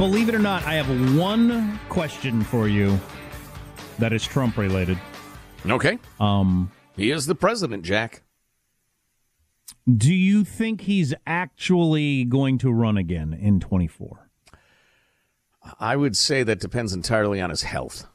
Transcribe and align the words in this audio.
believe 0.00 0.30
it 0.30 0.34
or 0.34 0.38
not, 0.38 0.64
I 0.64 0.76
have 0.76 1.18
one 1.18 1.78
question 1.90 2.42
for 2.42 2.68
you 2.68 2.98
that 3.98 4.14
is 4.14 4.26
Trump 4.26 4.56
related. 4.56 4.96
Okay. 5.66 5.98
Um, 6.18 6.72
he 6.96 7.10
is 7.10 7.26
the 7.26 7.34
president, 7.34 7.82
Jack. 7.82 8.22
Do 9.86 10.14
you 10.14 10.42
think 10.42 10.80
he's 10.80 11.12
actually 11.26 12.24
going 12.24 12.56
to 12.58 12.72
run 12.72 12.96
again 12.96 13.34
in 13.34 13.60
24? 13.60 14.30
I 15.78 15.96
would 15.96 16.16
say 16.16 16.44
that 16.44 16.60
depends 16.60 16.94
entirely 16.94 17.38
on 17.38 17.50
his 17.50 17.64
health. 17.64 18.06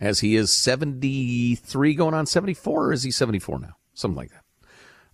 As 0.00 0.20
he 0.20 0.34
is 0.34 0.56
73 0.62 1.94
going 1.94 2.14
on 2.14 2.24
74, 2.24 2.86
or 2.86 2.92
is 2.94 3.02
he 3.02 3.10
74 3.10 3.58
now? 3.58 3.76
Something 3.92 4.16
like 4.16 4.30
that. 4.30 4.44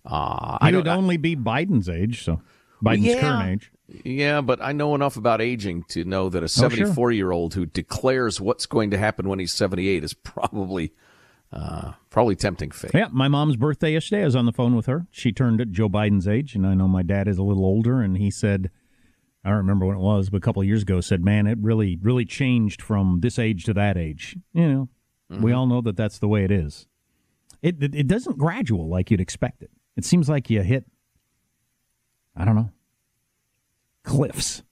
Uh, 0.05 0.59
he 0.61 0.69
I 0.69 0.77
would 0.77 0.87
only 0.87 1.17
be 1.17 1.35
Biden's 1.35 1.89
age, 1.89 2.23
so 2.23 2.41
Biden's 2.81 3.03
yeah, 3.03 3.19
current 3.19 3.49
age. 3.49 3.72
Yeah, 3.87 4.41
but 4.41 4.61
I 4.61 4.71
know 4.71 4.95
enough 4.95 5.17
about 5.17 5.41
aging 5.41 5.83
to 5.89 6.05
know 6.05 6.29
that 6.29 6.41
a 6.41 6.47
74 6.47 6.89
oh, 6.89 6.93
sure. 6.93 7.11
year 7.11 7.31
old 7.31 7.53
who 7.53 7.65
declares 7.65 8.39
what's 8.39 8.65
going 8.65 8.91
to 8.91 8.97
happen 8.97 9.27
when 9.27 9.39
he's 9.39 9.51
78 9.53 10.03
is 10.03 10.13
probably 10.13 10.93
uh, 11.51 11.93
probably 12.09 12.35
tempting 12.35 12.71
fate. 12.71 12.91
Yeah, 12.93 13.09
my 13.11 13.27
mom's 13.27 13.57
birthday 13.57 13.93
yesterday. 13.93 14.23
I 14.23 14.25
was 14.25 14.35
on 14.35 14.45
the 14.45 14.51
phone 14.51 14.75
with 14.75 14.87
her. 14.87 15.05
She 15.11 15.31
turned 15.31 15.61
at 15.61 15.71
Joe 15.71 15.89
Biden's 15.89 16.27
age, 16.27 16.55
and 16.55 16.65
I 16.65 16.73
know 16.73 16.87
my 16.87 17.03
dad 17.03 17.27
is 17.27 17.37
a 17.37 17.43
little 17.43 17.65
older, 17.65 18.01
and 18.01 18.17
he 18.17 18.31
said, 18.31 18.71
I 19.43 19.49
don't 19.49 19.59
remember 19.59 19.85
when 19.85 19.97
it 19.97 20.01
was, 20.01 20.29
but 20.29 20.37
a 20.37 20.41
couple 20.41 20.61
of 20.61 20.67
years 20.67 20.83
ago, 20.83 21.01
said, 21.01 21.23
"Man, 21.23 21.45
it 21.47 21.57
really, 21.61 21.99
really 22.01 22.25
changed 22.25 22.81
from 22.81 23.19
this 23.19 23.37
age 23.37 23.65
to 23.65 23.73
that 23.73 23.97
age." 23.97 24.37
You 24.53 24.67
know, 24.67 24.89
mm-hmm. 25.31 25.43
we 25.43 25.51
all 25.51 25.67
know 25.67 25.81
that 25.81 25.97
that's 25.97 26.17
the 26.17 26.29
way 26.29 26.43
it 26.43 26.51
is. 26.51 26.87
It, 27.61 27.83
it 27.83 27.93
it 27.93 28.07
doesn't 28.07 28.37
gradual 28.37 28.87
like 28.87 29.11
you'd 29.11 29.21
expect 29.21 29.61
it. 29.61 29.69
It 29.97 30.05
seems 30.05 30.29
like 30.29 30.49
you 30.49 30.63
hit, 30.63 30.85
I 32.35 32.45
don't 32.45 32.55
know, 32.55 32.71
cliffs. 34.03 34.63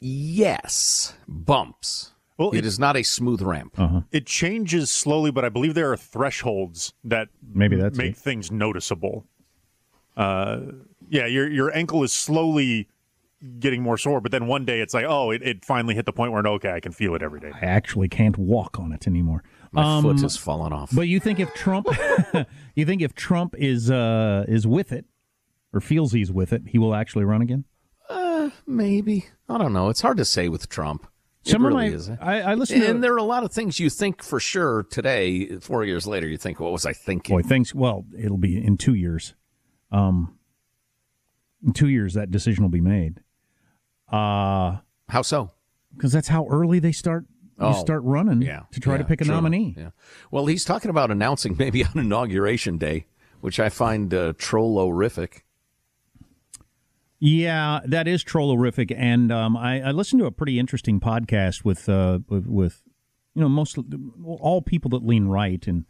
Yes, 0.00 1.14
bumps. 1.28 2.12
Well, 2.36 2.50
it, 2.52 2.58
it 2.58 2.66
is 2.66 2.78
not 2.78 2.96
a 2.96 3.02
smooth 3.02 3.42
ramp. 3.42 3.78
Uh-huh. 3.78 4.00
It 4.10 4.26
changes 4.26 4.90
slowly, 4.90 5.30
but 5.30 5.44
I 5.44 5.48
believe 5.48 5.74
there 5.74 5.92
are 5.92 5.96
thresholds 5.96 6.94
that 7.04 7.28
maybe 7.52 7.76
that's 7.76 7.98
make 7.98 8.12
it. 8.12 8.16
things 8.16 8.50
noticeable. 8.50 9.26
Uh, 10.16 10.60
yeah, 11.08 11.26
your 11.26 11.48
your 11.50 11.74
ankle 11.76 12.02
is 12.02 12.12
slowly 12.12 12.88
getting 13.58 13.82
more 13.82 13.96
sore, 13.96 14.20
but 14.20 14.32
then 14.32 14.46
one 14.46 14.64
day 14.64 14.80
it's 14.80 14.92
like, 14.92 15.04
oh, 15.08 15.30
it, 15.30 15.42
it 15.42 15.64
finally 15.64 15.94
hit 15.94 16.06
the 16.06 16.12
point 16.12 16.32
where 16.32 16.46
okay, 16.46 16.72
I 16.72 16.80
can 16.80 16.92
feel 16.92 17.14
it 17.14 17.22
every 17.22 17.40
day. 17.40 17.52
I 17.54 17.64
actually 17.64 18.08
can't 18.08 18.36
walk 18.36 18.78
on 18.78 18.92
it 18.92 19.06
anymore. 19.06 19.42
My 19.72 19.98
um, 19.98 20.02
foot 20.02 20.20
has 20.20 20.36
fallen 20.36 20.72
off. 20.72 20.90
But 20.92 21.08
you 21.08 21.20
think 21.20 21.38
if 21.38 21.52
Trump, 21.54 21.86
you 22.74 22.84
think 22.84 23.02
if 23.02 23.14
Trump 23.14 23.54
is 23.56 23.90
uh, 23.90 24.44
is 24.48 24.66
with 24.66 24.92
it, 24.92 25.04
or 25.72 25.80
feels 25.80 26.12
he's 26.12 26.32
with 26.32 26.52
it, 26.52 26.62
he 26.68 26.78
will 26.78 26.94
actually 26.94 27.24
run 27.24 27.42
again? 27.42 27.64
Maybe. 28.66 29.26
I 29.48 29.58
don't 29.58 29.72
know. 29.72 29.88
It's 29.88 30.00
hard 30.00 30.16
to 30.18 30.24
say 30.24 30.48
with 30.48 30.68
Trump. 30.68 31.06
It 31.44 31.50
Some 31.50 31.64
really 31.64 31.88
is. 31.88 32.10
I, 32.10 32.40
I 32.42 32.54
listen, 32.54 32.82
and 32.82 32.96
to, 32.96 33.00
there 33.00 33.14
are 33.14 33.18
a 33.18 33.22
lot 33.22 33.44
of 33.44 33.52
things 33.52 33.80
you 33.80 33.88
think 33.88 34.22
for 34.22 34.38
sure 34.38 34.82
today. 34.82 35.56
Four 35.58 35.84
years 35.84 36.06
later, 36.06 36.26
you 36.28 36.36
think, 36.36 36.60
"What 36.60 36.70
was 36.70 36.84
I 36.84 36.92
thinking?" 36.92 37.34
Boy, 37.34 37.42
thanks. 37.42 37.74
Well, 37.74 38.04
it'll 38.18 38.36
be 38.36 38.62
in 38.62 38.76
two 38.76 38.94
years. 38.94 39.34
Um, 39.90 40.38
in 41.64 41.72
two 41.72 41.88
years, 41.88 42.12
that 42.14 42.30
decision 42.30 42.62
will 42.62 42.70
be 42.70 42.82
made. 42.82 43.22
Uh 44.12 44.78
how 45.08 45.22
so? 45.22 45.52
Because 45.94 46.12
that's 46.12 46.28
how 46.28 46.46
early 46.48 46.78
they 46.78 46.92
start 46.92 47.24
you 47.60 47.66
oh, 47.66 47.80
start 47.80 48.02
running 48.04 48.40
yeah, 48.40 48.62
to 48.72 48.80
try 48.80 48.94
yeah, 48.94 48.98
to 48.98 49.04
pick 49.04 49.20
a 49.20 49.24
true. 49.24 49.34
nominee. 49.34 49.74
Yeah. 49.76 49.90
Well, 50.30 50.46
he's 50.46 50.64
talking 50.64 50.90
about 50.90 51.10
announcing 51.10 51.56
maybe 51.58 51.84
on 51.84 51.98
inauguration 51.98 52.78
day, 52.78 53.06
which 53.40 53.60
I 53.60 53.68
find 53.68 54.12
uh, 54.14 54.32
trollorific. 54.34 55.42
Yeah, 57.22 57.80
that 57.84 58.08
is 58.08 58.24
trollorific, 58.24 58.94
and 58.96 59.30
um, 59.30 59.54
I, 59.54 59.82
I, 59.82 59.90
listened 59.90 60.20
to 60.20 60.26
a 60.26 60.30
pretty 60.30 60.58
interesting 60.58 61.00
podcast 61.00 61.64
with, 61.66 61.86
uh, 61.86 62.20
with, 62.30 62.46
with 62.46 62.82
you 63.34 63.42
know 63.42 63.48
most 63.48 63.78
all 64.24 64.62
people 64.62 64.88
that 64.90 65.04
lean 65.04 65.26
right 65.26 65.64
and 65.66 65.84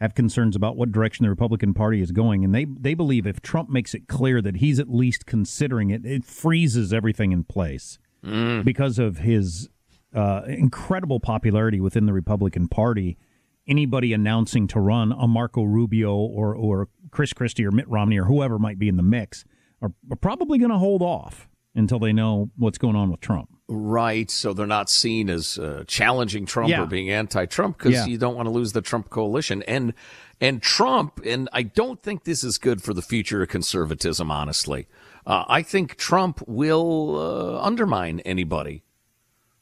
have 0.00 0.14
concerns 0.14 0.56
about 0.56 0.76
what 0.76 0.90
direction 0.90 1.24
the 1.24 1.28
Republican 1.28 1.74
Party 1.74 2.00
is 2.00 2.12
going, 2.12 2.46
and 2.46 2.54
they 2.54 2.64
they 2.64 2.94
believe 2.94 3.26
if 3.26 3.42
Trump 3.42 3.68
makes 3.68 3.92
it 3.92 4.08
clear 4.08 4.40
that 4.40 4.56
he's 4.56 4.78
at 4.78 4.88
least 4.88 5.26
considering 5.26 5.90
it, 5.90 6.06
it 6.06 6.24
freezes 6.24 6.94
everything 6.94 7.30
in 7.30 7.44
place 7.44 7.98
mm. 8.24 8.64
because 8.64 8.98
of 8.98 9.18
his 9.18 9.68
uh, 10.14 10.42
incredible 10.48 11.20
popularity 11.20 11.78
within 11.78 12.06
the 12.06 12.14
Republican 12.14 12.68
Party. 12.68 13.18
Anybody 13.66 14.14
announcing 14.14 14.66
to 14.68 14.80
run 14.80 15.12
a 15.12 15.28
Marco 15.28 15.62
Rubio 15.62 16.14
or 16.14 16.54
or 16.54 16.88
Chris 17.10 17.34
Christie 17.34 17.66
or 17.66 17.70
Mitt 17.70 17.88
Romney 17.88 18.18
or 18.18 18.24
whoever 18.24 18.58
might 18.58 18.78
be 18.78 18.88
in 18.88 18.96
the 18.96 19.02
mix 19.02 19.44
are, 19.82 19.92
are 20.10 20.16
probably 20.16 20.58
going 20.58 20.70
to 20.70 20.78
hold 20.78 21.02
off 21.02 21.48
until 21.74 21.98
they 21.98 22.12
know 22.12 22.50
what's 22.56 22.78
going 22.78 22.96
on 22.96 23.10
with 23.10 23.20
Trump. 23.20 23.48
Right, 23.66 24.30
so 24.30 24.52
they're 24.52 24.66
not 24.66 24.90
seen 24.90 25.30
as 25.30 25.58
uh, 25.58 25.84
challenging 25.86 26.44
Trump 26.44 26.68
yeah. 26.68 26.82
or 26.82 26.86
being 26.86 27.10
anti-Trump 27.10 27.78
because 27.78 27.94
yeah. 27.94 28.04
you 28.04 28.18
don't 28.18 28.36
want 28.36 28.46
to 28.46 28.50
lose 28.50 28.72
the 28.72 28.82
Trump 28.82 29.08
coalition. 29.10 29.62
And 29.62 29.94
and 30.40 30.60
Trump, 30.60 31.20
and 31.24 31.48
I 31.52 31.62
don't 31.62 32.02
think 32.02 32.24
this 32.24 32.44
is 32.44 32.58
good 32.58 32.82
for 32.82 32.92
the 32.92 33.00
future 33.00 33.42
of 33.42 33.48
conservatism. 33.48 34.30
Honestly, 34.30 34.86
uh, 35.26 35.44
I 35.48 35.62
think 35.62 35.96
Trump 35.96 36.42
will 36.46 37.16
uh, 37.16 37.62
undermine 37.62 38.20
anybody 38.20 38.83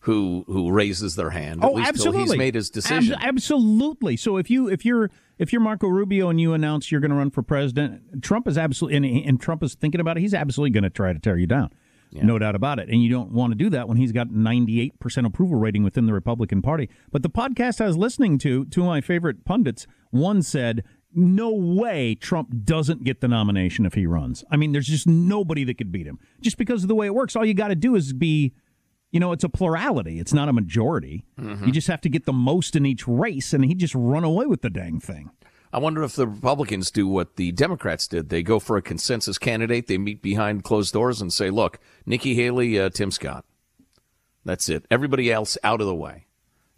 who 0.02 0.44
who 0.48 0.70
raises 0.72 1.14
their 1.14 1.30
hand. 1.30 1.60
oh, 1.62 1.78
absolutely. 1.78 2.22
he's 2.22 2.36
made 2.36 2.54
his 2.56 2.70
decision. 2.70 3.14
Ab- 3.14 3.20
absolutely. 3.22 4.16
So 4.16 4.36
if 4.36 4.50
you 4.50 4.68
if 4.68 4.84
you're 4.84 5.10
if 5.38 5.52
you're 5.52 5.62
Marco 5.62 5.86
Rubio 5.86 6.28
and 6.28 6.40
you 6.40 6.54
announce 6.54 6.90
you're 6.90 7.00
going 7.00 7.12
to 7.12 7.16
run 7.16 7.30
for 7.30 7.42
president, 7.42 8.20
Trump 8.22 8.48
is 8.48 8.58
absolutely 8.58 8.96
and, 8.96 9.26
and 9.26 9.40
Trump 9.40 9.62
is 9.62 9.74
thinking 9.74 10.00
about 10.00 10.16
it. 10.16 10.20
He's 10.20 10.34
absolutely 10.34 10.70
going 10.70 10.82
to 10.82 10.90
try 10.90 11.12
to 11.12 11.18
tear 11.20 11.38
you 11.38 11.46
down. 11.46 11.70
Yeah. 12.10 12.24
No 12.24 12.38
doubt 12.38 12.56
about 12.56 12.80
it. 12.80 12.88
And 12.88 13.02
you 13.02 13.10
don't 13.10 13.30
want 13.30 13.52
to 13.52 13.54
do 13.54 13.70
that 13.70 13.88
when 13.88 13.96
he's 13.96 14.12
got 14.12 14.28
98% 14.28 14.92
approval 15.24 15.58
rating 15.58 15.82
within 15.82 16.06
the 16.06 16.12
Republican 16.12 16.60
Party. 16.60 16.90
But 17.10 17.22
the 17.22 17.30
podcast 17.30 17.80
I 17.80 17.86
was 17.86 17.96
listening 17.96 18.36
to, 18.38 18.66
two 18.66 18.82
of 18.82 18.86
my 18.86 19.00
favorite 19.00 19.46
pundits, 19.46 19.86
one 20.10 20.42
said, 20.42 20.84
no 21.14 21.50
way 21.50 22.14
Trump 22.14 22.64
doesn't 22.64 23.04
get 23.04 23.20
the 23.22 23.28
nomination 23.28 23.86
if 23.86 23.94
he 23.94 24.06
runs. 24.06 24.44
I 24.50 24.56
mean, 24.56 24.72
there's 24.72 24.88
just 24.88 25.06
nobody 25.06 25.64
that 25.64 25.78
could 25.78 25.90
beat 25.90 26.06
him. 26.06 26.19
Just 26.42 26.58
because 26.58 26.82
of 26.82 26.88
the 26.88 26.94
way 26.94 27.06
it 27.06 27.14
works, 27.14 27.34
all 27.34 27.46
you 27.46 27.54
got 27.54 27.69
to 27.69 27.74
do 27.74 27.94
is 27.94 28.12
be 28.12 28.52
you 29.12 29.21
know, 29.21 29.33
it's 29.33 29.45
a 29.45 29.49
plurality. 29.49 30.19
It's 30.19 30.33
not 30.33 30.49
a 30.49 30.53
majority. 30.53 31.27
Mm-hmm. 31.39 31.67
You 31.67 31.73
just 31.73 31.87
have 31.89 32.00
to 32.00 32.09
get 32.09 32.25
the 32.25 32.33
most 32.33 32.75
in 32.75 32.87
each 32.87 33.06
race, 33.06 33.53
and 33.53 33.65
he 33.65 33.75
just 33.75 33.95
run 33.95 34.25
away 34.25 34.47
with 34.47 34.62
the 34.62 34.71
dang 34.71 34.99
thing. 34.99 35.31
I 35.73 35.78
wonder 35.78 36.03
if 36.03 36.17
the 36.17 36.27
Republicans 36.27 36.91
do 36.91 37.06
what 37.06 37.37
the 37.37 37.53
Democrats 37.53 38.09
did. 38.09 38.31
They 38.31 38.43
go 38.43 38.59
for 38.59 38.77
a 38.77 38.83
consensus 38.83 39.39
candidate. 39.39 39.87
They 39.87 39.99
meet 39.99 40.23
behind 40.23 40.65
closed 40.65 40.93
doors 40.93 41.21
and 41.21 41.33
say, 41.33 41.50
"Look, 41.50 41.78
Nikki 42.05 42.34
Haley, 42.34 42.78
uh, 42.78 42.91
Tim 42.91 43.11
Scott. 43.11 43.45
That's 44.45 44.69
it. 44.69 44.87
Everybody 44.91 45.31
else 45.31 45.56
out 45.62 45.81
of 45.81 45.87
the 45.87 45.94
way." 45.94 46.27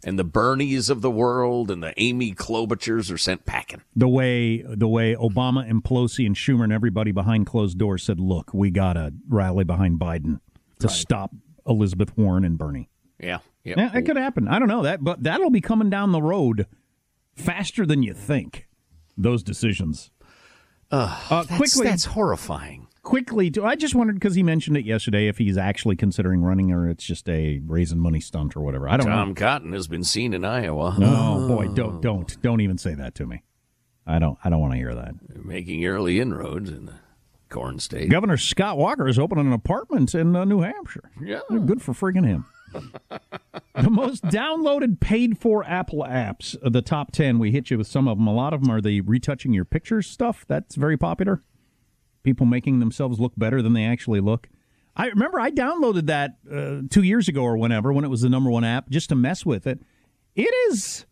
And 0.03 0.19
the 0.19 0.25
Bernies 0.25 0.89
of 0.89 1.01
the 1.01 1.09
world 1.09 1.71
and 1.71 1.81
the 1.81 1.93
Amy 1.97 2.33
Klobuchars 2.33 3.11
are 3.11 3.17
sent 3.17 3.45
packing. 3.45 3.81
The 3.95 4.07
way 4.07 4.61
the 4.61 4.87
way 4.87 5.15
Obama 5.15 5.69
and 5.69 5.83
Pelosi 5.83 6.25
and 6.25 6.35
Schumer 6.35 6.65
and 6.65 6.73
everybody 6.73 7.11
behind 7.11 7.47
closed 7.47 7.77
doors 7.77 8.03
said, 8.03 8.19
"Look, 8.19 8.53
we 8.53 8.71
gotta 8.71 9.13
rally 9.27 9.63
behind 9.63 9.99
Biden 9.99 10.39
to 10.79 10.87
right. 10.87 10.95
stop 10.95 11.31
Elizabeth 11.67 12.17
Warren 12.17 12.45
and 12.45 12.57
Bernie. 12.57 12.89
Yeah, 13.19 13.39
yep. 13.63 13.77
yeah, 13.77 13.97
it 13.97 14.03
could 14.03 14.17
happen. 14.17 14.47
I 14.47 14.59
don't 14.59 14.67
know 14.67 14.83
that, 14.83 15.03
but 15.03 15.23
that'll 15.23 15.49
be 15.49 15.61
coming 15.61 15.89
down 15.89 16.11
the 16.11 16.21
road 16.21 16.67
faster 17.35 17.85
than 17.85 18.03
you 18.03 18.13
think. 18.13 18.67
Those 19.17 19.43
decisions. 19.43 20.11
Uh, 20.91 21.19
uh, 21.29 21.43
that's, 21.43 21.57
quickly, 21.57 21.87
that's 21.87 22.05
horrifying. 22.05 22.87
Quickly, 23.01 23.49
too, 23.49 23.65
I 23.65 23.75
just 23.75 23.95
wondered 23.95 24.15
because 24.15 24.35
he 24.35 24.43
mentioned 24.43 24.77
it 24.77 24.85
yesterday 24.85 25.27
if 25.27 25.37
he's 25.37 25.57
actually 25.57 25.95
considering 25.95 26.41
running 26.41 26.71
or 26.71 26.89
it's 26.89 27.03
just 27.03 27.29
a 27.29 27.61
raising 27.65 27.99
money 27.99 28.19
stunt 28.19 28.55
or 28.55 28.61
whatever. 28.61 28.89
I 28.89 28.97
don't 28.97 29.07
Tom 29.07 29.11
know. 29.11 29.25
Tom 29.25 29.35
Cotton 29.35 29.73
has 29.73 29.87
been 29.87 30.03
seen 30.03 30.33
in 30.33 30.43
Iowa. 30.43 30.97
Oh 30.99 31.47
boy, 31.47 31.67
don't 31.69 32.01
don't 32.01 32.41
don't 32.41 32.61
even 32.61 32.77
say 32.77 32.93
that 32.95 33.15
to 33.15 33.25
me. 33.25 33.43
I 34.07 34.19
don't 34.19 34.37
I 34.43 34.49
don't 34.49 34.59
want 34.59 34.73
to 34.73 34.77
hear 34.77 34.93
that. 34.95 35.45
making 35.45 35.85
early 35.85 36.19
inroads 36.19 36.69
in 36.69 36.87
the 36.87 36.93
Corn 37.49 37.79
State. 37.79 38.09
Governor 38.09 38.37
Scott 38.37 38.77
Walker 38.77 39.07
is 39.07 39.19
opening 39.19 39.47
an 39.47 39.53
apartment 39.53 40.13
in 40.15 40.35
uh, 40.35 40.45
New 40.45 40.61
Hampshire. 40.61 41.11
Yeah. 41.21 41.41
Good 41.49 41.81
for 41.81 41.93
friggin' 41.93 42.25
him. 42.25 42.45
the 43.81 43.89
most 43.89 44.23
downloaded 44.25 44.99
paid 44.99 45.37
for 45.37 45.63
Apple 45.63 46.05
apps, 46.07 46.55
uh, 46.63 46.69
the 46.69 46.81
top 46.81 47.11
10, 47.11 47.39
we 47.39 47.51
hit 47.51 47.69
you 47.69 47.77
with 47.77 47.87
some 47.87 48.07
of 48.07 48.17
them. 48.17 48.27
A 48.27 48.33
lot 48.33 48.53
of 48.53 48.61
them 48.61 48.71
are 48.71 48.81
the 48.81 49.01
retouching 49.01 49.53
your 49.53 49.65
pictures 49.65 50.07
stuff. 50.07 50.45
That's 50.47 50.75
very 50.75 50.97
popular. 50.97 51.41
People 52.23 52.45
making 52.45 52.79
themselves 52.79 53.19
look 53.19 53.33
better 53.37 53.61
than 53.61 53.73
they 53.73 53.85
actually 53.85 54.19
look. 54.19 54.49
I 54.95 55.07
remember 55.07 55.39
I 55.39 55.51
downloaded 55.51 56.07
that 56.07 56.37
uh, 56.51 56.87
two 56.89 57.03
years 57.03 57.27
ago 57.27 57.43
or 57.43 57.57
whenever 57.57 57.91
when 57.91 58.05
it 58.05 58.09
was 58.09 58.21
the 58.21 58.29
number 58.29 58.49
one 58.49 58.63
app 58.63 58.89
just 58.89 59.09
to 59.09 59.15
mess 59.15 59.45
with 59.45 59.67
it. 59.67 59.81
It 60.35 60.53
is. 60.69 61.05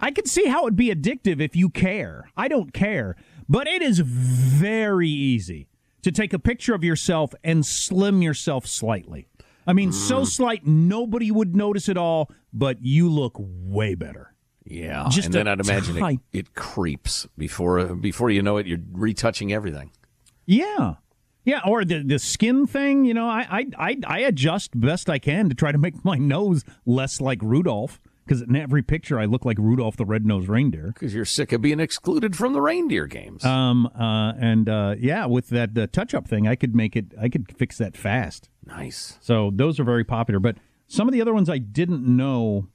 I 0.00 0.10
can 0.10 0.26
see 0.26 0.46
how 0.46 0.62
it'd 0.62 0.76
be 0.76 0.94
addictive 0.94 1.40
if 1.40 1.56
you 1.56 1.68
care. 1.68 2.30
I 2.36 2.48
don't 2.48 2.72
care. 2.72 3.16
But 3.50 3.66
it 3.66 3.82
is 3.82 3.98
very 3.98 5.08
easy 5.08 5.66
to 6.02 6.12
take 6.12 6.32
a 6.32 6.38
picture 6.38 6.72
of 6.72 6.84
yourself 6.84 7.34
and 7.42 7.66
slim 7.66 8.22
yourself 8.22 8.64
slightly. 8.64 9.26
I 9.66 9.72
mean, 9.72 9.90
mm. 9.90 9.94
so 9.94 10.22
slight 10.22 10.64
nobody 10.64 11.32
would 11.32 11.56
notice 11.56 11.88
at 11.88 11.98
all, 11.98 12.30
but 12.52 12.78
you 12.80 13.10
look 13.10 13.34
way 13.36 13.96
better. 13.96 14.34
Yeah, 14.64 15.08
Just 15.10 15.26
and 15.26 15.34
then 15.34 15.48
I'd 15.48 15.58
imagine 15.58 15.96
it, 15.96 16.20
it, 16.32 16.54
creeps 16.54 17.26
before 17.36 17.96
before 17.96 18.30
you 18.30 18.40
know 18.40 18.56
it. 18.58 18.68
You're 18.68 18.78
retouching 18.92 19.52
everything. 19.52 19.90
Yeah, 20.46 20.94
Yeah, 21.44 21.60
or 21.66 21.84
the 21.84 22.04
the 22.04 22.20
skin 22.20 22.68
thing. 22.68 23.04
You 23.04 23.14
know, 23.14 23.26
I 23.26 23.46
I 23.50 23.66
I, 23.76 23.96
I 24.06 24.18
adjust 24.20 24.78
best 24.78 25.10
I 25.10 25.18
can 25.18 25.48
to 25.48 25.56
try 25.56 25.72
to 25.72 25.78
make 25.78 26.04
my 26.04 26.18
nose 26.18 26.62
less 26.86 27.20
like 27.20 27.42
Rudolph. 27.42 28.00
Because 28.24 28.42
in 28.42 28.54
every 28.54 28.82
picture, 28.82 29.18
I 29.18 29.24
look 29.24 29.44
like 29.44 29.58
Rudolph 29.58 29.96
the 29.96 30.04
Red-Nosed 30.04 30.48
Reindeer. 30.48 30.92
Because 30.94 31.14
you're 31.14 31.24
sick 31.24 31.52
of 31.52 31.60
being 31.62 31.80
excluded 31.80 32.36
from 32.36 32.52
the 32.52 32.60
reindeer 32.60 33.06
games. 33.06 33.44
Um. 33.44 33.86
Uh. 33.86 34.32
And 34.38 34.68
uh. 34.68 34.94
Yeah. 34.98 35.26
With 35.26 35.48
that 35.48 35.74
the 35.74 35.86
touch-up 35.86 36.28
thing, 36.28 36.46
I 36.46 36.54
could 36.54 36.74
make 36.74 36.96
it. 36.96 37.06
I 37.20 37.28
could 37.28 37.56
fix 37.56 37.78
that 37.78 37.96
fast. 37.96 38.48
Nice. 38.64 39.18
So 39.20 39.50
those 39.52 39.80
are 39.80 39.84
very 39.84 40.04
popular. 40.04 40.38
But 40.38 40.56
some 40.86 41.08
of 41.08 41.12
the 41.12 41.20
other 41.20 41.34
ones 41.34 41.48
I 41.48 41.58
didn't 41.58 42.04
know. 42.04 42.68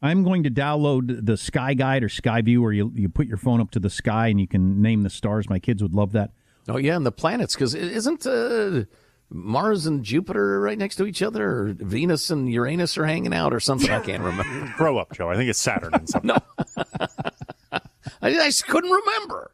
I'm 0.00 0.22
going 0.22 0.44
to 0.44 0.50
download 0.50 1.26
the 1.26 1.36
Sky 1.36 1.74
Guide 1.74 2.04
or 2.04 2.08
Sky 2.08 2.40
View, 2.40 2.62
where 2.62 2.72
you 2.72 2.92
you 2.94 3.08
put 3.08 3.26
your 3.26 3.36
phone 3.36 3.60
up 3.60 3.72
to 3.72 3.80
the 3.80 3.90
sky 3.90 4.28
and 4.28 4.40
you 4.40 4.46
can 4.46 4.80
name 4.80 5.02
the 5.02 5.10
stars. 5.10 5.50
My 5.50 5.58
kids 5.58 5.82
would 5.82 5.94
love 5.94 6.12
that. 6.12 6.30
Oh 6.68 6.76
yeah, 6.76 6.96
and 6.96 7.04
the 7.04 7.10
planets 7.10 7.54
because 7.54 7.74
isn't 7.74 8.26
uh, 8.26 8.84
Mars 9.30 9.86
and 9.86 10.02
Jupiter 10.04 10.54
are 10.54 10.60
right 10.60 10.78
next 10.78 10.96
to 10.96 11.06
each 11.06 11.22
other, 11.22 11.48
or 11.48 11.74
Venus 11.78 12.30
and 12.30 12.50
Uranus 12.50 12.96
are 12.96 13.06
hanging 13.06 13.34
out, 13.34 13.52
or 13.52 13.60
something? 13.60 13.90
I 13.90 14.00
can't 14.00 14.22
remember. 14.22 14.72
Grow 14.76 14.98
up, 14.98 15.12
Joe. 15.12 15.30
I 15.30 15.36
think 15.36 15.50
it's 15.50 15.60
Saturn 15.60 15.94
and 15.94 16.08
something. 16.08 16.28
no, 16.28 16.38
I, 18.22 18.38
I 18.38 18.50
couldn't 18.66 18.90
remember. 18.90 19.52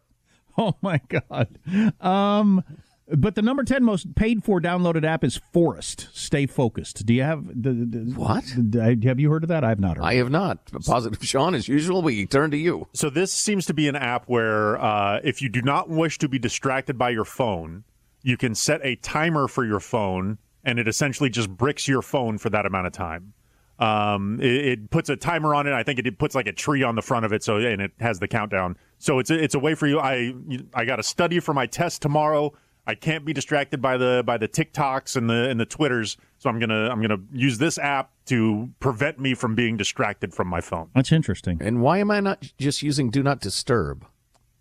Oh 0.56 0.74
my 0.82 1.00
god. 1.08 1.58
Um, 2.00 2.62
but 3.08 3.34
the 3.34 3.42
number 3.42 3.64
10 3.64 3.84
most 3.84 4.14
paid 4.14 4.44
for 4.44 4.60
downloaded 4.60 5.04
app 5.04 5.24
is 5.24 5.36
Forest. 5.52 6.08
Stay 6.14 6.46
focused. 6.46 7.04
Do 7.04 7.12
you 7.12 7.22
have 7.22 7.46
the, 7.46 7.72
the 7.72 8.12
What? 8.16 8.44
The, 8.56 8.98
have 9.04 9.20
you 9.20 9.30
heard 9.30 9.42
of 9.42 9.48
that? 9.48 9.62
I 9.62 9.70
have 9.70 9.80
not 9.80 9.96
heard. 9.96 10.04
I 10.04 10.14
have 10.14 10.30
not. 10.30 10.58
Positive 10.86 11.22
Sean 11.22 11.54
as 11.54 11.68
usual, 11.68 12.00
we 12.02 12.24
turn 12.24 12.50
to 12.52 12.56
you. 12.56 12.86
So 12.94 13.10
this 13.10 13.32
seems 13.32 13.66
to 13.66 13.74
be 13.74 13.88
an 13.88 13.96
app 13.96 14.24
where 14.26 14.80
uh, 14.80 15.20
if 15.22 15.42
you 15.42 15.48
do 15.48 15.60
not 15.60 15.90
wish 15.90 16.18
to 16.18 16.28
be 16.28 16.38
distracted 16.38 16.96
by 16.96 17.10
your 17.10 17.24
phone, 17.24 17.84
you 18.24 18.36
can 18.36 18.56
set 18.56 18.80
a 18.82 18.96
timer 18.96 19.46
for 19.46 19.64
your 19.64 19.78
phone 19.78 20.38
and 20.64 20.80
it 20.80 20.88
essentially 20.88 21.30
just 21.30 21.48
bricks 21.48 21.86
your 21.86 22.02
phone 22.02 22.38
for 22.38 22.50
that 22.50 22.66
amount 22.66 22.88
of 22.88 22.92
time. 22.92 23.34
Um, 23.78 24.40
it, 24.40 24.64
it, 24.66 24.90
puts 24.90 25.10
a 25.10 25.16
timer 25.16 25.54
on 25.54 25.66
it. 25.66 25.72
I 25.72 25.82
think 25.82 25.98
it, 25.98 26.06
it, 26.06 26.18
puts 26.18 26.34
like 26.34 26.46
a 26.46 26.52
tree 26.52 26.82
on 26.82 26.94
the 26.94 27.02
front 27.02 27.26
of 27.26 27.32
it, 27.32 27.42
so 27.42 27.56
and 27.56 27.82
it 27.82 27.92
has 28.00 28.20
the 28.20 28.28
countdown. 28.28 28.76
So 28.98 29.18
it's 29.18 29.30
a, 29.30 29.42
it's 29.42 29.54
a 29.54 29.58
way 29.58 29.74
for 29.74 29.86
you. 29.86 29.98
I 29.98 30.32
I 30.72 30.84
got 30.84 30.96
to 30.96 31.02
study 31.02 31.40
for 31.40 31.52
my 31.52 31.66
test 31.66 32.00
tomorrow. 32.00 32.52
I 32.86 32.94
can't 32.94 33.24
be 33.24 33.32
distracted 33.32 33.82
by 33.82 33.96
the 33.96 34.22
by 34.24 34.38
the 34.38 34.46
TikToks 34.46 35.16
and 35.16 35.28
the 35.28 35.48
and 35.50 35.58
the 35.58 35.66
Twitters. 35.66 36.16
So 36.38 36.48
I'm 36.48 36.60
gonna 36.60 36.88
I'm 36.88 37.02
gonna 37.02 37.20
use 37.32 37.58
this 37.58 37.76
app 37.76 38.12
to 38.26 38.70
prevent 38.78 39.18
me 39.18 39.34
from 39.34 39.56
being 39.56 39.76
distracted 39.76 40.32
from 40.32 40.46
my 40.46 40.60
phone. 40.60 40.90
That's 40.94 41.10
interesting. 41.10 41.58
And 41.60 41.82
why 41.82 41.98
am 41.98 42.12
I 42.12 42.20
not 42.20 42.48
just 42.58 42.80
using 42.80 43.10
Do 43.10 43.24
Not 43.24 43.40
Disturb? 43.40 44.06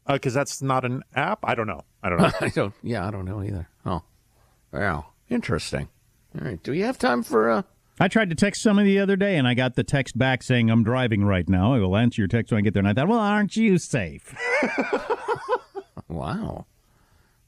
Because 0.07 0.35
uh, 0.35 0.39
that's 0.39 0.61
not 0.63 0.85
an 0.85 1.03
app. 1.15 1.39
I 1.43 1.53
don't 1.53 1.67
know. 1.67 1.83
I 2.03 2.09
don't 2.09 2.19
know. 2.19 2.31
I 2.41 2.49
don't. 2.49 2.73
Yeah, 2.83 3.07
I 3.07 3.11
don't 3.11 3.25
know 3.25 3.41
either. 3.41 3.67
Oh, 3.85 4.03
wow, 4.71 5.07
interesting. 5.29 5.87
All 6.39 6.45
right. 6.45 6.61
Do 6.61 6.71
we 6.71 6.81
have 6.81 6.97
time 6.97 7.23
for? 7.23 7.49
Uh... 7.49 7.63
I 7.99 8.07
tried 8.07 8.29
to 8.29 8.35
text 8.35 8.61
somebody 8.61 8.95
the 8.95 8.99
other 8.99 9.15
day, 9.15 9.37
and 9.37 9.47
I 9.47 9.53
got 9.53 9.75
the 9.75 9.83
text 9.83 10.17
back 10.17 10.43
saying 10.43 10.69
I'm 10.69 10.83
driving 10.83 11.23
right 11.23 11.47
now. 11.47 11.73
I 11.73 11.79
will 11.79 11.95
answer 11.95 12.21
your 12.21 12.27
text 12.27 12.51
when 12.51 12.59
I 12.59 12.61
get 12.61 12.73
there. 12.73 12.81
And 12.81 12.87
I 12.87 12.93
thought, 12.93 13.07
well, 13.07 13.19
aren't 13.19 13.55
you 13.55 13.77
safe? 13.77 14.35
wow. 16.07 16.65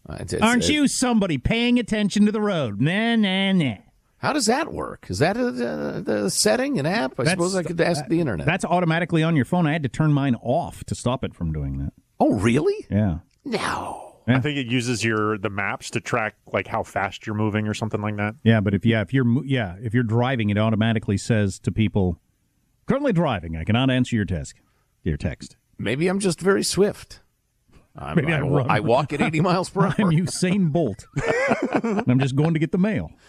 Uh, 0.07 0.17
it's, 0.19 0.33
it's, 0.33 0.43
Aren't 0.43 0.69
you 0.69 0.87
somebody 0.87 1.39
paying 1.39 1.79
attention 1.79 2.27
to 2.27 2.31
the 2.31 2.41
road? 2.41 2.79
Nah, 2.79 3.15
nah, 3.15 3.53
nah. 3.53 3.77
How 4.19 4.33
does 4.33 4.45
that 4.45 4.71
work? 4.71 5.07
Is 5.09 5.19
that 5.19 5.35
uh, 5.35 5.47
a, 5.47 6.01
the 6.01 6.29
setting, 6.29 6.79
an 6.79 6.85
app? 6.85 7.19
I 7.19 7.23
that's, 7.23 7.31
suppose 7.31 7.55
I 7.55 7.63
could 7.63 7.81
ask 7.81 8.05
uh, 8.05 8.07
the 8.07 8.19
internet. 8.19 8.45
That's 8.45 8.65
automatically 8.65 9.23
on 9.23 9.35
your 9.35 9.45
phone. 9.45 9.65
I 9.65 9.73
had 9.73 9.83
to 9.83 9.89
turn 9.89 10.13
mine 10.13 10.35
off 10.41 10.83
to 10.85 10.95
stop 10.95 11.23
it 11.23 11.33
from 11.33 11.51
doing 11.51 11.79
that. 11.79 11.93
Oh, 12.19 12.33
really? 12.33 12.85
Yeah. 12.89 13.19
No. 13.43 14.04
Yeah. 14.27 14.37
I 14.37 14.39
think 14.39 14.57
it 14.57 14.67
uses 14.67 15.03
your 15.03 15.37
the 15.37 15.49
maps 15.49 15.89
to 15.91 16.01
track 16.01 16.35
like 16.51 16.67
how 16.67 16.83
fast 16.83 17.27
you're 17.27 17.35
moving 17.35 17.67
or 17.67 17.73
something 17.73 18.01
like 18.01 18.17
that. 18.17 18.35
Yeah, 18.43 18.59
but 18.59 18.73
if 18.73 18.85
yeah, 18.85 19.01
if 19.01 19.13
you're 19.13 19.43
yeah, 19.45 19.75
if 19.81 19.93
you're 19.93 20.03
driving, 20.03 20.49
it 20.49 20.57
automatically 20.57 21.17
says 21.17 21.59
to 21.59 21.71
people, 21.71 22.19
"Currently 22.87 23.13
driving. 23.13 23.55
I 23.55 23.63
cannot 23.63 23.89
answer 23.91 24.15
your 24.15 24.25
text." 24.25 24.55
Your 25.03 25.17
text. 25.17 25.55
Maybe 25.77 26.07
I'm 26.07 26.19
just 26.19 26.41
very 26.41 26.63
swift. 26.63 27.21
I'm, 27.95 28.15
Maybe 28.15 28.33
I, 28.33 28.39
I, 28.39 28.77
I 28.77 28.79
walk 28.79 29.13
at 29.13 29.21
80 29.21 29.39
miles 29.41 29.69
per 29.69 29.81
hour. 29.85 29.93
I'm 29.99 30.09
Usain 30.09 30.71
Bolt. 30.71 31.05
I'm 32.07 32.19
just 32.19 32.35
going 32.35 32.53
to 32.55 32.59
get 32.59 32.71
the 32.71 32.77
mail. 32.77 33.11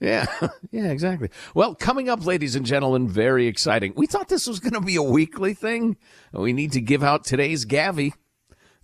Yeah, 0.00 0.26
yeah, 0.70 0.90
exactly. 0.90 1.30
Well, 1.54 1.74
coming 1.76 2.10
up, 2.10 2.26
ladies 2.26 2.56
and 2.56 2.66
gentlemen, 2.66 3.08
very 3.08 3.46
exciting. 3.46 3.94
We 3.96 4.06
thought 4.06 4.28
this 4.28 4.46
was 4.46 4.58
going 4.60 4.74
to 4.74 4.80
be 4.80 4.96
a 4.96 5.02
weekly 5.02 5.54
thing. 5.54 5.96
We 6.32 6.52
need 6.52 6.72
to 6.72 6.80
give 6.80 7.02
out 7.02 7.24
today's 7.24 7.64
Gavi, 7.64 8.12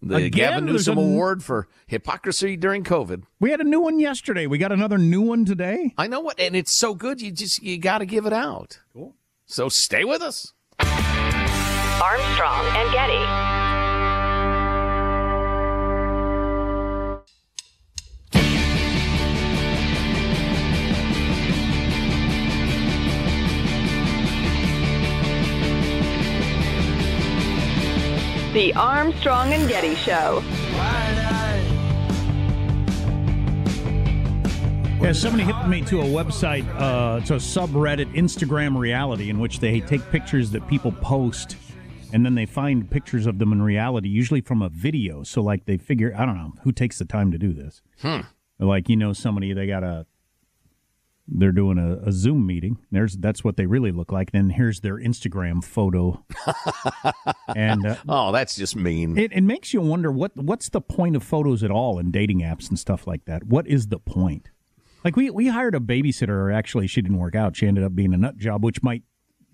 the 0.02 0.16
Again, 0.16 0.30
Gavin 0.30 0.66
Newsom 0.66 0.98
a... 0.98 1.00
Award 1.00 1.42
for 1.42 1.68
hypocrisy 1.86 2.56
during 2.56 2.84
COVID. 2.84 3.24
We 3.38 3.50
had 3.50 3.60
a 3.60 3.64
new 3.64 3.80
one 3.80 3.98
yesterday. 4.00 4.46
We 4.46 4.58
got 4.58 4.72
another 4.72 4.98
new 4.98 5.20
one 5.20 5.44
today. 5.44 5.94
I 5.98 6.06
know 6.06 6.20
what, 6.20 6.40
and 6.40 6.56
it's 6.56 6.78
so 6.78 6.94
good. 6.94 7.20
You 7.20 7.30
just 7.30 7.62
you 7.62 7.78
got 7.78 7.98
to 7.98 8.06
give 8.06 8.26
it 8.26 8.32
out. 8.32 8.80
Cool. 8.92 9.14
So 9.46 9.68
stay 9.68 10.04
with 10.04 10.22
us. 10.22 10.52
Armstrong 10.78 12.66
and 12.76 12.92
Getty. 12.92 13.49
The 28.60 28.74
Armstrong 28.74 29.54
and 29.54 29.66
Getty 29.70 29.94
Show. 29.94 30.42
Yeah, 35.00 35.12
somebody 35.14 35.44
hit 35.44 35.66
me 35.66 35.80
to 35.86 36.02
a 36.02 36.04
website, 36.04 36.68
uh, 36.78 37.20
it's 37.22 37.30
a 37.30 37.36
subreddit, 37.36 38.14
Instagram 38.14 38.78
Reality, 38.78 39.30
in 39.30 39.38
which 39.38 39.60
they 39.60 39.80
take 39.80 40.02
pictures 40.10 40.50
that 40.50 40.68
people 40.68 40.92
post 40.92 41.56
and 42.12 42.22
then 42.22 42.34
they 42.34 42.44
find 42.44 42.90
pictures 42.90 43.24
of 43.24 43.38
them 43.38 43.50
in 43.52 43.62
reality, 43.62 44.10
usually 44.10 44.42
from 44.42 44.60
a 44.60 44.68
video. 44.68 45.22
So, 45.22 45.40
like, 45.40 45.64
they 45.64 45.78
figure, 45.78 46.14
I 46.14 46.26
don't 46.26 46.36
know, 46.36 46.52
who 46.62 46.70
takes 46.70 46.98
the 46.98 47.06
time 47.06 47.32
to 47.32 47.38
do 47.38 47.54
this? 47.54 47.80
Hmm. 48.02 48.20
Like, 48.58 48.90
you 48.90 48.96
know, 48.96 49.14
somebody, 49.14 49.54
they 49.54 49.68
got 49.68 49.84
a 49.84 50.04
they're 51.30 51.52
doing 51.52 51.78
a, 51.78 52.08
a, 52.08 52.12
Zoom 52.12 52.46
meeting. 52.46 52.78
There's 52.90 53.16
that's 53.16 53.44
what 53.44 53.56
they 53.56 53.66
really 53.66 53.92
look 53.92 54.12
like. 54.12 54.32
Then 54.32 54.50
here's 54.50 54.80
their 54.80 54.96
Instagram 54.96 55.62
photo. 55.62 56.24
and 57.56 57.86
uh, 57.86 57.96
oh, 58.08 58.32
that's 58.32 58.56
just 58.56 58.76
mean. 58.76 59.16
It, 59.16 59.32
it 59.32 59.42
makes 59.42 59.72
you 59.72 59.80
wonder 59.80 60.10
what 60.10 60.36
what's 60.36 60.68
the 60.68 60.80
point 60.80 61.16
of 61.16 61.22
photos 61.22 61.62
at 61.62 61.70
all 61.70 61.98
in 61.98 62.10
dating 62.10 62.40
apps 62.40 62.68
and 62.68 62.78
stuff 62.78 63.06
like 63.06 63.24
that. 63.26 63.44
What 63.44 63.66
is 63.66 63.88
the 63.88 63.98
point? 63.98 64.50
Like 65.04 65.16
we 65.16 65.30
we 65.30 65.48
hired 65.48 65.74
a 65.74 65.80
babysitter. 65.80 66.28
Or 66.30 66.50
actually, 66.50 66.86
she 66.86 67.02
didn't 67.02 67.18
work 67.18 67.34
out. 67.34 67.56
She 67.56 67.66
ended 67.66 67.84
up 67.84 67.94
being 67.94 68.12
a 68.12 68.16
nut 68.16 68.36
job, 68.36 68.64
which 68.64 68.82
might 68.82 69.02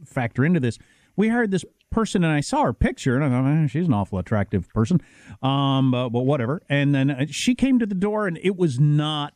factor 0.05 0.45
into 0.45 0.61
this. 0.61 0.79
We 1.17 1.29
hired 1.29 1.51
this 1.51 1.65
person, 1.91 2.25
and 2.25 2.33
I 2.33 2.41
saw 2.41 2.65
her 2.65 2.73
picture, 2.73 3.17
and 3.17 3.25
I 3.25 3.29
thought 3.29 3.65
eh, 3.65 3.67
she's 3.69 3.87
an 3.87 3.95
awful 3.95 4.19
attractive 4.19 4.69
person. 4.69 5.01
Um, 5.43 5.91
but, 5.91 6.11
but 6.11 6.23
whatever. 6.23 6.63
And 6.69 6.95
then 6.95 7.11
uh, 7.11 7.27
she 7.31 7.55
came 7.55 7.79
to 7.79 7.87
the 7.87 7.95
door, 7.95 8.27
and 8.27 8.39
it 8.43 8.57
was 8.57 8.79
not 8.79 9.35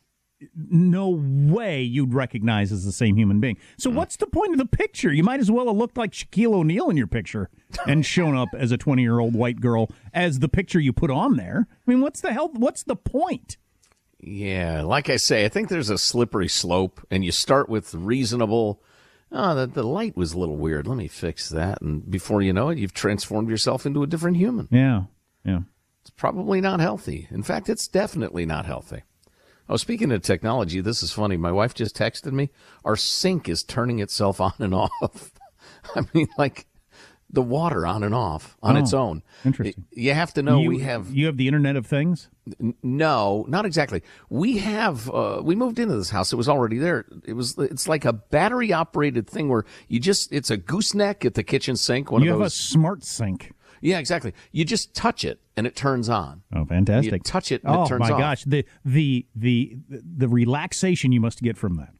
no 0.55 1.09
way 1.09 1.81
you'd 1.81 2.13
recognize 2.13 2.71
as 2.71 2.85
the 2.85 2.91
same 2.91 3.15
human 3.15 3.39
being. 3.39 3.57
So 3.77 3.89
mm. 3.89 3.95
what's 3.95 4.15
the 4.17 4.27
point 4.27 4.53
of 4.53 4.57
the 4.57 4.65
picture? 4.65 5.11
You 5.11 5.23
might 5.23 5.39
as 5.39 5.51
well 5.51 5.67
have 5.67 5.75
looked 5.75 5.97
like 5.97 6.11
Shaquille 6.11 6.53
O'Neal 6.53 6.89
in 6.89 6.97
your 6.97 7.07
picture 7.07 7.49
and 7.87 8.05
shown 8.05 8.35
up 8.35 8.49
as 8.57 8.71
a 8.71 8.77
20-year-old 8.77 9.35
white 9.35 9.61
girl 9.61 9.89
as 10.13 10.39
the 10.39 10.49
picture 10.49 10.79
you 10.79 10.93
put 10.93 11.11
on 11.11 11.37
there. 11.37 11.67
I 11.69 11.91
mean, 11.91 12.01
what's 12.01 12.21
the 12.21 12.33
hell 12.33 12.49
what's 12.53 12.83
the 12.83 12.95
point? 12.95 13.57
Yeah, 14.19 14.83
like 14.83 15.09
I 15.09 15.17
say, 15.17 15.45
I 15.45 15.49
think 15.49 15.69
there's 15.69 15.89
a 15.89 15.97
slippery 15.97 16.47
slope 16.47 17.05
and 17.09 17.25
you 17.25 17.31
start 17.31 17.69
with 17.69 17.93
reasonable 17.93 18.81
Oh, 19.31 19.55
the, 19.55 19.65
the 19.65 19.83
light 19.83 20.17
was 20.17 20.33
a 20.33 20.39
little 20.39 20.57
weird. 20.57 20.87
Let 20.87 20.97
me 20.97 21.07
fix 21.07 21.49
that. 21.49 21.81
And 21.81 22.09
before 22.09 22.41
you 22.41 22.51
know 22.51 22.69
it, 22.69 22.77
you've 22.77 22.93
transformed 22.93 23.49
yourself 23.49 23.85
into 23.85 24.03
a 24.03 24.07
different 24.07 24.37
human. 24.37 24.67
Yeah. 24.71 25.03
Yeah. 25.45 25.61
It's 26.01 26.09
probably 26.09 26.59
not 26.59 26.79
healthy. 26.79 27.27
In 27.31 27.43
fact, 27.43 27.69
it's 27.69 27.87
definitely 27.87 28.45
not 28.45 28.65
healthy. 28.65 29.03
Oh, 29.71 29.77
speaking 29.77 30.11
of 30.11 30.21
technology, 30.21 30.81
this 30.81 31.01
is 31.01 31.13
funny. 31.13 31.37
My 31.37 31.51
wife 31.53 31.73
just 31.73 31.95
texted 31.95 32.33
me. 32.33 32.49
Our 32.83 32.97
sink 32.97 33.47
is 33.47 33.63
turning 33.63 33.99
itself 33.99 34.41
on 34.41 34.51
and 34.59 34.75
off. 34.75 35.31
I 35.95 36.01
mean, 36.13 36.27
like 36.37 36.67
the 37.29 37.41
water 37.41 37.87
on 37.87 38.03
and 38.03 38.13
off 38.13 38.57
on 38.61 38.75
oh, 38.75 38.81
its 38.81 38.93
own. 38.93 39.23
Interesting. 39.45 39.85
You 39.91 40.13
have 40.13 40.33
to 40.33 40.43
know 40.43 40.59
you, 40.59 40.67
we 40.67 40.79
have. 40.79 41.09
You 41.11 41.27
have 41.27 41.37
the 41.37 41.47
Internet 41.47 41.77
of 41.77 41.87
Things. 41.87 42.27
N- 42.59 42.75
no, 42.83 43.45
not 43.47 43.65
exactly. 43.65 44.03
We 44.29 44.57
have. 44.57 45.09
Uh, 45.09 45.39
we 45.41 45.55
moved 45.55 45.79
into 45.79 45.95
this 45.95 46.09
house. 46.09 46.33
It 46.33 46.35
was 46.35 46.49
already 46.49 46.77
there. 46.77 47.05
It 47.23 47.33
was. 47.33 47.57
It's 47.57 47.87
like 47.87 48.03
a 48.03 48.11
battery 48.11 48.73
operated 48.73 49.29
thing 49.29 49.47
where 49.47 49.63
you 49.87 50.01
just. 50.01 50.33
It's 50.33 50.51
a 50.51 50.57
gooseneck 50.57 51.23
at 51.23 51.35
the 51.35 51.43
kitchen 51.43 51.77
sink. 51.77 52.11
One 52.11 52.23
you 52.23 52.33
of 52.33 52.39
those. 52.39 52.39
You 52.39 52.43
have 52.43 52.51
a 52.51 52.55
smart 52.55 53.03
sink. 53.05 53.53
Yeah, 53.81 53.99
exactly. 53.99 54.33
You 54.51 54.63
just 54.63 54.93
touch 54.93 55.25
it 55.25 55.39
and 55.57 55.67
it 55.67 55.75
turns 55.75 56.07
on. 56.07 56.43
Oh, 56.55 56.65
fantastic! 56.65 57.13
You 57.13 57.19
touch 57.19 57.51
it 57.51 57.63
and 57.63 57.75
oh, 57.75 57.83
it 57.83 57.87
turns 57.87 58.03
on. 58.05 58.11
Oh 58.11 58.13
my 58.13 58.19
gosh, 58.19 58.43
the 58.45 58.65
the 58.85 59.25
the 59.35 59.77
the 59.89 60.27
relaxation 60.27 61.11
you 61.11 61.19
must 61.19 61.41
get 61.41 61.57
from 61.57 61.75
that. 61.77 61.93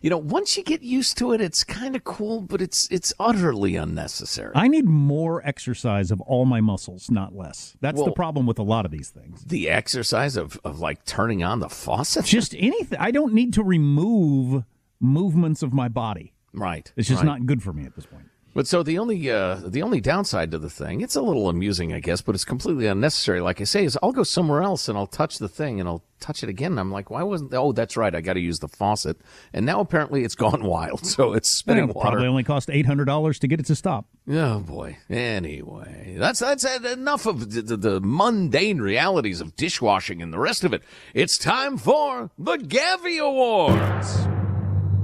You 0.00 0.10
know, 0.10 0.18
once 0.18 0.56
you 0.56 0.62
get 0.62 0.82
used 0.82 1.18
to 1.18 1.32
it, 1.32 1.40
it's 1.40 1.64
kind 1.64 1.96
of 1.96 2.04
cool, 2.04 2.40
but 2.40 2.62
it's 2.62 2.88
it's 2.90 3.12
utterly 3.18 3.76
unnecessary. 3.76 4.52
I 4.54 4.68
need 4.68 4.86
more 4.86 5.44
exercise 5.46 6.10
of 6.10 6.20
all 6.22 6.44
my 6.44 6.60
muscles, 6.60 7.10
not 7.10 7.34
less. 7.34 7.76
That's 7.80 7.96
well, 7.96 8.06
the 8.06 8.12
problem 8.12 8.46
with 8.46 8.58
a 8.58 8.62
lot 8.62 8.84
of 8.84 8.90
these 8.90 9.10
things. 9.10 9.44
The 9.44 9.68
exercise 9.68 10.36
of, 10.36 10.58
of 10.64 10.80
like 10.80 11.04
turning 11.04 11.42
on 11.42 11.60
the 11.60 11.68
faucet? 11.68 12.24
Just 12.24 12.54
anything. 12.56 12.98
I 12.98 13.10
don't 13.10 13.34
need 13.34 13.54
to 13.54 13.62
remove 13.62 14.64
movements 15.00 15.62
of 15.62 15.72
my 15.72 15.88
body. 15.88 16.34
Right. 16.52 16.92
It's 16.96 17.08
just 17.08 17.22
right. 17.22 17.26
not 17.26 17.46
good 17.46 17.62
for 17.62 17.72
me 17.72 17.84
at 17.84 17.94
this 17.94 18.06
point. 18.06 18.26
But 18.58 18.66
so 18.66 18.82
the 18.82 18.98
only 18.98 19.30
uh, 19.30 19.60
the 19.64 19.82
only 19.82 20.00
downside 20.00 20.50
to 20.50 20.58
the 20.58 20.68
thing, 20.68 21.00
it's 21.00 21.14
a 21.14 21.22
little 21.22 21.48
amusing, 21.48 21.92
I 21.92 22.00
guess, 22.00 22.20
but 22.20 22.34
it's 22.34 22.44
completely 22.44 22.88
unnecessary. 22.88 23.40
Like 23.40 23.60
I 23.60 23.64
say, 23.64 23.84
is 23.84 23.96
I'll 24.02 24.10
go 24.10 24.24
somewhere 24.24 24.64
else 24.64 24.88
and 24.88 24.98
I'll 24.98 25.06
touch 25.06 25.38
the 25.38 25.48
thing 25.48 25.78
and 25.78 25.88
I'll 25.88 26.02
touch 26.18 26.42
it 26.42 26.48
again. 26.48 26.72
And 26.72 26.80
I'm 26.80 26.90
like, 26.90 27.08
why 27.08 27.22
wasn't? 27.22 27.54
Oh, 27.54 27.70
that's 27.70 27.96
right, 27.96 28.12
I 28.12 28.20
got 28.20 28.32
to 28.32 28.40
use 28.40 28.58
the 28.58 28.66
faucet. 28.66 29.20
And 29.52 29.64
now 29.64 29.78
apparently 29.78 30.24
it's 30.24 30.34
gone 30.44 30.64
wild, 30.64 31.06
so 31.06 31.34
it's 31.34 31.48
spitting 31.48 31.86
water. 31.86 32.10
Probably 32.10 32.26
only 32.26 32.42
cost 32.42 32.68
eight 32.68 32.86
hundred 32.86 33.04
dollars 33.04 33.38
to 33.38 33.46
get 33.46 33.60
it 33.60 33.66
to 33.66 33.76
stop. 33.76 34.06
Oh 34.28 34.58
boy. 34.58 34.98
Anyway, 35.08 36.16
that's 36.18 36.40
that's 36.40 36.64
enough 36.64 37.26
of 37.26 37.52
the, 37.52 37.62
the, 37.62 37.76
the 37.76 38.00
mundane 38.00 38.80
realities 38.80 39.40
of 39.40 39.54
dishwashing 39.54 40.20
and 40.20 40.32
the 40.32 40.40
rest 40.40 40.64
of 40.64 40.72
it. 40.72 40.82
It's 41.14 41.38
time 41.38 41.78
for 41.78 42.32
the 42.36 42.56
Gavi 42.56 43.20
Awards 43.20 44.37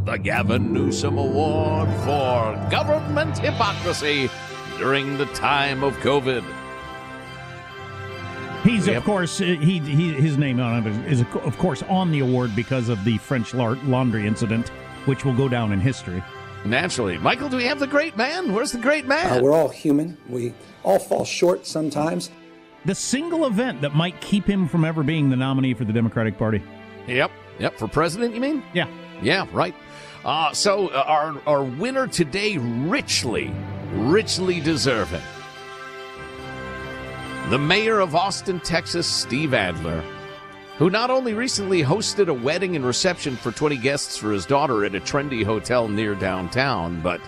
the 0.04 0.18
Gavin 0.18 0.70
Newsom 0.70 1.16
Award 1.16 1.88
for 2.00 2.68
Government 2.70 3.38
Hypocrisy 3.38 4.28
during 4.76 5.16
the 5.16 5.24
time 5.26 5.82
of 5.82 5.94
COVID. 5.98 6.44
He's 8.64 8.86
yep. 8.86 8.98
of 8.98 9.04
course 9.04 9.40
uh, 9.40 9.44
he, 9.44 9.78
he 9.78 10.12
his 10.12 10.36
name 10.36 10.60
on 10.60 10.86
it 10.86 11.12
is 11.12 11.22
of 11.22 11.56
course 11.58 11.82
on 11.84 12.10
the 12.10 12.20
award 12.20 12.54
because 12.54 12.90
of 12.90 13.02
the 13.04 13.16
French 13.18 13.54
laundry 13.54 14.26
incident, 14.26 14.68
which 15.06 15.24
will 15.24 15.34
go 15.34 15.48
down 15.48 15.72
in 15.72 15.80
history. 15.80 16.22
Naturally, 16.66 17.16
Michael, 17.18 17.48
do 17.48 17.56
we 17.56 17.64
have 17.64 17.78
the 17.78 17.86
great 17.86 18.16
man? 18.16 18.52
Where's 18.52 18.72
the 18.72 18.78
great 18.78 19.06
man? 19.06 19.38
Uh, 19.38 19.42
we're 19.42 19.52
all 19.52 19.68
human. 19.68 20.18
We 20.28 20.52
all 20.82 20.98
fall 20.98 21.24
short 21.24 21.66
sometimes. 21.66 22.30
The 22.84 22.94
single 22.94 23.46
event 23.46 23.80
that 23.80 23.94
might 23.94 24.20
keep 24.20 24.46
him 24.46 24.68
from 24.68 24.84
ever 24.84 25.02
being 25.02 25.30
the 25.30 25.36
nominee 25.36 25.72
for 25.72 25.84
the 25.84 25.92
Democratic 25.92 26.36
Party. 26.36 26.62
Yep, 27.06 27.30
yep. 27.58 27.78
For 27.78 27.88
president, 27.88 28.34
you 28.34 28.40
mean? 28.40 28.62
Yeah, 28.74 28.88
yeah, 29.22 29.46
right. 29.52 29.74
Uh, 30.24 30.52
so 30.52 30.88
uh, 30.88 31.04
our 31.06 31.42
our 31.46 31.62
winner 31.62 32.06
today, 32.06 32.56
richly, 32.56 33.52
richly 33.92 34.60
deserving. 34.60 35.20
The 37.50 37.58
mayor 37.58 38.00
of 38.00 38.14
Austin, 38.14 38.58
Texas, 38.60 39.06
Steve 39.06 39.52
Adler, 39.52 40.02
who 40.78 40.88
not 40.88 41.10
only 41.10 41.34
recently 41.34 41.82
hosted 41.82 42.28
a 42.28 42.34
wedding 42.34 42.74
and 42.74 42.86
reception 42.86 43.36
for 43.36 43.52
20 43.52 43.76
guests 43.76 44.16
for 44.16 44.32
his 44.32 44.46
daughter 44.46 44.86
at 44.86 44.94
a 44.94 45.00
trendy 45.00 45.44
hotel 45.44 45.86
near 45.86 46.14
downtown, 46.14 47.02
but 47.02 47.20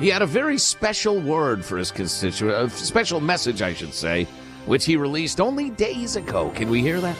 he 0.00 0.08
had 0.08 0.22
a 0.22 0.26
very 0.26 0.58
special 0.58 1.20
word 1.20 1.64
for 1.64 1.78
his 1.78 1.92
constituent, 1.92 2.56
a 2.56 2.68
special 2.70 3.20
message, 3.20 3.62
I 3.62 3.72
should 3.72 3.94
say, 3.94 4.24
which 4.66 4.84
he 4.84 4.96
released 4.96 5.40
only 5.40 5.70
days 5.70 6.16
ago. 6.16 6.50
Can 6.50 6.68
we 6.68 6.80
hear 6.80 7.00
that? 7.00 7.16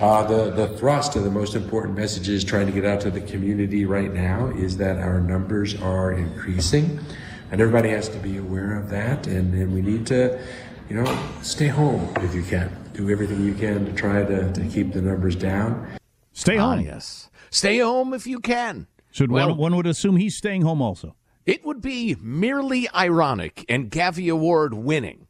Uh, 0.00 0.22
the, 0.22 0.50
the 0.52 0.68
thrust 0.78 1.14
of 1.14 1.24
the 1.24 1.30
most 1.30 1.54
important 1.54 1.94
messages 1.94 2.42
trying 2.42 2.64
to 2.64 2.72
get 2.72 2.86
out 2.86 3.02
to 3.02 3.10
the 3.10 3.20
community 3.20 3.84
right 3.84 4.14
now 4.14 4.46
is 4.56 4.78
that 4.78 4.96
our 4.96 5.20
numbers 5.20 5.78
are 5.82 6.12
increasing, 6.12 6.98
and 7.50 7.60
everybody 7.60 7.90
has 7.90 8.08
to 8.08 8.16
be 8.18 8.38
aware 8.38 8.78
of 8.78 8.88
that. 8.88 9.26
And, 9.26 9.52
and 9.52 9.74
we 9.74 9.82
need 9.82 10.06
to, 10.06 10.40
you 10.88 10.96
know, 10.96 11.18
stay 11.42 11.66
home 11.66 12.10
if 12.16 12.34
you 12.34 12.42
can. 12.42 12.74
Do 12.94 13.10
everything 13.10 13.44
you 13.44 13.52
can 13.52 13.84
to 13.84 13.92
try 13.92 14.24
to, 14.24 14.50
to 14.50 14.66
keep 14.68 14.94
the 14.94 15.02
numbers 15.02 15.36
down. 15.36 15.86
Stay 16.32 16.56
ah, 16.56 16.70
home. 16.70 16.78
Ah, 16.78 16.82
yes. 16.82 17.28
Stay 17.50 17.78
home 17.78 18.14
if 18.14 18.26
you 18.26 18.40
can. 18.40 18.86
Should 19.10 19.30
well, 19.30 19.48
one, 19.48 19.58
one 19.58 19.76
would 19.76 19.86
assume 19.86 20.16
he's 20.16 20.34
staying 20.34 20.62
home 20.62 20.80
also. 20.80 21.14
It 21.44 21.62
would 21.66 21.82
be 21.82 22.16
merely 22.22 22.88
ironic 22.94 23.66
and 23.68 23.90
Gavi 23.90 24.32
Award 24.32 24.72
winning 24.72 25.26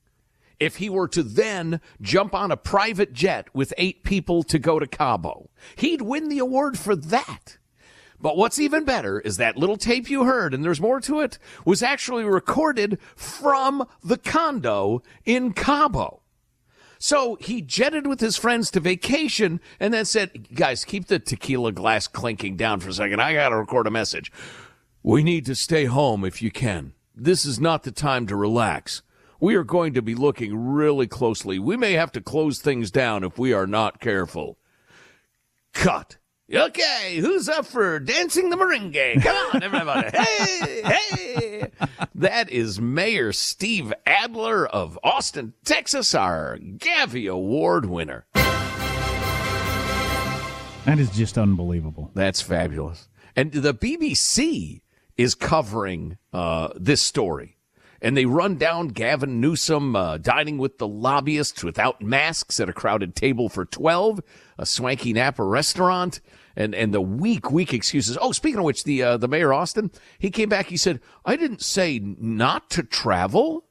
if 0.61 0.77
he 0.77 0.89
were 0.89 1.09
to 1.09 1.23
then 1.23 1.81
jump 2.01 2.35
on 2.35 2.53
a 2.53 2.57
private 2.57 3.13
jet 3.13 3.49
with 3.55 3.75
eight 3.79 4.05
people 4.05 4.43
to 4.45 4.59
go 4.59 4.79
to 4.79 4.87
Cabo. 4.87 5.51
He'd 5.77 6.03
win 6.03 6.29
the 6.29 6.39
award 6.39 6.79
for 6.79 6.95
that. 6.95 7.57
But 8.21 8.37
what's 8.37 8.59
even 8.59 8.85
better 8.85 9.19
is 9.19 9.39
that 9.39 9.57
little 9.57 9.79
tape 9.79 10.11
you 10.11 10.25
heard, 10.25 10.53
and 10.53 10.63
there's 10.63 10.81
more 10.81 11.01
to 11.01 11.21
it, 11.21 11.39
was 11.65 11.83
actually 11.83 12.25
recorded 12.25 12.99
from 13.17 13.87
the 14.05 14.19
condo 14.19 15.03
in 15.25 15.55
Cabo. 15.55 16.21
So 16.99 17.37
he 17.37 17.63
jetted 17.63 18.07
with 18.07 18.21
his 18.21 18.37
friends 18.37 18.71
to 18.73 18.81
vacation 18.81 19.59
and 19.81 19.95
then 19.95 20.05
said, 20.05 20.55
guys, 20.55 20.85
keep 20.85 21.07
the 21.07 21.19
tequila 21.19 21.73
glass 21.73 22.07
clinking 22.07 22.57
down 22.57 22.81
for 22.81 22.91
a 22.91 22.93
second. 22.93 23.23
I 23.23 23.33
got 23.33 23.49
to 23.49 23.57
record 23.57 23.87
a 23.87 23.91
message. 23.91 24.31
We 25.03 25.23
need 25.23 25.47
to 25.47 25.55
stay 25.55 25.87
home 25.87 26.27
if 26.27 26.43
you 26.43 26.51
can. 26.51 26.93
This 27.17 27.47
is 27.47 27.59
not 27.59 27.85
the 27.85 27.91
time 27.91 28.27
to 28.27 28.37
relax 28.37 29.01
we 29.41 29.55
are 29.55 29.65
going 29.65 29.95
to 29.95 30.03
be 30.03 30.15
looking 30.15 30.55
really 30.55 31.07
closely. 31.07 31.59
We 31.59 31.77
may 31.77 31.93
have 31.95 32.13
to 32.13 32.21
close 32.21 32.61
things 32.61 32.91
down 32.91 33.25
if 33.25 33.39
we 33.39 33.53
are 33.53 33.67
not 33.67 34.01
careful. 34.01 34.59
Cut. 35.73 36.19
Okay, 36.53 37.19
who's 37.21 37.49
up 37.49 37.65
for 37.65 38.01
dancing 38.01 38.51
the 38.51 38.57
merengue? 38.57 39.23
Come 39.23 39.37
on, 39.55 39.63
everybody. 39.63 40.11
hey, 40.17 40.83
hey. 40.83 41.71
That 42.15 42.51
is 42.51 42.81
Mayor 42.81 43.33
Steve 43.33 43.93
Adler 44.05 44.67
of 44.67 44.99
Austin, 45.05 45.55
Texas, 45.65 46.13
our 46.15 46.59
Gavi 46.59 47.31
Award 47.31 47.87
winner. 47.87 48.27
That 50.85 50.99
is 50.99 51.11
just 51.11 51.39
unbelievable. 51.39 52.11
That's 52.15 52.43
fabulous. 52.43 53.09
And 53.37 53.53
the 53.53 53.73
BBC 53.73 54.81
is 55.17 55.37
covering 55.37 56.19
uh, 56.33 56.71
this 56.75 57.01
story 57.01 57.59
and 58.03 58.17
they 58.17 58.25
run 58.25 58.57
down 58.57 58.89
Gavin 58.89 59.41
Newsom 59.41 59.95
uh, 59.95 60.17
dining 60.19 60.59
with 60.59 60.79
the 60.79 60.89
lobbyists 60.89 61.63
without 61.63 62.01
masks 62.01 62.59
at 62.59 62.69
a 62.69 62.73
crowded 62.73 63.15
table 63.15 63.49
for 63.49 63.65
12, 63.65 64.21
a 64.59 64.67
swanky 64.67 65.13
Napa 65.13 65.45
restaurant, 65.45 66.21
and, 66.57 66.75
and 66.75 66.95
the 66.95 67.01
weak, 67.01 67.51
weak 67.51 67.75
excuses. 67.75 68.17
Oh, 68.21 68.33
speaking 68.33 68.59
of 68.59 68.65
which, 68.65 68.85
the, 68.85 69.03
uh, 69.03 69.17
the 69.17 69.29
mayor 69.29 69.53
Austin, 69.53 69.91
he 70.19 70.31
came 70.31 70.49
back, 70.49 70.67
he 70.67 70.77
said, 70.77 71.01
I 71.25 71.37
didn't 71.37 71.63
say 71.63 72.01
not 72.03 72.71
to 72.71 72.83
travel. 72.83 73.67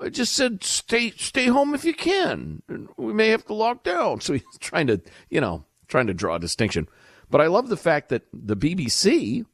I 0.00 0.10
just 0.10 0.34
said 0.34 0.62
stay 0.62 1.10
stay 1.12 1.46
home 1.46 1.74
if 1.74 1.82
you 1.84 1.94
can. 1.94 2.62
We 2.98 3.14
may 3.14 3.28
have 3.28 3.46
to 3.46 3.54
lock 3.54 3.82
down. 3.82 4.20
So 4.26 4.34
he's 4.34 4.42
trying 4.60 4.88
to, 4.88 5.00
you 5.30 5.40
know, 5.40 5.64
trying 5.88 6.06
to 6.08 6.14
draw 6.14 6.34
a 6.34 6.38
distinction. 6.38 6.86
But 7.30 7.40
I 7.40 7.46
love 7.46 7.68
the 7.68 7.78
fact 7.78 8.10
that 8.10 8.24
the 8.32 8.56
BBC 8.56 9.46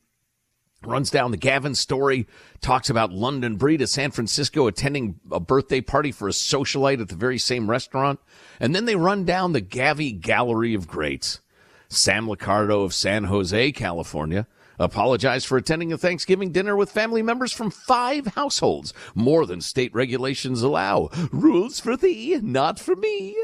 runs 0.84 1.10
down 1.10 1.30
the 1.30 1.36
Gavin 1.36 1.74
story, 1.74 2.26
talks 2.60 2.90
about 2.90 3.12
London 3.12 3.56
Breed 3.56 3.82
of 3.82 3.88
San 3.88 4.10
Francisco 4.10 4.66
attending 4.66 5.20
a 5.30 5.40
birthday 5.40 5.80
party 5.80 6.12
for 6.12 6.28
a 6.28 6.32
socialite 6.32 7.00
at 7.00 7.08
the 7.08 7.14
very 7.14 7.38
same 7.38 7.70
restaurant. 7.70 8.20
And 8.60 8.74
then 8.74 8.84
they 8.84 8.96
run 8.96 9.24
down 9.24 9.52
the 9.52 9.62
Gavi 9.62 10.18
Gallery 10.20 10.74
of 10.74 10.88
Greats. 10.88 11.40
Sam 11.88 12.26
Liccardo 12.26 12.84
of 12.84 12.94
San 12.94 13.24
Jose, 13.24 13.72
California, 13.72 14.46
apologized 14.78 15.46
for 15.46 15.58
attending 15.58 15.92
a 15.92 15.98
Thanksgiving 15.98 16.50
dinner 16.50 16.74
with 16.74 16.90
family 16.90 17.22
members 17.22 17.52
from 17.52 17.70
five 17.70 18.26
households, 18.28 18.94
more 19.14 19.46
than 19.46 19.60
state 19.60 19.94
regulations 19.94 20.62
allow. 20.62 21.10
Rules 21.30 21.80
for 21.80 21.96
thee, 21.96 22.38
not 22.42 22.78
for 22.78 22.96
me. 22.96 23.36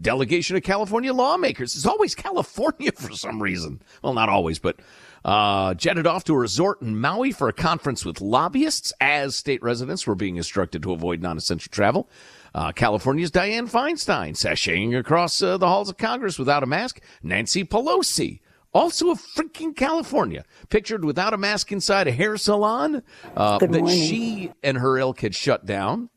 Delegation 0.00 0.56
of 0.56 0.62
California 0.62 1.12
lawmakers. 1.12 1.74
It's 1.74 1.86
always 1.86 2.14
California 2.14 2.92
for 2.96 3.12
some 3.12 3.42
reason. 3.42 3.82
Well, 4.02 4.14
not 4.14 4.28
always, 4.28 4.58
but 4.58 4.78
uh, 5.26 5.74
jetted 5.74 6.06
off 6.06 6.22
to 6.22 6.32
a 6.34 6.38
resort 6.38 6.80
in 6.80 6.98
Maui 6.98 7.32
for 7.32 7.48
a 7.48 7.52
conference 7.52 8.04
with 8.04 8.20
lobbyists 8.20 8.92
as 9.00 9.34
state 9.34 9.60
residents 9.60 10.06
were 10.06 10.14
being 10.14 10.36
instructed 10.36 10.84
to 10.84 10.92
avoid 10.92 11.20
non-essential 11.20 11.68
travel. 11.70 12.08
Uh, 12.54 12.70
California's 12.70 13.32
Dianne 13.32 13.68
Feinstein 13.68 14.34
sashaying 14.34 14.96
across 14.96 15.42
uh, 15.42 15.58
the 15.58 15.66
halls 15.66 15.90
of 15.90 15.98
Congress 15.98 16.38
without 16.38 16.62
a 16.62 16.66
mask. 16.66 17.00
Nancy 17.24 17.64
Pelosi, 17.64 18.38
also 18.72 19.10
of 19.10 19.20
freaking 19.20 19.74
California, 19.74 20.44
pictured 20.70 21.04
without 21.04 21.34
a 21.34 21.38
mask 21.38 21.72
inside 21.72 22.06
a 22.06 22.12
hair 22.12 22.36
salon 22.36 23.02
uh, 23.36 23.58
that 23.58 23.88
she 23.88 24.52
and 24.62 24.78
her 24.78 24.96
ilk 24.96 25.20
had 25.20 25.34
shut 25.34 25.66
down. 25.66 26.08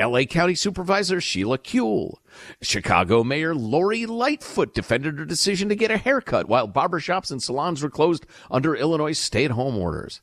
LA 0.00 0.24
County 0.24 0.54
Supervisor 0.54 1.20
Sheila 1.20 1.58
Kuehl. 1.58 2.16
Chicago 2.60 3.22
Mayor 3.22 3.54
Lori 3.54 4.06
Lightfoot 4.06 4.74
defended 4.74 5.18
her 5.18 5.24
decision 5.24 5.68
to 5.68 5.76
get 5.76 5.90
a 5.90 5.98
haircut 5.98 6.48
while 6.48 6.68
barbershops 6.68 7.30
and 7.30 7.42
salons 7.42 7.82
were 7.82 7.90
closed 7.90 8.26
under 8.50 8.74
Illinois 8.74 9.12
stay 9.12 9.44
at 9.44 9.52
home 9.52 9.76
orders. 9.76 10.22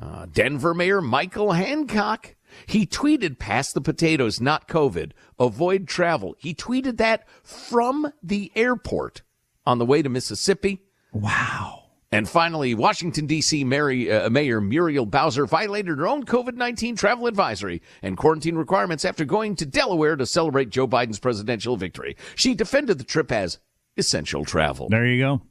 Uh, 0.00 0.26
Denver 0.26 0.74
Mayor 0.74 1.00
Michael 1.00 1.52
Hancock. 1.52 2.36
He 2.66 2.86
tweeted, 2.86 3.38
pass 3.38 3.72
the 3.72 3.80
potatoes, 3.80 4.40
not 4.40 4.68
COVID. 4.68 5.12
Avoid 5.38 5.88
travel. 5.88 6.34
He 6.38 6.54
tweeted 6.54 6.96
that 6.98 7.26
from 7.42 8.12
the 8.22 8.52
airport 8.54 9.22
on 9.66 9.78
the 9.78 9.86
way 9.86 10.02
to 10.02 10.08
Mississippi. 10.08 10.82
Wow. 11.12 11.85
And 12.16 12.28
finally, 12.28 12.74
Washington, 12.74 13.26
D.C. 13.26 13.64
Mary, 13.64 14.10
uh, 14.10 14.30
Mayor 14.30 14.60
Muriel 14.60 15.06
Bowser 15.06 15.46
violated 15.46 15.98
her 15.98 16.06
own 16.06 16.24
COVID 16.24 16.54
19 16.54 16.96
travel 16.96 17.26
advisory 17.26 17.82
and 18.02 18.16
quarantine 18.16 18.56
requirements 18.56 19.04
after 19.04 19.24
going 19.24 19.56
to 19.56 19.66
Delaware 19.66 20.16
to 20.16 20.26
celebrate 20.26 20.70
Joe 20.70 20.88
Biden's 20.88 21.18
presidential 21.18 21.76
victory. 21.76 22.16
She 22.34 22.54
defended 22.54 22.98
the 22.98 23.04
trip 23.04 23.30
as 23.30 23.58
essential 23.96 24.44
travel. 24.44 24.88
There 24.88 25.06
you 25.06 25.22
go. 25.22 25.42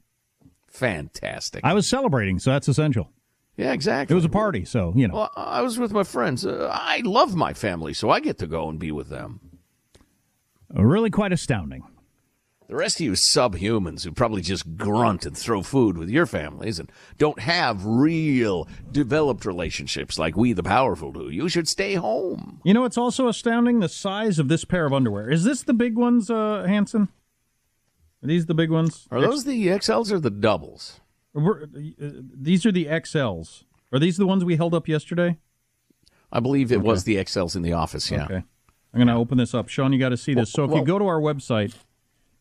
Fantastic. 0.66 1.64
I 1.64 1.72
was 1.72 1.88
celebrating, 1.88 2.38
so 2.38 2.50
that's 2.50 2.68
essential. 2.68 3.10
Yeah, 3.56 3.72
exactly. 3.72 4.12
It 4.12 4.16
was 4.16 4.24
a 4.24 4.30
party, 4.30 4.64
so 4.64 4.92
you 4.94 5.08
know. 5.08 5.14
Well, 5.14 5.30
I 5.36 5.62
was 5.62 5.78
with 5.78 5.92
my 5.92 6.04
friends. 6.04 6.44
Uh, 6.44 6.68
I 6.70 7.00
love 7.04 7.34
my 7.34 7.54
family, 7.54 7.94
so 7.94 8.10
I 8.10 8.20
get 8.20 8.38
to 8.38 8.46
go 8.46 8.68
and 8.68 8.78
be 8.78 8.92
with 8.92 9.08
them. 9.08 9.40
Really 10.74 11.10
quite 11.10 11.32
astounding. 11.32 11.84
The 12.68 12.74
rest 12.74 12.98
of 12.98 13.04
you 13.04 13.12
subhumans 13.12 14.02
who 14.02 14.10
probably 14.10 14.42
just 14.42 14.76
grunt 14.76 15.24
and 15.24 15.36
throw 15.36 15.62
food 15.62 15.96
with 15.96 16.08
your 16.08 16.26
families 16.26 16.80
and 16.80 16.90
don't 17.16 17.38
have 17.38 17.86
real 17.86 18.66
developed 18.90 19.44
relationships 19.44 20.18
like 20.18 20.36
we 20.36 20.52
the 20.52 20.64
powerful 20.64 21.12
do, 21.12 21.30
you 21.30 21.48
should 21.48 21.68
stay 21.68 21.94
home. 21.94 22.60
You 22.64 22.74
know, 22.74 22.84
it's 22.84 22.98
also 22.98 23.28
astounding 23.28 23.78
the 23.78 23.88
size 23.88 24.40
of 24.40 24.48
this 24.48 24.64
pair 24.64 24.84
of 24.84 24.92
underwear. 24.92 25.30
Is 25.30 25.44
this 25.44 25.62
the 25.62 25.74
big 25.74 25.96
ones, 25.96 26.28
uh, 26.28 26.64
Hanson? 26.66 27.08
Are 28.22 28.26
these 28.26 28.46
the 28.46 28.54
big 28.54 28.70
ones? 28.70 29.06
Are 29.12 29.20
those 29.20 29.44
the 29.44 29.68
XLs 29.68 30.10
or 30.10 30.18
the 30.18 30.30
doubles? 30.30 31.00
Uh, 31.36 31.66
these 32.02 32.66
are 32.66 32.72
the 32.72 32.86
XLs. 32.86 33.62
Are 33.92 34.00
these 34.00 34.16
the 34.16 34.26
ones 34.26 34.44
we 34.44 34.56
held 34.56 34.74
up 34.74 34.88
yesterday? 34.88 35.38
I 36.32 36.40
believe 36.40 36.72
it 36.72 36.78
okay. 36.78 36.84
was 36.86 37.04
the 37.04 37.16
XLs 37.16 37.54
in 37.54 37.62
the 37.62 37.74
office, 37.74 38.10
yeah. 38.10 38.24
Okay. 38.24 38.42
I'm 38.92 38.98
going 38.98 39.06
to 39.08 39.14
open 39.14 39.38
this 39.38 39.54
up. 39.54 39.68
Sean, 39.68 39.92
you 39.92 39.98
got 39.98 40.08
to 40.08 40.16
see 40.16 40.34
this. 40.34 40.50
So 40.50 40.64
if 40.64 40.72
you 40.72 40.82
go 40.84 40.98
to 40.98 41.06
our 41.06 41.20
website, 41.20 41.74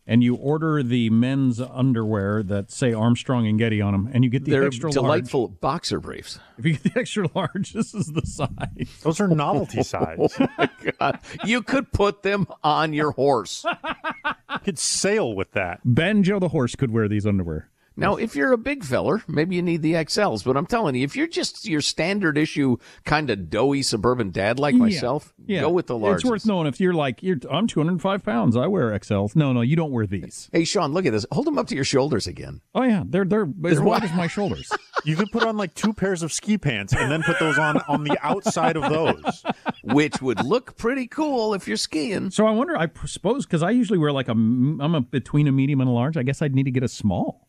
and 0.08 0.24
you 0.24 0.36
order 0.36 0.84
the 0.84 1.10
men's 1.10 1.60
underwear 1.60 2.44
that 2.44 2.72
say 2.72 2.94
Armstrong 2.94 3.48
and 3.48 3.58
Getty 3.58 3.82
on 3.82 3.92
them, 3.94 4.10
and 4.14 4.24
you 4.24 4.30
get 4.30 4.46
the 4.46 4.52
They're 4.52 4.66
extra 4.66 4.90
large. 4.90 4.94
delightful 4.96 5.42
large. 5.48 5.60
boxer 5.60 6.00
briefs. 6.00 6.40
If 6.58 6.66
you 6.66 6.74
get 6.78 6.94
the 6.94 7.00
extra 7.00 7.28
large, 7.34 7.74
this 7.74 7.94
is 7.94 8.08
the 8.08 8.26
size. 8.26 8.88
Those 9.02 9.20
are 9.20 9.28
novelty 9.28 9.84
size. 9.84 10.18
Oh 10.40 10.48
my 10.58 10.70
god! 11.00 11.20
You 11.44 11.62
could 11.62 11.92
put 11.92 12.24
them 12.24 12.48
on 12.64 12.94
your 12.94 13.12
horse. 13.12 13.66
you 13.66 14.60
could 14.64 14.78
sail 14.80 15.34
with 15.36 15.52
that. 15.54 15.82
Ben 15.84 16.24
Joe 16.24 16.40
the 16.40 16.50
horse 16.50 16.76
could 16.76 16.92
wear 16.92 17.08
these 17.08 17.26
underwear. 17.26 17.70
Now, 17.98 18.16
if 18.16 18.36
you're 18.36 18.52
a 18.52 18.58
big 18.58 18.84
feller, 18.84 19.24
maybe 19.28 19.56
you 19.56 19.62
need 19.62 19.82
the 19.82 19.94
XLs, 19.94 20.44
but 20.44 20.58
I'm 20.58 20.66
telling 20.66 20.96
you, 20.96 21.04
if 21.04 21.16
you're 21.16 21.28
just 21.28 21.66
your 21.66 21.82
standard 21.82 22.38
issue 22.38 22.78
kind 23.06 23.30
of 23.30 23.50
doughy 23.50 23.84
suburban 23.84 24.32
dad 24.32 24.60
like 24.60 24.76
myself, 24.76 25.34
yeah. 25.46 25.62
go 25.62 25.70
with 25.70 25.88
the 25.88 25.98
large. 25.98 26.16
It's 26.16 26.26
worth 26.26 26.46
knowing 26.46 26.68
if 26.68 26.80
you're 26.80 26.94
like, 26.94 27.24
you're, 27.24 27.38
I'm 27.50 27.68
205 27.68 28.24
pounds, 28.24 28.58
I 28.58 28.68
wear 28.68 28.92
XLs. 28.92 29.36
No, 29.36 29.54
no, 29.54 29.62
you 29.62 29.76
don't 29.76 29.92
wear 29.92 30.06
these. 30.06 30.50
Hey, 30.52 30.66
Sean, 30.66 30.94
look 30.94 31.06
at 31.06 31.12
this. 31.12 31.26
Hold 31.32 31.48
them 31.48 31.58
up 31.58 31.68
to 31.68 31.76
your 31.76 31.86
shoulders 31.86 32.28
again. 32.28 32.62
Oh 32.74 32.84
yeah, 32.84 33.04
they're 33.06 33.26
they're 33.26 33.48
as 33.66 33.80
wide 33.80 34.04
as 34.04 34.14
my 34.14 34.28
shoulders. 34.28 34.72
You 35.06 35.16
could 35.16 35.32
put 35.32 35.44
on 35.44 35.56
like 35.56 35.76
two 35.76 35.94
pairs 35.94 36.24
of 36.24 36.34
ski 36.34 36.58
pants 36.58 36.92
and 36.92 37.12
then 37.12 37.22
put 37.22 37.38
those 37.38 37.60
on 37.60 37.78
on 37.88 38.04
the 38.06 38.18
outside 38.24 38.76
of 38.76 38.92
those, 38.92 39.44
which 39.84 40.20
would 40.20 40.44
look 40.44 40.78
pretty 40.78 41.06
cool 41.06 41.54
if 41.54 41.68
you're 41.68 41.78
skiing. 41.78 42.32
So 42.32 42.48
I 42.48 42.52
wonder. 42.52 42.76
I 42.76 42.90
suppose 43.06 43.46
because 43.46 43.62
I 43.62 43.70
usually 43.70 44.00
wear 44.00 44.12
like 44.12 44.30
a 44.30 44.32
I'm 44.32 44.96
a 44.96 45.02
between 45.02 45.48
a 45.48 45.52
medium 45.52 45.80
and 45.82 45.90
a 45.90 45.94
large. 45.94 46.18
I 46.18 46.24
guess 46.24 46.42
I'd 46.42 46.56
need 46.56 46.64
to 46.64 46.72
get 46.72 46.82
a 46.82 46.88
small 46.88 47.45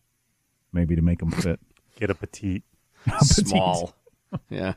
maybe 0.76 0.95
to 0.95 1.02
make 1.02 1.18
them 1.18 1.30
fit. 1.30 1.59
Get 1.99 2.11
a 2.11 2.14
petite. 2.14 2.62
Small. 3.23 3.95
yeah. 4.50 4.75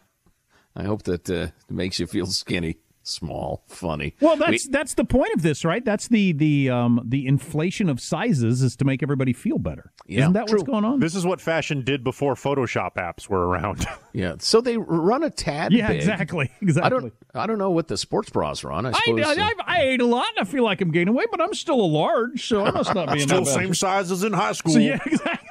I 0.76 0.84
hope 0.84 1.04
that 1.04 1.30
uh, 1.30 1.48
makes 1.70 2.00
you 2.00 2.08
feel 2.08 2.26
skinny. 2.26 2.78
Small, 3.02 3.64
funny. 3.68 4.14
Well, 4.22 4.36
that's 4.36 4.68
we, 4.68 4.72
that's 4.72 4.94
the 4.94 5.06
point 5.06 5.34
of 5.34 5.42
this, 5.42 5.66
right? 5.66 5.84
That's 5.84 6.10
the 6.10 6.32
the 6.34 6.70
um, 6.70 7.02
the 7.04 7.26
inflation 7.26 7.90
of 7.90 8.00
sizes 8.00 8.62
is 8.62 8.76
to 8.76 8.86
make 8.86 9.02
everybody 9.02 9.34
feel 9.34 9.58
better. 9.58 9.92
Yeah, 10.06 10.22
Isn't 10.22 10.34
that 10.34 10.48
true. 10.48 10.60
what's 10.60 10.70
going 10.70 10.86
on? 10.86 11.00
This 11.00 11.16
is 11.16 11.26
what 11.26 11.42
fashion 11.42 11.84
did 11.84 12.04
before 12.04 12.36
Photoshop 12.36 12.96
apps 12.96 13.28
were 13.28 13.48
around. 13.48 13.88
yeah, 14.14 14.36
so 14.38 14.62
they 14.62 14.78
run 14.78 15.24
a 15.24 15.32
tad. 15.32 15.72
Yeah, 15.72 15.88
big. 15.88 15.98
exactly, 15.98 16.52
exactly. 16.62 16.86
I 16.86 16.90
don't 16.90 17.14
I 17.34 17.48
don't 17.48 17.58
know 17.58 17.72
what 17.72 17.88
the 17.88 17.98
sports 17.98 18.30
bras 18.30 18.64
run. 18.64 18.86
I 18.86 18.92
suppose. 18.92 19.26
I, 19.26 19.42
I, 19.42 19.54
I, 19.66 19.82
ate 19.82 20.02
a 20.02 20.06
lot, 20.06 20.28
and 20.38 20.48
I 20.48 20.52
feel 20.52 20.64
like 20.64 20.80
I'm 20.82 20.92
gaining 20.92 21.16
weight, 21.16 21.30
but 21.32 21.42
I'm 21.42 21.56
still 21.56 21.82
a 21.82 21.88
large, 21.88 22.48
so 22.48 22.64
I 22.64 22.72
must 22.72 22.94
not 22.94 23.12
be 23.12 23.22
still 23.22 23.44
same 23.44 23.74
size 23.74 24.12
as 24.12 24.24
in 24.24 24.34
high 24.34 24.52
school. 24.52 24.74
So, 24.74 24.80
yeah, 24.80 25.00
exactly. 25.04 25.49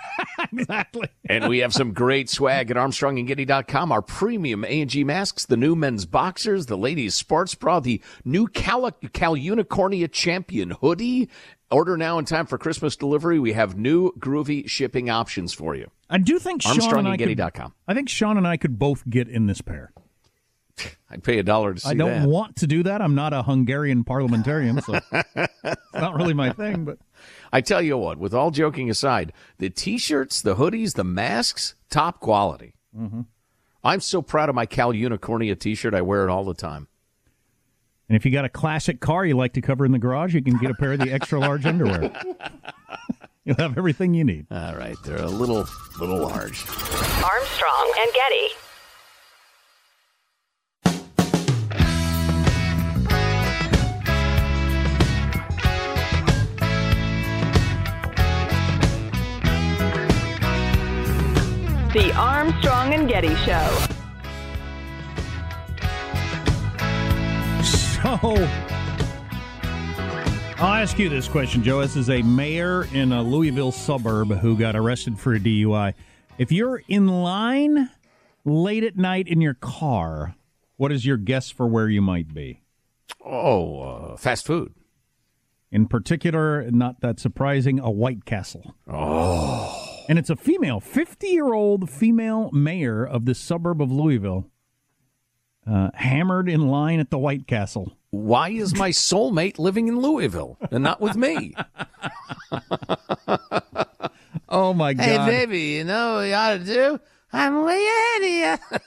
Exactly. 0.61 1.09
and 1.29 1.49
we 1.49 1.59
have 1.59 1.73
some 1.73 1.93
great 1.93 2.29
swag 2.29 2.71
at 2.71 2.77
ArmstrongandGetty.com. 2.77 3.93
Our 3.93 4.03
premium 4.03 4.65
A&G 4.65 5.05
masks, 5.05 5.47
the 5.47 5.57
new 5.57 5.75
men's 5.75 6.07
boxers, 6.07 6.67
the 6.67 6.77
ladies' 6.77 7.15
sports 7.15 7.55
bra, 7.55 7.81
the 7.81 8.03
new 8.25 8.47
Cal, 8.49 8.91
Cal 9.13 9.37
Unicornia 9.37 10.11
Champion 10.11 10.71
hoodie. 10.71 11.29
Order 11.71 11.99
now 11.99 12.19
in 12.19 12.25
time 12.25 12.47
for 12.47 12.57
Christmas 12.57 12.97
delivery. 12.97 13.39
We 13.39 13.53
have 13.53 13.77
new 13.77 14.13
groovy 14.19 14.67
shipping 14.69 15.11
options 15.11 15.53
for 15.53 15.75
you. 15.75 15.91
I 16.09 16.17
do 16.17 16.39
think 16.39 16.63
Sean 16.63 16.73
and 17.01 17.09
I 17.09 17.17
could, 17.19 17.29
I 17.87 17.95
think 17.95 18.09
Sean 18.09 18.39
and 18.39 18.47
I 18.49 18.57
could 18.57 18.79
both 18.79 19.09
get 19.09 19.29
in 19.29 19.47
this 19.47 19.61
pair. 19.61 19.93
I'd 21.11 21.23
pay 21.23 21.39
a 21.39 21.43
dollar 21.43 21.75
to 21.75 21.81
see 21.81 21.89
I 21.89 21.95
don't 21.95 22.23
that. 22.23 22.29
want 22.29 22.57
to 22.57 22.67
do 22.67 22.83
that. 22.83 23.01
I'm 23.01 23.15
not 23.15 23.33
a 23.33 23.43
Hungarian 23.43 24.05
parliamentarian, 24.05 24.81
so 24.83 25.01
it's 25.13 25.79
not 25.95 26.15
really 26.15 26.35
my 26.35 26.53
thing. 26.53 26.85
But 26.85 26.99
I 27.53 27.61
tell 27.61 27.83
you 27.83 27.97
what, 27.97 28.19
with 28.19 28.35
all 28.35 28.51
joking 28.51 28.91
aside, 28.91 29.33
the 29.59 29.71
T-shirts, 29.71 30.43
the 30.43 30.57
hoodies, 30.57 30.95
the 30.95 31.05
masks, 31.05 31.75
top 31.91 32.21
quality. 32.21 32.75
Mm-hmm. 32.97 33.23
I'm 33.85 34.01
so 34.01 34.23
proud 34.23 34.49
of 34.49 34.55
my 34.55 34.67
Cal 34.67 34.93
Unicornia 34.93 35.59
T-shirt. 35.59 35.95
I 35.95 36.03
wear 36.03 36.25
it 36.25 36.31
all 36.31 36.45
the 36.45 36.55
time. 36.55 36.89
And 38.09 38.17
if 38.17 38.25
you 38.25 38.33
got 38.33 38.45
a 38.45 38.49
classic 38.49 39.01
car 39.01 39.25
you 39.25 39.37
like 39.37 39.53
to 39.53 39.61
cover 39.61 39.85
in 39.85 39.93
the 39.93 39.99
garage, 39.99 40.35
you 40.35 40.43
can 40.43 40.57
get 40.59 40.71
a 40.71 40.75
pair 40.75 40.95
of 40.95 41.01
the 41.01 41.13
extra 41.13 41.39
large 41.39 41.67
underwear. 41.67 42.11
You'll 43.45 43.57
have 43.57 43.79
everything 43.79 44.13
you 44.15 44.25
need. 44.25 44.47
All 44.51 44.77
right, 44.77 44.97
they're 45.05 45.23
a 45.23 45.27
little, 45.27 45.67
little 45.99 46.21
large. 46.21 46.67
Armstrong 46.69 47.95
and 47.99 48.13
Getty. 48.13 48.49
Armstrong 62.19 62.95
and 62.95 63.09
Getty 63.09 63.35
Show. 63.37 63.87
So, 67.63 68.35
I'll 70.59 70.75
ask 70.75 70.99
you 70.99 71.09
this 71.09 71.29
question, 71.29 71.63
Joe. 71.63 71.81
This 71.81 71.95
is 71.95 72.11
a 72.11 72.23
mayor 72.23 72.89
in 72.93 73.13
a 73.13 73.23
Louisville 73.23 73.71
suburb 73.71 74.31
who 74.39 74.57
got 74.57 74.75
arrested 74.75 75.17
for 75.17 75.33
a 75.35 75.39
DUI. 75.39 75.95
If 76.39 76.51
you're 76.51 76.83
in 76.89 77.07
line 77.07 77.89
late 78.45 78.83
at 78.83 78.97
night 78.97 79.29
in 79.29 79.41
your 79.41 79.55
car, 79.55 80.35
what 80.77 80.91
is 80.91 81.07
your 81.07 81.19
guess 81.19 81.51
for 81.51 81.69
where 81.69 81.89
you 81.89 82.03
might 82.03 82.35
be? 82.35 82.63
Oh, 83.25 83.81
uh, 83.81 84.17
fast 84.17 84.45
food. 84.45 84.75
In 85.71 85.87
particular, 85.87 86.69
not 86.73 87.01
that 87.01 87.21
surprising, 87.21 87.79
a 87.79 87.93
White 87.93 88.25
Castle. 88.25 88.75
Oh. 88.91 89.88
And 90.09 90.19
it's 90.19 90.31
a 90.31 90.37
female, 90.37 90.81
50 90.81 91.29
year 91.29 91.53
old 91.53 91.91
female 91.91 92.51
mayor 92.51 93.07
of 93.07 93.27
the 93.27 93.35
suburb 93.35 93.83
of 93.83 93.93
Louisville, 93.93 94.47
uh, 95.71 95.91
hammered 95.93 96.49
in 96.49 96.69
line 96.69 96.99
at 96.99 97.11
the 97.11 97.19
White 97.19 97.47
Castle. 97.47 97.93
Why 98.11 98.49
is 98.49 98.75
my 98.75 98.89
soulmate 98.89 99.59
living 99.59 99.87
in 99.87 100.01
Louisville 100.01 100.57
and 100.71 100.83
not 100.83 101.03
with 101.03 101.15
me? 101.15 101.55
oh, 104.49 104.73
my 104.73 104.95
God. 104.95 105.05
Hey, 105.05 105.19
baby, 105.19 105.61
you 105.61 105.85
know 105.85 106.15
what 106.15 106.23
you 106.23 106.33
ought 106.33 106.59
to 106.59 106.65
do? 106.65 106.99
I'm 107.31 107.63
way 107.63 107.87
ahead 107.87 108.23
of 108.23 108.29
you. 108.31 108.79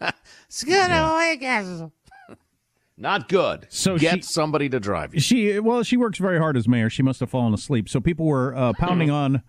Let's 0.00 0.62
go 0.62 0.86
to 0.86 1.12
White 1.12 1.40
Castle. 1.40 1.92
Not 2.96 3.28
good. 3.28 3.66
So 3.68 3.98
get 3.98 4.16
she, 4.16 4.22
somebody 4.22 4.68
to 4.68 4.78
drive 4.78 5.12
you. 5.12 5.20
She 5.20 5.58
well, 5.58 5.82
she 5.82 5.96
works 5.96 6.18
very 6.18 6.38
hard 6.38 6.56
as 6.56 6.66
mayor. 6.66 6.88
She 6.88 7.02
must 7.02 7.20
have 7.20 7.28
fallen 7.28 7.52
asleep. 7.52 7.88
So 7.88 8.00
people 8.00 8.24
were 8.24 8.56
uh, 8.56 8.72
pounding 8.74 9.10
on 9.10 9.42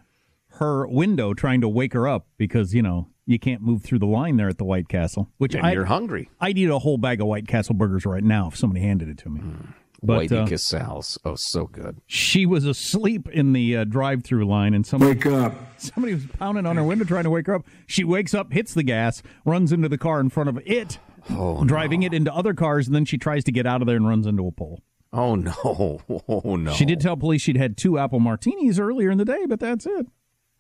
her 0.60 0.88
window 0.88 1.34
trying 1.34 1.62
to 1.62 1.70
wake 1.70 1.94
her 1.94 2.08
up 2.08 2.28
because 2.38 2.74
you 2.74 2.82
know 2.82 3.08
you 3.26 3.38
can't 3.38 3.62
move 3.62 3.84
through 3.84 4.00
the 4.00 4.06
line 4.06 4.38
there 4.38 4.48
at 4.48 4.58
the 4.58 4.66
White 4.66 4.88
Castle. 4.88 5.30
Which 5.38 5.56
and 5.56 5.74
you're 5.74 5.86
hungry. 5.86 6.30
I'd 6.40 6.58
eat 6.58 6.70
a 6.70 6.80
whole 6.80 6.98
bag 6.98 7.22
of 7.22 7.28
White 7.28 7.48
Castle 7.48 7.76
burgers 7.76 8.06
right 8.06 8.24
now 8.24 8.48
if 8.48 8.56
somebody 8.56 8.82
handed 8.82 9.10
it 9.10 9.18
to 9.20 9.30
me. 9.30 9.42
Mm. 9.42 9.74
But, 10.04 10.30
Whitey 10.30 10.44
uh, 10.44 10.48
Casals, 10.48 11.18
oh, 11.26 11.36
so 11.36 11.66
good. 11.66 12.00
She 12.06 12.46
was 12.46 12.66
asleep 12.66 13.28
in 13.30 13.54
the 13.54 13.78
uh, 13.78 13.84
drive-through 13.84 14.46
line, 14.46 14.76
and 14.76 14.86
somebody 14.86 15.14
wake 15.14 15.26
up. 15.26 15.54
Somebody 15.78 16.14
was 16.14 16.26
pounding 16.28 16.68
on 16.68 16.76
her 16.76 16.84
window 16.84 17.04
trying 17.04 17.24
to 17.24 17.32
wake 17.32 17.48
her 17.48 17.56
up. 17.56 17.66
She 17.88 18.04
wakes 18.04 18.36
up, 18.36 18.54
hits 18.54 18.76
the 18.76 18.84
gas, 18.84 19.24
runs 19.44 19.72
into 19.72 19.90
the 19.90 19.98
car 19.98 20.20
in 20.20 20.30
front 20.30 20.50
of 20.50 20.60
it, 20.66 21.00
oh, 21.32 21.66
driving 21.66 22.02
no. 22.02 22.08
it 22.08 22.14
into 22.14 22.32
other 22.32 22.54
cars, 22.54 22.86
and 22.86 22.96
then 22.96 23.06
she 23.06 23.18
tries 23.18 23.44
to 23.46 23.52
get 23.52 23.66
out 23.66 23.82
of 23.82 23.88
there 23.88 23.96
and 23.96 24.08
runs 24.08 24.28
into 24.28 24.46
a 24.46 24.52
pole. 24.52 24.84
Oh 25.12 25.36
no! 25.36 26.02
Oh 26.30 26.56
no! 26.58 26.74
She 26.74 26.86
did 26.86 27.00
tell 27.00 27.18
police 27.18 27.42
she'd 27.42 27.58
had 27.58 27.78
two 27.78 27.98
apple 27.98 28.20
martinis 28.20 28.80
earlier 28.80 29.10
in 29.10 29.18
the 29.18 29.26
day, 29.26 29.46
but 29.48 29.60
that's 29.60 29.86
it. 29.86 30.06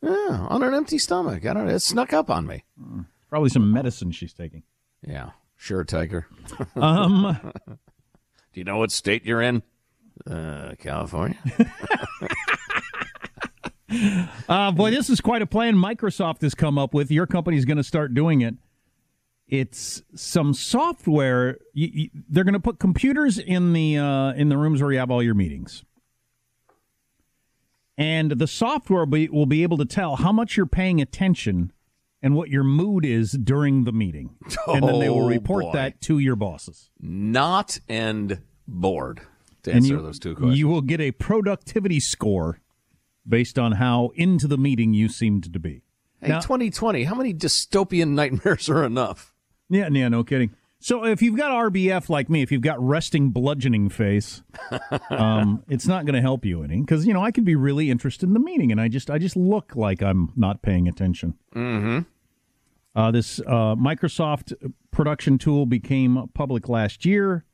Yeah, 0.07 0.47
on 0.49 0.63
an 0.63 0.73
empty 0.73 0.97
stomach. 0.97 1.45
I 1.45 1.53
don't 1.53 1.67
know. 1.67 1.73
It 1.73 1.79
snuck 1.79 2.13
up 2.13 2.29
on 2.29 2.47
me. 2.47 2.63
Probably 3.29 3.49
some 3.49 3.71
medicine 3.71 4.11
she's 4.11 4.33
taking. 4.33 4.63
Yeah, 5.05 5.31
sure, 5.57 5.83
Tiger. 5.83 6.27
um, 6.75 7.37
do 8.53 8.59
you 8.59 8.63
know 8.63 8.77
what 8.77 8.91
state 8.91 9.25
you're 9.25 9.41
in? 9.41 9.63
Uh, 10.29 10.73
California. 10.79 11.37
uh, 14.49 14.71
boy, 14.71 14.91
this 14.91 15.09
is 15.09 15.19
quite 15.19 15.41
a 15.41 15.45
plan 15.45 15.75
Microsoft 15.75 16.41
has 16.41 16.55
come 16.55 16.77
up 16.77 16.93
with. 16.93 17.11
Your 17.11 17.27
company's 17.27 17.65
going 17.65 17.77
to 17.77 17.83
start 17.83 18.13
doing 18.13 18.41
it. 18.41 18.55
It's 19.47 20.01
some 20.15 20.53
software. 20.53 21.57
You, 21.73 21.89
you, 21.93 22.09
they're 22.29 22.43
going 22.43 22.53
to 22.53 22.59
put 22.59 22.79
computers 22.79 23.37
in 23.37 23.73
the 23.73 23.97
uh, 23.97 24.33
in 24.33 24.49
the 24.49 24.57
rooms 24.57 24.81
where 24.81 24.91
you 24.91 24.99
have 24.99 25.11
all 25.11 25.23
your 25.23 25.35
meetings 25.35 25.83
and 27.97 28.31
the 28.31 28.47
software 28.47 28.99
will 28.99 29.07
be, 29.07 29.29
will 29.29 29.45
be 29.45 29.63
able 29.63 29.77
to 29.77 29.85
tell 29.85 30.17
how 30.17 30.31
much 30.31 30.55
you're 30.55 30.65
paying 30.65 31.01
attention 31.01 31.71
and 32.21 32.35
what 32.35 32.49
your 32.49 32.63
mood 32.63 33.05
is 33.05 33.31
during 33.31 33.83
the 33.83 33.91
meeting. 33.91 34.35
Oh, 34.67 34.73
and 34.75 34.87
then 34.87 34.99
they 34.99 35.09
will 35.09 35.25
oh, 35.25 35.29
report 35.29 35.65
boy. 35.65 35.71
that 35.73 36.01
to 36.01 36.19
your 36.19 36.35
bosses. 36.35 36.89
Not 36.99 37.79
and 37.87 38.41
bored 38.67 39.21
to 39.63 39.73
answer 39.73 39.95
you, 39.95 40.01
those 40.01 40.19
two 40.19 40.35
questions. 40.35 40.59
You 40.59 40.67
will 40.67 40.81
get 40.81 41.01
a 41.01 41.11
productivity 41.11 41.99
score 41.99 42.59
based 43.27 43.59
on 43.59 43.73
how 43.73 44.11
into 44.15 44.47
the 44.47 44.57
meeting 44.57 44.93
you 44.93 45.09
seemed 45.09 45.51
to 45.51 45.59
be. 45.59 45.81
Hey, 46.21 46.29
now, 46.29 46.39
2020, 46.39 47.03
how 47.03 47.15
many 47.15 47.33
dystopian 47.33 48.09
nightmares 48.09 48.69
are 48.69 48.83
enough? 48.83 49.33
Yeah, 49.69 49.89
yeah, 49.91 50.07
no 50.07 50.23
kidding. 50.23 50.51
So 50.79 51.05
if 51.05 51.21
you've 51.21 51.35
got 51.35 51.51
RBF 51.51 52.07
like 52.07 52.29
me, 52.29 52.43
if 52.43 52.51
you've 52.51 52.61
got 52.61 52.79
resting 52.79 53.31
bludgeoning 53.31 53.89
face, 53.89 54.43
um, 55.09 55.63
it's 55.69 55.87
not 55.87 56.05
going 56.05 56.13
to 56.13 56.21
help 56.21 56.45
you 56.45 56.63
any 56.63 56.81
because 56.81 57.07
you 57.07 57.13
know 57.13 57.23
I 57.23 57.31
could 57.31 57.45
be 57.45 57.55
really 57.55 57.89
interested 57.89 58.27
in 58.27 58.33
the 58.33 58.39
meeting 58.39 58.71
and 58.71 58.79
I 58.79 58.87
just 58.87 59.09
I 59.09 59.17
just 59.17 59.35
look 59.35 59.75
like 59.75 60.03
I'm 60.03 60.31
not 60.35 60.61
paying 60.61 60.87
attention. 60.87 61.35
Mm-hmm. 61.55 61.99
Uh, 62.95 63.11
this 63.11 63.39
uh, 63.41 63.75
Microsoft 63.75 64.53
production 64.91 65.37
tool 65.37 65.65
became 65.65 66.27
public 66.33 66.69
last 66.69 67.05
year. 67.05 67.45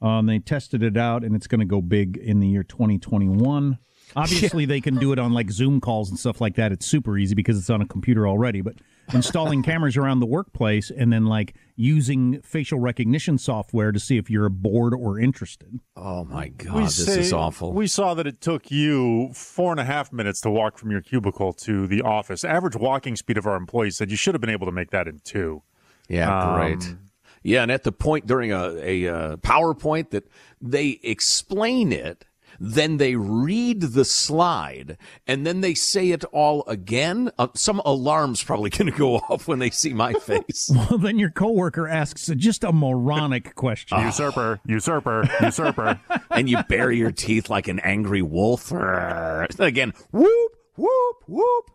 Um, 0.00 0.26
they 0.26 0.38
tested 0.38 0.82
it 0.82 0.96
out 0.96 1.24
and 1.24 1.34
it's 1.34 1.46
going 1.46 1.60
to 1.60 1.66
go 1.66 1.80
big 1.82 2.16
in 2.16 2.40
the 2.40 2.48
year 2.48 2.62
2021. 2.62 3.78
Obviously, 4.16 4.64
they 4.64 4.80
can 4.80 4.96
do 4.96 5.12
it 5.12 5.18
on 5.18 5.34
like 5.34 5.50
Zoom 5.50 5.80
calls 5.80 6.08
and 6.08 6.18
stuff 6.18 6.40
like 6.40 6.54
that. 6.54 6.72
It's 6.72 6.86
super 6.86 7.18
easy 7.18 7.34
because 7.34 7.58
it's 7.58 7.68
on 7.68 7.82
a 7.82 7.86
computer 7.86 8.26
already. 8.26 8.62
But 8.62 8.76
installing 9.12 9.62
cameras 9.64 9.96
around 9.96 10.20
the 10.20 10.26
workplace 10.26 10.90
and 10.90 11.12
then 11.12 11.26
like 11.26 11.54
using 11.78 12.40
facial 12.42 12.80
recognition 12.80 13.38
software 13.38 13.92
to 13.92 14.00
see 14.00 14.18
if 14.18 14.28
you're 14.28 14.48
bored 14.48 14.92
or 14.92 15.18
interested. 15.18 15.78
Oh 15.96 16.24
my 16.24 16.48
god, 16.48 16.74
we 16.74 16.82
this 16.82 17.06
say, 17.06 17.20
is 17.20 17.32
awful. 17.32 17.72
We 17.72 17.86
saw 17.86 18.14
that 18.14 18.26
it 18.26 18.40
took 18.40 18.72
you 18.72 19.30
four 19.32 19.70
and 19.70 19.78
a 19.78 19.84
half 19.84 20.12
minutes 20.12 20.40
to 20.40 20.50
walk 20.50 20.76
from 20.76 20.90
your 20.90 21.00
cubicle 21.00 21.52
to 21.52 21.86
the 21.86 22.02
office. 22.02 22.42
Average 22.42 22.74
walking 22.74 23.14
speed 23.14 23.38
of 23.38 23.46
our 23.46 23.54
employees 23.54 23.96
said 23.96 24.10
you 24.10 24.16
should 24.16 24.34
have 24.34 24.40
been 24.40 24.50
able 24.50 24.66
to 24.66 24.72
make 24.72 24.90
that 24.90 25.06
in 25.06 25.20
two. 25.22 25.62
Yeah, 26.08 26.36
um, 26.36 26.56
great. 26.56 26.96
Yeah, 27.44 27.62
and 27.62 27.70
at 27.70 27.84
the 27.84 27.92
point 27.92 28.26
during 28.26 28.52
a, 28.52 28.70
a, 28.70 29.04
a 29.04 29.14
uh, 29.14 29.36
PowerPoint 29.36 30.10
that 30.10 30.28
they 30.60 30.98
explain 31.04 31.92
it 31.92 32.24
then 32.58 32.96
they 32.96 33.14
read 33.14 33.80
the 33.80 34.04
slide, 34.04 34.98
and 35.26 35.46
then 35.46 35.60
they 35.60 35.74
say 35.74 36.10
it 36.10 36.24
all 36.26 36.64
again. 36.66 37.30
Uh, 37.38 37.48
some 37.54 37.80
alarm's 37.84 38.42
probably 38.42 38.70
going 38.78 38.90
to 38.90 38.96
go 38.98 39.16
off 39.16 39.46
when 39.46 39.58
they 39.58 39.70
see 39.70 39.92
my 39.94 40.12
face. 40.14 40.70
well, 40.74 40.98
then 40.98 41.18
your 41.18 41.30
coworker 41.30 41.86
asks 41.86 42.26
just 42.36 42.64
a 42.64 42.72
moronic 42.72 43.54
question. 43.54 43.98
Usurper, 44.08 44.60
usurper, 44.66 45.28
usurper. 45.40 46.00
and 46.30 46.48
you 46.48 46.58
bury 46.68 46.98
your 46.98 47.12
teeth 47.12 47.48
like 47.48 47.68
an 47.68 47.78
angry 47.80 48.22
wolf. 48.22 48.72
Again, 48.72 49.92
whoop, 50.10 50.52
whoop, 50.76 51.16
whoop. 51.26 51.70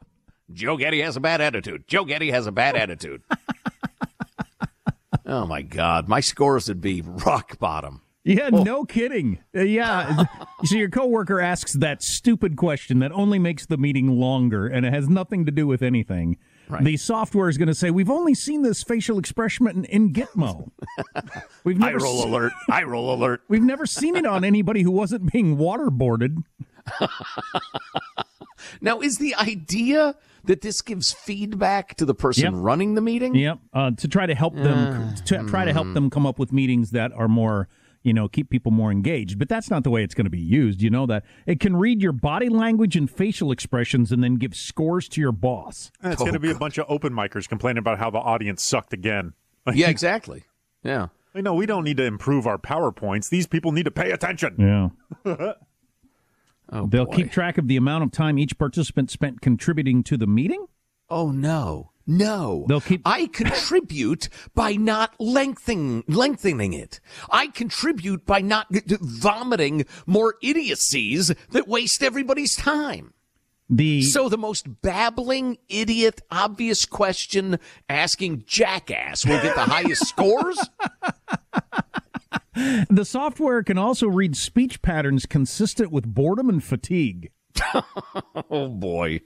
Joe 0.52 0.78
Getty 0.78 1.02
has 1.02 1.16
a 1.16 1.20
bad 1.20 1.42
attitude. 1.42 1.86
Joe 1.88 2.06
Getty 2.06 2.32
has 2.32 2.46
a 2.46 2.52
bad 2.52 2.76
attitude. 2.76 3.24
oh 5.26 5.46
my 5.46 5.62
God, 5.62 6.08
my 6.08 6.20
scores 6.20 6.68
would 6.68 6.82
be 6.82 7.02
rock 7.02 7.58
bottom. 7.58 8.03
Yeah, 8.24 8.50
oh. 8.54 8.64
no 8.64 8.86
kidding. 8.86 9.40
Uh, 9.56 9.62
yeah. 9.62 10.26
so 10.64 10.76
your 10.76 10.90
coworker 10.90 11.42
asks 11.42 11.74
that 11.74 12.02
stupid 12.02 12.56
question 12.56 13.00
that 13.00 13.12
only 13.12 13.38
makes 13.38 13.66
the 13.66 13.78
meeting 13.78 14.08
longer 14.08 14.68
and 14.68 14.86
it 14.86 14.94
has 14.94 15.10
nothing 15.10 15.46
to 15.46 15.52
do 15.52 15.68
with 15.68 15.82
anything. 15.82 16.38
Right. 16.70 16.84
The 16.84 16.98
software 16.98 17.50
is 17.50 17.58
going 17.58 17.68
to 17.68 17.76
say, 17.76 17.92
"We've 17.92 18.10
only 18.10 18.34
seen 18.34 18.62
this 18.62 18.84
facial 18.84 19.20
expression 19.20 19.68
in, 19.68 19.84
in 19.86 20.14
Gitmo. 20.14 20.72
We've 21.66 21.78
never 21.78 22.00
I 22.00 22.04
roll 22.04 22.22
se- 22.22 22.30
alert. 22.30 22.54
I 22.70 22.84
roll 22.84 23.14
alert. 23.14 23.42
We've 23.50 23.62
never 23.64 23.86
seen 23.86 24.16
it 24.16 24.26
on 24.26 24.46
anybody 24.46 24.82
who 24.82 24.92
wasn't 24.92 25.32
being 25.32 25.58
waterboarded." 25.58 26.44
now, 28.82 29.02
is 29.02 29.18
the 29.18 29.36
idea 29.36 30.16
that 30.46 30.62
this 30.62 30.82
gives 30.82 31.12
feedback 31.12 31.96
to 31.96 32.06
the 32.06 32.16
person 32.16 32.44
yep. 32.46 32.54
running 32.56 32.96
the 32.96 33.02
meeting? 33.02 33.36
Yep. 33.36 33.60
Uh, 33.74 33.92
to 33.92 34.08
try 34.08 34.26
to 34.26 34.34
help 34.34 34.56
them 34.56 35.12
uh, 35.12 35.16
to 35.26 35.44
try 35.44 35.66
to 35.66 35.74
help 35.74 35.88
mm. 35.88 35.94
them 35.94 36.10
come 36.10 36.26
up 36.26 36.40
with 36.40 36.54
meetings 36.54 36.92
that 36.92 37.12
are 37.12 37.28
more 37.28 37.68
you 38.04 38.14
know, 38.14 38.28
keep 38.28 38.50
people 38.50 38.72
more 38.72 38.92
engaged. 38.92 39.40
But 39.40 39.50
that's 39.50 39.70
not 39.70 39.84
the 39.84 39.90
way 39.90 40.04
it's 40.04 40.14
going 40.14 40.26
to 40.26 40.32
be 40.32 40.40
used. 40.40 40.82
You 40.82 40.90
know 40.90 41.06
that 41.08 41.24
it 41.46 41.60
can 41.60 41.76
read 41.76 42.02
your 42.02 42.12
body 42.12 42.50
language 42.50 42.96
and 42.96 43.10
facial 43.10 43.52
expressions 43.52 44.12
and 44.12 44.24
then 44.24 44.36
give 44.36 44.56
scores 44.56 45.08
to 45.10 45.22
your 45.22 45.32
boss. 45.32 45.92
it's 46.04 46.22
oh, 46.22 46.26
going 46.26 46.34
to 46.34 46.40
be 46.40 46.52
a 46.52 46.56
oh, 46.56 46.60
bunch 46.60 46.78
of 46.78 46.86
open 46.90 47.14
micers 47.14 47.48
complaining 47.48 47.80
about 47.80 47.98
how 47.98 48.10
the 48.10 48.20
audience 48.20 48.62
sucked 48.62 48.94
again. 48.94 49.34
yeah, 49.74 49.90
exactly. 49.90 50.44
Yeah. 50.84 51.08
You 51.34 51.42
know, 51.42 51.56
we 51.56 51.66
don't 51.66 51.84
need 51.84 51.98
to 51.98 52.04
improve 52.04 52.46
our 52.46 52.60
PowerPoints. 52.60 53.30
These 53.30 53.48
people 53.48 53.72
need 53.72 53.86
to 53.86 53.92
pay 53.92 54.12
attention. 54.12 54.56
Yeah. 54.60 54.90
oh, 56.72 56.88
They'll 56.88 57.06
boy. 57.06 57.16
keep 57.16 57.32
track 57.32 57.58
of 57.58 57.68
the 57.68 57.78
amount 57.78 58.04
of 58.04 58.12
time 58.12 58.38
each 58.38 58.58
participant 58.58 59.10
spent 59.10 59.42
contributing 59.42 60.04
to 60.04 60.18
the 60.18 60.28
meeting. 60.28 60.68
Oh, 61.10 61.32
no. 61.32 61.92
No, 62.06 62.66
they'll 62.68 62.82
keep. 62.82 63.02
I 63.06 63.28
contribute 63.28 64.28
by 64.54 64.74
not 64.74 65.16
lengthening 65.20 66.04
lengthening 66.08 66.74
it. 66.74 67.00
I 67.32 67.48
contribute 67.48 68.26
by 68.26 68.42
not 68.42 68.68
vomiting 68.70 69.86
more 70.06 70.36
idiocies 70.44 71.32
that 71.52 71.68
waste 71.68 72.04
everybody's 72.04 72.56
time. 72.56 73.14
The 73.70 74.02
so 74.02 74.28
the 74.28 74.38
most 74.38 74.82
babbling, 74.82 75.58
idiot, 75.70 76.22
obvious 76.30 76.86
question 76.86 77.60
asking 77.88 78.44
jackass 78.46 79.26
will 79.26 79.42
get 79.42 79.56
the 79.56 79.62
highest 79.62 80.08
scores. 80.08 80.60
The 82.90 83.06
software 83.06 83.64
can 83.64 83.78
also 83.78 84.08
read 84.08 84.36
speech 84.36 84.82
patterns 84.82 85.26
consistent 85.26 85.92
with 85.92 86.06
boredom 86.06 86.50
and 86.50 86.64
fatigue. 86.64 87.32
oh 88.52 88.68
boy. 88.68 89.22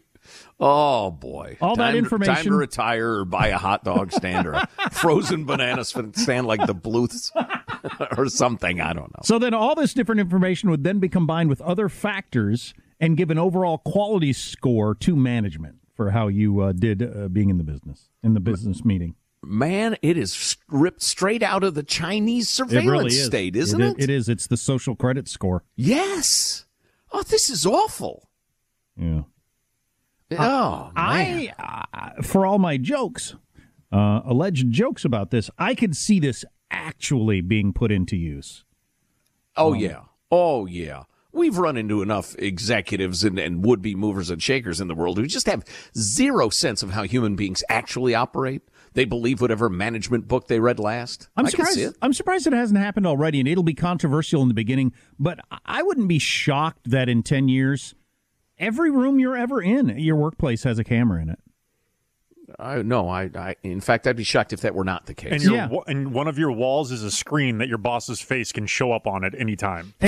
Oh 0.60 1.12
boy! 1.12 1.58
All 1.62 1.76
time, 1.76 1.94
that 1.94 1.98
information. 1.98 2.34
Time 2.34 2.46
to 2.46 2.54
retire 2.56 3.20
or 3.20 3.26
buy 3.26 3.48
a 3.48 3.58
hot 3.58 3.84
dog 3.84 4.12
stand 4.12 4.48
or 4.48 4.54
a 4.54 4.68
frozen 4.92 5.46
banana 5.46 5.86
stand 5.86 6.48
like 6.48 6.66
the 6.66 6.74
Bluths 6.74 7.32
or 8.18 8.28
something. 8.28 8.82
I 8.82 8.94
don't 8.94 9.12
know. 9.12 9.22
So 9.24 9.38
then, 9.38 9.54
all 9.54 9.76
this 9.76 9.94
different 9.94 10.20
information 10.20 10.72
would 10.72 10.84
then 10.84 10.98
be 10.98 11.10
combined 11.10 11.50
with 11.50 11.62
other 11.62 11.90
factors 11.90 12.74
and 13.00 13.16
give 13.16 13.30
an 13.30 13.38
overall 13.38 13.78
quality 13.78 14.34
score 14.34 14.96
to 14.96 15.16
management 15.16 15.76
for 15.94 16.10
how 16.12 16.28
you 16.28 16.60
uh, 16.62 16.72
did 16.72 17.04
uh, 17.04 17.28
being 17.28 17.50
in 17.50 17.60
the 17.60 17.64
business 17.64 18.10
in 18.24 18.34
the 18.34 18.40
business 18.40 18.84
meeting. 18.84 19.14
Man, 19.44 19.96
it 20.02 20.18
is 20.18 20.58
ripped 20.70 21.04
straight 21.04 21.44
out 21.44 21.64
of 21.64 21.76
the 21.76 21.84
Chinese 21.84 22.50
surveillance 22.50 22.90
really 22.90 23.16
is. 23.16 23.26
state, 23.26 23.56
isn't 23.56 23.80
it, 23.80 23.98
it? 24.00 24.04
It 24.06 24.10
is. 24.10 24.28
It's 24.28 24.48
the 24.48 24.58
social 24.58 24.96
credit 24.96 25.28
score. 25.28 25.64
Yes. 25.76 26.66
Oh, 27.12 27.22
this 27.22 27.48
is 27.50 27.66
awful. 27.66 28.28
Yeah. 28.98 29.22
Oh, 30.32 30.92
I, 30.96 31.54
uh, 31.58 32.22
for 32.22 32.46
all 32.46 32.60
my 32.60 32.78
jokes, 32.78 33.36
uh, 33.92 34.22
alleged 34.26 34.72
jokes 34.72 35.06
about 35.06 35.32
this, 35.32 35.50
I 35.58 35.74
could 35.76 35.96
see 35.96 36.20
this 36.20 36.44
actually 36.70 37.42
being 37.42 37.72
put 37.74 37.92
into 37.92 38.18
use. 38.18 38.66
Oh, 39.56 39.74
um, 39.74 39.80
yeah. 39.80 40.02
Oh, 40.30 40.66
yeah. 40.66 41.04
We've 41.32 41.58
run 41.58 41.78
into 41.78 42.02
enough 42.02 42.36
executives 42.40 43.24
and, 43.24 43.38
and 43.38 43.64
would 43.64 43.82
be 43.82 43.96
movers 43.96 44.30
and 44.30 44.42
shakers 44.42 44.82
in 44.82 44.88
the 44.88 44.96
world 44.96 45.18
who 45.18 45.28
just 45.28 45.46
have 45.46 45.64
zero 45.96 46.50
sense 46.50 46.82
of 46.82 46.92
how 46.92 47.04
human 47.04 47.36
beings 47.36 47.64
actually 47.70 48.16
operate. 48.16 48.64
They 48.94 49.06
believe 49.06 49.40
whatever 49.40 49.70
management 49.70 50.28
book 50.28 50.48
they 50.48 50.60
read 50.60 50.80
last. 50.80 51.30
I'm 51.38 51.46
I 51.46 51.50
surprised. 51.50 51.96
I'm 52.02 52.14
surprised 52.14 52.48
it 52.48 52.54
hasn't 52.54 52.80
happened 52.80 53.06
already, 53.06 53.40
and 53.40 53.48
it'll 53.48 53.64
be 53.64 53.76
controversial 53.76 54.42
in 54.42 54.48
the 54.48 54.56
beginning. 54.56 54.94
But 55.20 55.40
I 55.66 55.84
wouldn't 55.84 56.08
be 56.08 56.18
shocked 56.18 56.90
that 56.90 57.08
in 57.08 57.22
ten 57.22 57.48
years 57.48 57.94
Every 58.60 58.90
room 58.90 59.20
you're 59.20 59.38
ever 59.38 59.62
in, 59.62 59.98
your 60.00 60.16
workplace 60.16 60.64
has 60.64 60.80
a 60.80 60.84
camera 60.84 61.22
in 61.22 61.30
it. 61.30 61.40
I, 62.58 62.82
no, 62.82 63.10
I, 63.10 63.30
I. 63.36 63.56
In 63.62 63.82
fact, 63.82 64.08
I'd 64.08 64.16
be 64.16 64.24
shocked 64.24 64.54
if 64.54 64.62
that 64.62 64.74
were 64.74 64.86
not 64.86 65.06
the 65.06 65.14
case. 65.14 65.44
And, 65.44 65.54
yeah. 65.54 65.70
and 65.86 66.14
one 66.14 66.28
of 66.28 66.40
your 66.40 66.52
walls 66.52 66.92
is 66.92 67.04
a 67.04 67.12
screen 67.12 67.58
that 67.58 67.68
your 67.68 67.78
boss's 67.78 68.22
face 68.22 68.54
can 68.54 68.66
show 68.66 68.94
up 68.94 69.06
on 69.06 69.26
at 69.26 69.36
any 69.38 69.56
time. 69.56 69.94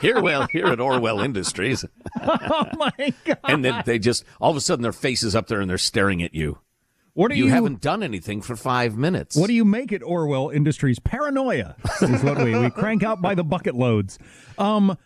Here, 0.00 0.20
well, 0.22 0.46
here 0.48 0.66
at 0.66 0.80
Orwell 0.80 1.20
Industries. 1.20 1.84
oh 2.20 2.66
my 2.76 3.14
god! 3.24 3.38
And 3.44 3.64
then 3.64 3.82
they 3.86 3.98
just 3.98 4.24
all 4.40 4.50
of 4.50 4.56
a 4.56 4.60
sudden 4.60 4.82
their 4.82 4.92
face 4.92 5.22
is 5.22 5.34
up 5.34 5.46
there 5.46 5.60
and 5.60 5.68
they're 5.70 5.78
staring 5.78 6.22
at 6.22 6.34
you. 6.34 6.58
What 7.14 7.34
you, 7.34 7.46
you 7.46 7.50
haven't 7.50 7.80
done 7.80 8.02
anything 8.02 8.42
for 8.42 8.56
five 8.56 8.96
minutes. 8.96 9.36
What 9.36 9.46
do 9.46 9.54
you 9.54 9.64
make 9.64 9.90
at 9.92 10.02
Orwell 10.02 10.50
Industries? 10.50 10.98
Paranoia 10.98 11.76
is 12.02 12.22
what 12.22 12.36
we, 12.38 12.58
we 12.58 12.68
crank 12.70 13.02
out 13.02 13.22
by 13.22 13.34
the 13.34 13.44
bucket 13.44 13.74
loads. 13.74 14.18
Um, 14.58 14.98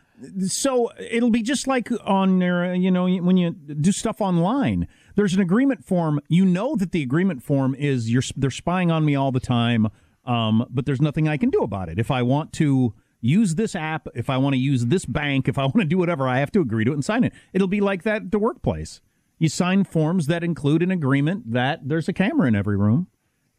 so 0.46 0.90
it'll 0.98 1.30
be 1.30 1.42
just 1.42 1.66
like 1.66 1.90
on 2.04 2.38
there, 2.38 2.74
you 2.74 2.90
know, 2.90 3.08
when 3.08 3.36
you 3.36 3.50
do 3.50 3.92
stuff 3.92 4.20
online. 4.20 4.88
There's 5.16 5.34
an 5.34 5.40
agreement 5.40 5.84
form. 5.84 6.20
You 6.28 6.44
know 6.44 6.76
that 6.76 6.92
the 6.92 7.02
agreement 7.02 7.42
form 7.42 7.74
is 7.74 8.10
you're 8.10 8.22
they're 8.36 8.50
spying 8.50 8.90
on 8.90 9.04
me 9.04 9.14
all 9.14 9.32
the 9.32 9.40
time, 9.40 9.88
um, 10.24 10.66
but 10.70 10.86
there's 10.86 11.00
nothing 11.00 11.28
I 11.28 11.36
can 11.36 11.50
do 11.50 11.60
about 11.60 11.88
it. 11.88 11.98
If 11.98 12.10
I 12.10 12.22
want 12.22 12.52
to 12.54 12.94
use 13.20 13.54
this 13.54 13.74
app, 13.74 14.08
if 14.14 14.30
I 14.30 14.36
want 14.38 14.54
to 14.54 14.58
use 14.58 14.86
this 14.86 15.04
bank, 15.04 15.48
if 15.48 15.58
I 15.58 15.62
want 15.62 15.80
to 15.80 15.84
do 15.84 15.98
whatever, 15.98 16.26
I 16.28 16.38
have 16.38 16.52
to 16.52 16.60
agree 16.60 16.84
to 16.84 16.90
it 16.90 16.94
and 16.94 17.04
sign 17.04 17.24
it. 17.24 17.32
It'll 17.52 17.68
be 17.68 17.80
like 17.80 18.02
that 18.04 18.22
at 18.22 18.30
the 18.30 18.38
workplace. 18.38 19.00
You 19.38 19.48
sign 19.48 19.84
forms 19.84 20.26
that 20.26 20.44
include 20.44 20.82
an 20.82 20.90
agreement 20.90 21.52
that 21.52 21.88
there's 21.88 22.08
a 22.08 22.12
camera 22.12 22.46
in 22.46 22.54
every 22.54 22.76
room, 22.76 23.08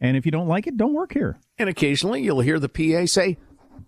and 0.00 0.16
if 0.16 0.24
you 0.24 0.32
don't 0.32 0.48
like 0.48 0.66
it, 0.66 0.76
don't 0.76 0.94
work 0.94 1.12
here. 1.12 1.38
And 1.58 1.68
occasionally 1.68 2.22
you'll 2.22 2.40
hear 2.40 2.58
the 2.58 2.68
PA 2.68 3.06
say, 3.06 3.38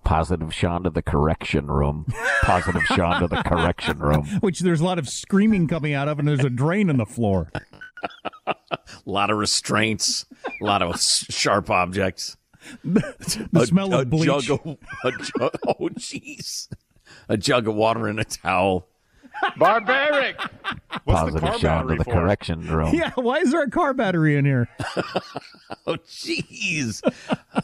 Positive 0.04 0.52
Sean 0.52 0.84
to 0.84 0.90
the 0.90 1.02
correction 1.02 1.66
room. 1.66 2.06
Positive 2.42 2.82
Sean 2.82 3.20
to 3.20 3.26
the 3.26 3.42
correction 3.42 3.98
room. 3.98 4.26
Which 4.40 4.60
there's 4.60 4.80
a 4.80 4.84
lot 4.84 4.98
of 4.98 5.08
screaming 5.08 5.66
coming 5.66 5.94
out 5.94 6.08
of, 6.08 6.18
and 6.18 6.28
there's 6.28 6.44
a 6.44 6.50
drain 6.50 6.90
in 6.90 6.98
the 6.98 7.06
floor. 7.06 7.50
a 8.46 8.54
lot 9.06 9.30
of 9.30 9.38
restraints, 9.38 10.26
a 10.60 10.64
lot 10.64 10.82
of 10.82 11.00
sharp 11.00 11.70
objects. 11.70 12.36
the 12.82 13.48
a, 13.54 13.66
smell 13.66 13.92
of 13.94 14.10
bleach. 14.10 14.26
Jug 14.26 14.50
of, 14.50 14.78
a 15.04 15.10
jug, 15.10 15.50
oh, 15.66 15.88
jeez. 15.98 16.68
A 17.28 17.36
jug 17.36 17.66
of 17.66 17.74
water 17.74 18.06
and 18.06 18.20
a 18.20 18.24
towel. 18.24 18.88
Barbaric. 19.57 20.40
What's 21.04 21.20
Positive 21.20 21.40
the 21.40 21.46
car 21.46 21.59
shot 21.59 21.88
to 21.88 21.96
the 21.96 22.04
for? 22.04 22.12
correction 22.12 22.66
room. 22.66 22.94
Yeah, 22.94 23.12
why 23.16 23.38
is 23.38 23.50
there 23.50 23.62
a 23.62 23.70
car 23.70 23.92
battery 23.94 24.37
in 24.37 24.44
here? 24.44 24.68
oh, 25.87 25.96
jeez. 26.09 27.02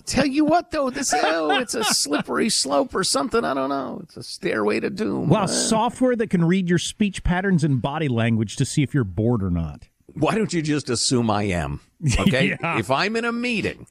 Tell 0.05 0.27
you 0.27 0.45
what, 0.45 0.71
though, 0.71 0.91
this 0.91 1.13
oh, 1.15 1.51
it's 1.59 1.75
a 1.75 1.85
slippery 1.85 2.51
slope 2.51 2.95
or 2.95 3.05
something. 3.05 3.45
I 3.45 3.55
don't 3.55 3.69
know. 3.71 4.01
It's 4.03 4.17
a 4.17 4.23
stairway 4.23 4.81
to 4.81 4.91
doom. 4.91 5.29
Wow, 5.29 5.45
uh, 5.45 5.47
software 5.47 6.17
that 6.17 6.29
can 6.29 6.45
read 6.45 6.69
your 6.69 6.79
speech 6.79 7.25
patterns 7.25 7.65
and 7.65 7.81
body 7.81 8.09
language 8.09 8.57
to 8.57 8.65
see 8.65 8.83
if 8.83 8.93
you're 8.95 9.05
bored 9.05 9.43
or 9.43 9.51
not. 9.51 9.89
Why 10.15 10.35
don't 10.35 10.53
you 10.53 10.61
just 10.61 10.91
assume 10.91 11.31
I 11.31 11.45
am? 11.45 11.81
Okay, 12.19 12.57
yeah. 12.59 12.79
if 12.79 12.91
I'm 12.91 13.15
in 13.15 13.27
a 13.27 13.33
meeting, 13.33 13.87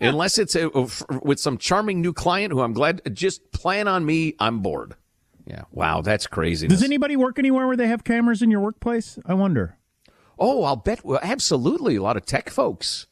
unless 0.00 0.38
it's 0.38 0.54
a, 0.54 0.68
with 1.22 1.40
some 1.40 1.58
charming 1.58 2.00
new 2.00 2.12
client 2.12 2.52
who 2.52 2.60
I'm 2.60 2.72
glad, 2.72 3.02
just 3.12 3.50
plan 3.50 3.88
on 3.88 4.06
me. 4.06 4.34
I'm 4.38 4.60
bored. 4.60 4.94
Yeah. 5.46 5.62
Wow, 5.70 6.02
that's 6.02 6.26
crazy. 6.26 6.66
Does 6.66 6.82
anybody 6.82 7.16
work 7.16 7.38
anywhere 7.38 7.66
where 7.66 7.76
they 7.76 7.86
have 7.86 8.04
cameras 8.04 8.42
in 8.42 8.50
your 8.50 8.60
workplace? 8.60 9.18
I 9.24 9.34
wonder. 9.34 9.78
Oh, 10.38 10.64
I'll 10.64 10.76
bet. 10.76 11.04
Well, 11.04 11.20
absolutely. 11.22 11.96
A 11.96 12.02
lot 12.02 12.16
of 12.16 12.26
tech 12.26 12.50
folks 12.50 13.06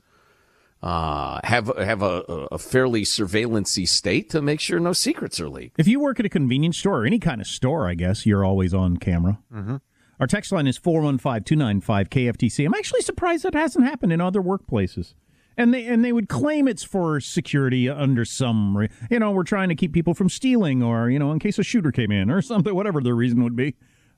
uh, 0.83 1.41
have 1.45 1.71
have 1.79 2.03
a, 2.03 2.21
a 2.53 2.59
fairly 2.59 3.03
surveillancey 3.03 3.89
state 3.89 4.29
to 4.31 4.43
make 4.43 4.61
sure 4.61 4.79
no 4.79 4.93
secrets 4.93 5.41
are 5.41 5.49
leaked. 5.49 5.79
If 5.79 5.87
you 5.87 6.01
work 6.01 6.21
at 6.21 6.27
a 6.27 6.29
convenience 6.29 6.77
store 6.77 7.03
or 7.03 7.07
any 7.07 7.19
kind 7.19 7.41
of 7.41 7.47
store, 7.47 7.89
I 7.89 7.95
guess 7.95 8.27
you're 8.27 8.45
always 8.45 8.75
on 8.75 8.99
camera. 8.99 9.39
Mm-hmm. 9.53 9.77
Our 10.21 10.27
text 10.27 10.53
line 10.53 10.67
is 10.67 10.77
415 10.77 11.45
295 11.45 12.11
KFTC. 12.11 12.67
I'm 12.67 12.75
actually 12.75 13.01
surprised 13.01 13.45
that 13.45 13.55
hasn't 13.55 13.87
happened 13.87 14.13
in 14.13 14.21
other 14.21 14.43
workplaces 14.43 15.15
and 15.57 15.73
they 15.73 15.87
and 15.87 16.05
they 16.05 16.13
would 16.13 16.29
claim 16.29 16.69
it's 16.69 16.83
for 16.83 17.21
security 17.21 17.89
under 17.89 18.25
some 18.25 18.89
you 19.11 19.19
know 19.19 19.31
we're 19.31 19.45
trying 19.45 19.69
to 19.69 19.75
keep 19.75 19.93
people 19.93 20.15
from 20.15 20.29
stealing 20.29 20.83
or 20.83 21.11
you 21.11 21.19
know 21.19 21.33
in 21.33 21.39
case 21.39 21.59
a 21.59 21.63
shooter 21.63 21.93
came 21.93 22.11
in 22.11 22.31
or 22.31 22.43
something 22.43 22.75
whatever 22.75 23.01
the 23.01 23.15
reason 23.15 23.43
would 23.43 23.57
be. 23.57 23.75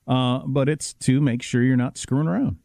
Uh, 0.07 0.39
but 0.47 0.69
it's 0.69 0.93
to 0.93 1.19
make 1.19 1.43
sure 1.43 1.61
you're 1.61 1.75
not 1.75 1.97
screwing 1.97 2.27
around. 2.27 2.57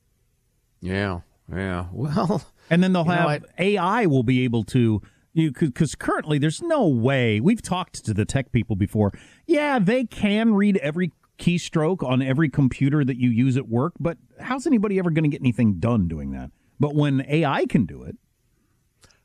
Yeah 0.80 1.20
yeah. 1.50 1.86
Well 1.92 2.42
and 2.70 2.82
then 2.82 2.92
they'll 2.92 3.04
have 3.04 3.42
know, 3.42 3.48
ai 3.58 4.06
will 4.06 4.22
be 4.22 4.44
able 4.44 4.64
to 4.64 5.02
you 5.34 5.50
because 5.50 5.94
currently 5.94 6.38
there's 6.38 6.62
no 6.62 6.86
way 6.86 7.40
we've 7.40 7.62
talked 7.62 8.04
to 8.04 8.14
the 8.14 8.24
tech 8.24 8.52
people 8.52 8.76
before. 8.76 9.12
Yeah 9.46 9.78
they 9.78 10.04
can 10.04 10.54
read 10.54 10.76
every 10.78 11.12
keystroke 11.38 12.06
on 12.06 12.22
every 12.22 12.48
computer 12.48 13.04
that 13.04 13.16
you 13.16 13.28
use 13.28 13.56
at 13.56 13.68
work 13.68 13.94
but 13.98 14.16
how's 14.38 14.66
anybody 14.66 14.98
ever 14.98 15.10
going 15.10 15.24
to 15.24 15.30
get 15.30 15.40
anything 15.40 15.74
done 15.74 16.06
doing 16.06 16.30
that? 16.32 16.50
But 16.78 16.94
when 16.94 17.24
ai 17.28 17.66
can 17.66 17.86
do 17.86 18.02
it 18.02 18.16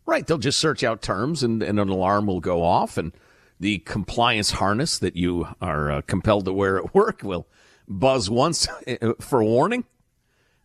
Right. 0.07 0.25
They'll 0.25 0.37
just 0.37 0.57
search 0.57 0.83
out 0.83 1.01
terms 1.01 1.43
and, 1.43 1.61
and 1.61 1.79
an 1.79 1.89
alarm 1.89 2.25
will 2.25 2.39
go 2.39 2.63
off 2.63 2.97
and 2.97 3.11
the 3.59 3.79
compliance 3.79 4.51
harness 4.51 4.97
that 4.99 5.17
you 5.17 5.47
are 5.61 5.91
uh, 5.91 6.01
compelled 6.01 6.45
to 6.45 6.53
wear 6.53 6.77
at 6.77 6.95
work 6.95 7.23
will 7.23 7.45
buzz 7.87 8.29
once 8.29 8.67
uh, 8.87 9.13
for 9.19 9.43
warning. 9.43 9.83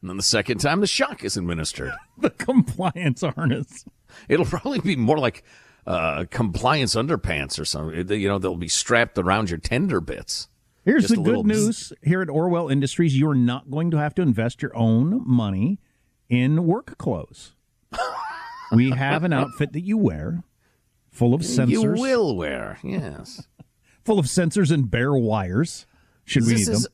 And 0.00 0.10
then 0.10 0.16
the 0.16 0.22
second 0.22 0.58
time, 0.58 0.80
the 0.80 0.86
shock 0.86 1.24
is 1.24 1.36
administered. 1.36 1.92
the 2.18 2.30
compliance 2.30 3.22
harness. 3.22 3.84
It'll 4.28 4.46
probably 4.46 4.80
be 4.80 4.96
more 4.96 5.18
like 5.18 5.42
uh, 5.86 6.24
compliance 6.30 6.94
underpants 6.94 7.58
or 7.58 7.64
something. 7.64 8.08
You 8.20 8.28
know, 8.28 8.38
they'll 8.38 8.56
be 8.56 8.68
strapped 8.68 9.18
around 9.18 9.50
your 9.50 9.58
tender 9.58 10.00
bits. 10.00 10.48
Here's 10.84 11.08
Just 11.08 11.14
the 11.14 11.22
good 11.22 11.46
news 11.46 11.92
here 12.02 12.22
at 12.22 12.28
Orwell 12.28 12.68
Industries 12.68 13.16
you're 13.16 13.34
not 13.34 13.70
going 13.70 13.90
to 13.92 13.98
have 13.98 14.14
to 14.16 14.22
invest 14.22 14.62
your 14.62 14.76
own 14.76 15.22
money 15.24 15.80
in 16.28 16.64
work 16.66 16.98
clothes. 16.98 17.54
We 18.72 18.90
have 18.90 19.24
an 19.24 19.32
outfit 19.32 19.72
that 19.72 19.82
you 19.82 19.98
wear, 19.98 20.44
full 21.10 21.34
of 21.34 21.42
sensors. 21.42 21.70
You 21.70 21.82
will 21.82 22.36
wear, 22.36 22.78
yes. 22.82 23.46
full 24.04 24.18
of 24.18 24.26
sensors 24.26 24.70
and 24.70 24.90
bare 24.90 25.14
wires. 25.14 25.86
Should 26.24 26.46
we 26.46 26.54
this 26.54 26.68
need 26.68 26.76
them? 26.76 26.84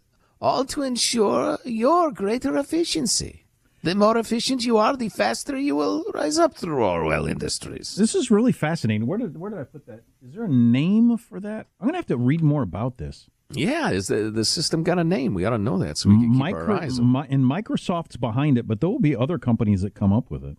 all 0.40 0.64
to 0.66 0.82
ensure 0.82 1.58
your 1.64 2.10
greater 2.12 2.56
efficiency. 2.56 3.44
The 3.82 3.94
more 3.94 4.18
efficient 4.18 4.64
you 4.64 4.76
are, 4.76 4.96
the 4.96 5.08
faster 5.08 5.56
you 5.56 5.76
will 5.76 6.04
rise 6.12 6.36
up 6.36 6.56
through 6.56 6.82
our 6.82 7.02
Orwell 7.02 7.26
Industries. 7.26 7.94
This 7.94 8.14
is 8.14 8.30
really 8.30 8.50
fascinating. 8.50 9.06
Where 9.06 9.18
did 9.18 9.38
where 9.38 9.50
did 9.50 9.60
I 9.60 9.64
put 9.64 9.86
that? 9.86 10.02
Is 10.26 10.34
there 10.34 10.44
a 10.44 10.48
name 10.48 11.16
for 11.16 11.38
that? 11.40 11.68
I'm 11.80 11.86
gonna 11.86 11.98
have 11.98 12.06
to 12.06 12.16
read 12.16 12.42
more 12.42 12.62
about 12.62 12.98
this. 12.98 13.28
Yeah, 13.50 13.90
is 13.90 14.08
the 14.08 14.30
the 14.30 14.44
system 14.44 14.82
got 14.82 14.98
a 14.98 15.04
name? 15.04 15.32
We 15.32 15.44
ought 15.44 15.50
to 15.50 15.58
know 15.58 15.78
that 15.78 15.96
so 15.96 16.08
we 16.08 16.16
can 16.16 16.32
keep 16.34 16.54
our 16.54 16.72
eyes. 16.72 16.98
And 16.98 17.44
Microsoft's 17.44 18.16
behind 18.16 18.58
it, 18.58 18.66
but 18.66 18.80
there 18.80 18.90
will 18.90 18.98
be 18.98 19.14
other 19.14 19.38
companies 19.38 19.82
that 19.82 19.94
come 19.94 20.12
up 20.12 20.28
with 20.28 20.44
it. 20.44 20.58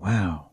Wow. 0.00 0.50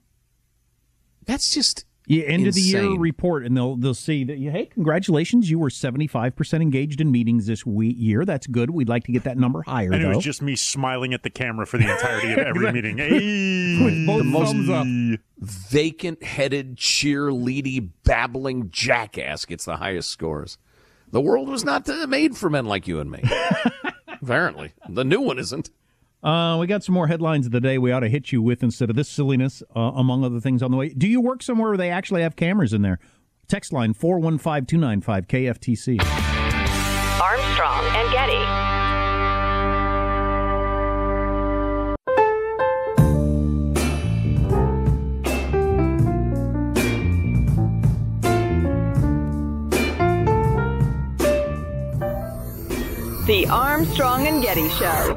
That's 1.26 1.54
just 1.54 1.86
yeah, 2.08 2.24
end 2.24 2.46
insane. 2.46 2.48
of 2.48 2.54
the 2.56 2.62
year 2.90 3.00
report, 3.00 3.46
and 3.46 3.56
they'll 3.56 3.76
they'll 3.76 3.94
see 3.94 4.24
that 4.24 4.38
hey, 4.38 4.68
congratulations, 4.68 5.50
you 5.50 5.60
were 5.60 5.70
seventy 5.70 6.08
five 6.08 6.38
percent 6.38 6.64
engaged 6.64 7.02
in 7.02 7.12
meetings 7.12 7.48
this 7.48 7.66
week, 7.66 7.98
year. 8.00 8.24
That's 8.24 8.48
good. 8.48 8.70
We'd 8.70 8.88
like 8.88 9.04
to 9.06 9.12
get 9.12 9.24
that 9.26 9.38
number 9.38 9.62
higher. 9.64 9.92
And 9.92 10.04
though. 10.04 10.12
it 10.12 10.16
was 10.16 10.24
just 10.24 10.42
me 10.42 10.56
smiling 10.56 11.14
at 11.14 11.24
the 11.24 11.30
camera 11.30 11.68
for 11.68 11.78
the 11.78 11.92
entirety 11.92 12.32
of 12.32 12.40
every 12.40 12.72
meeting. 12.72 12.98
Hey, 13.08 13.84
With 13.84 14.06
both 14.06 14.48
thumbs 14.48 14.70
up. 14.70 14.88
Vacant 15.38 16.24
headed, 16.24 16.78
cheerleady, 16.78 17.90
babbling 18.04 18.70
jackass 18.72 19.46
gets 19.46 19.66
the 19.66 19.78
highest 19.78 20.10
scores. 20.10 20.58
The 21.12 21.22
world 21.22 21.48
was 21.48 21.64
not 21.64 21.88
made 22.10 22.36
for 22.36 22.50
men 22.50 22.66
like 22.66 22.88
you 22.88 23.00
and 23.00 23.12
me. 23.12 23.24
Apparently, 24.22 24.74
the 24.90 25.04
new 25.04 25.22
one 25.22 25.40
isn't. 25.40 25.70
Uh, 26.24 26.58
we 26.60 26.68
got 26.68 26.84
some 26.84 26.94
more 26.96 27.08
headlines 27.08 27.46
of 27.46 27.52
the 27.52 27.62
day 27.62 27.78
we 27.78 27.92
ought 27.92 28.00
to 28.00 28.10
hit 28.10 28.32
you 28.32 28.42
with 28.42 28.64
instead 28.64 28.90
of 28.90 28.96
this 28.96 29.08
silliness, 29.08 29.62
uh, 29.76 29.80
among 29.96 30.24
other 30.24 30.40
things 30.40 30.64
on 30.64 30.72
the 30.72 30.78
way. 30.78 30.90
Do 30.90 31.08
you 31.08 31.22
work 31.22 31.44
somewhere 31.44 31.70
where 31.70 31.78
they 31.78 31.92
actually 31.92 32.24
have 32.24 32.36
cameras 32.36 32.74
in 32.74 32.82
there? 32.82 33.00
Text 33.48 33.72
line 33.72 33.94
415 33.94 34.66
295 34.66 35.28
KFTC. 35.28 36.02
Armstrong 37.22 37.86
and 37.96 38.12
Getty. 38.12 38.58
The 53.28 53.46
Armstrong 53.48 54.26
and 54.26 54.42
Getty 54.42 54.70
Show. 54.70 55.17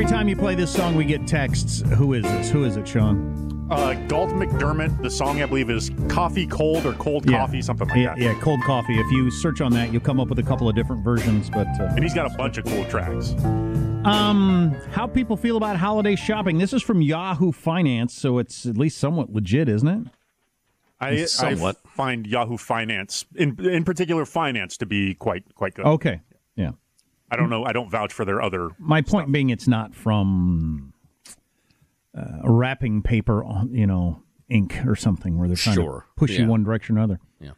Every 0.00 0.10
time 0.10 0.28
you 0.30 0.36
play 0.36 0.54
this 0.54 0.72
song, 0.72 0.94
we 0.94 1.04
get 1.04 1.26
texts. 1.26 1.82
Who 1.82 2.14
is 2.14 2.22
this? 2.22 2.48
Who 2.48 2.64
is 2.64 2.78
it, 2.78 2.88
Sean? 2.88 3.68
Uh, 3.70 3.92
Galt 4.08 4.30
MacDermot. 4.30 5.02
The 5.02 5.10
song 5.10 5.42
I 5.42 5.44
believe 5.44 5.68
is 5.68 5.90
"Coffee 6.08 6.46
Cold" 6.46 6.86
or 6.86 6.94
"Cold 6.94 7.28
yeah. 7.28 7.36
Coffee," 7.36 7.60
something 7.60 7.86
like 7.86 7.98
yeah, 7.98 8.14
that. 8.14 8.18
Yeah, 8.18 8.34
"Cold 8.40 8.62
Coffee." 8.62 8.98
If 8.98 9.12
you 9.12 9.30
search 9.30 9.60
on 9.60 9.72
that, 9.72 9.92
you'll 9.92 10.00
come 10.00 10.18
up 10.18 10.28
with 10.28 10.38
a 10.38 10.42
couple 10.42 10.70
of 10.70 10.74
different 10.74 11.04
versions. 11.04 11.50
But 11.50 11.66
uh, 11.78 11.92
and 11.94 12.02
he's 12.02 12.14
got 12.14 12.32
a 12.32 12.34
bunch 12.34 12.56
of 12.56 12.64
cool 12.64 12.86
tracks. 12.86 13.32
Um, 14.06 14.74
how 14.90 15.06
people 15.06 15.36
feel 15.36 15.58
about 15.58 15.76
holiday 15.76 16.16
shopping? 16.16 16.56
This 16.56 16.72
is 16.72 16.82
from 16.82 17.02
Yahoo 17.02 17.52
Finance, 17.52 18.14
so 18.14 18.38
it's 18.38 18.64
at 18.64 18.78
least 18.78 18.96
somewhat 18.96 19.34
legit, 19.34 19.68
isn't 19.68 19.86
it? 19.86 20.06
I, 20.98 21.26
I 21.40 21.72
find 21.94 22.26
Yahoo 22.26 22.56
Finance, 22.56 23.26
in 23.34 23.54
in 23.66 23.84
particular, 23.84 24.24
finance 24.24 24.78
to 24.78 24.86
be 24.86 25.12
quite 25.12 25.54
quite 25.54 25.74
good. 25.74 25.84
Okay, 25.84 26.22
yeah. 26.56 26.70
I 27.30 27.36
don't 27.36 27.50
know. 27.50 27.64
I 27.64 27.72
don't 27.72 27.90
vouch 27.90 28.12
for 28.12 28.24
their 28.24 28.42
other. 28.42 28.70
My 28.78 29.02
point 29.02 29.26
stuff. 29.26 29.32
being, 29.32 29.50
it's 29.50 29.68
not 29.68 29.94
from 29.94 30.92
uh, 32.16 32.40
wrapping 32.44 33.02
paper, 33.02 33.44
on, 33.44 33.72
you 33.74 33.86
know, 33.86 34.22
ink 34.48 34.76
or 34.86 34.96
something 34.96 35.38
where 35.38 35.48
they're 35.48 35.56
trying 35.56 35.76
sure. 35.76 36.06
to 36.08 36.20
push 36.20 36.32
yeah. 36.32 36.42
you 36.42 36.46
one 36.48 36.64
direction 36.64 36.96
or 36.96 37.00
another. 37.00 37.20
Yeah. 37.40 37.52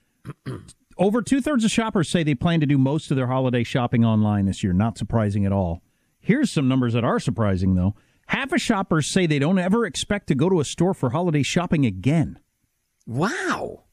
Over 0.98 1.22
two 1.22 1.40
thirds 1.40 1.64
of 1.64 1.70
shoppers 1.70 2.08
say 2.08 2.22
they 2.22 2.34
plan 2.34 2.60
to 2.60 2.66
do 2.66 2.76
most 2.76 3.10
of 3.10 3.16
their 3.16 3.28
holiday 3.28 3.64
shopping 3.64 4.04
online 4.04 4.44
this 4.44 4.62
year. 4.62 4.72
Not 4.74 4.98
surprising 4.98 5.46
at 5.46 5.52
all. 5.52 5.82
Here's 6.20 6.50
some 6.50 6.68
numbers 6.68 6.92
that 6.92 7.02
are 7.02 7.18
surprising, 7.18 7.74
though. 7.74 7.94
Half 8.26 8.52
of 8.52 8.60
shoppers 8.60 9.06
say 9.06 9.26
they 9.26 9.38
don't 9.38 9.58
ever 9.58 9.84
expect 9.84 10.28
to 10.28 10.34
go 10.34 10.48
to 10.48 10.60
a 10.60 10.64
store 10.64 10.94
for 10.94 11.10
holiday 11.10 11.42
shopping 11.42 11.84
again. 11.84 12.38
Wow. 13.06 13.84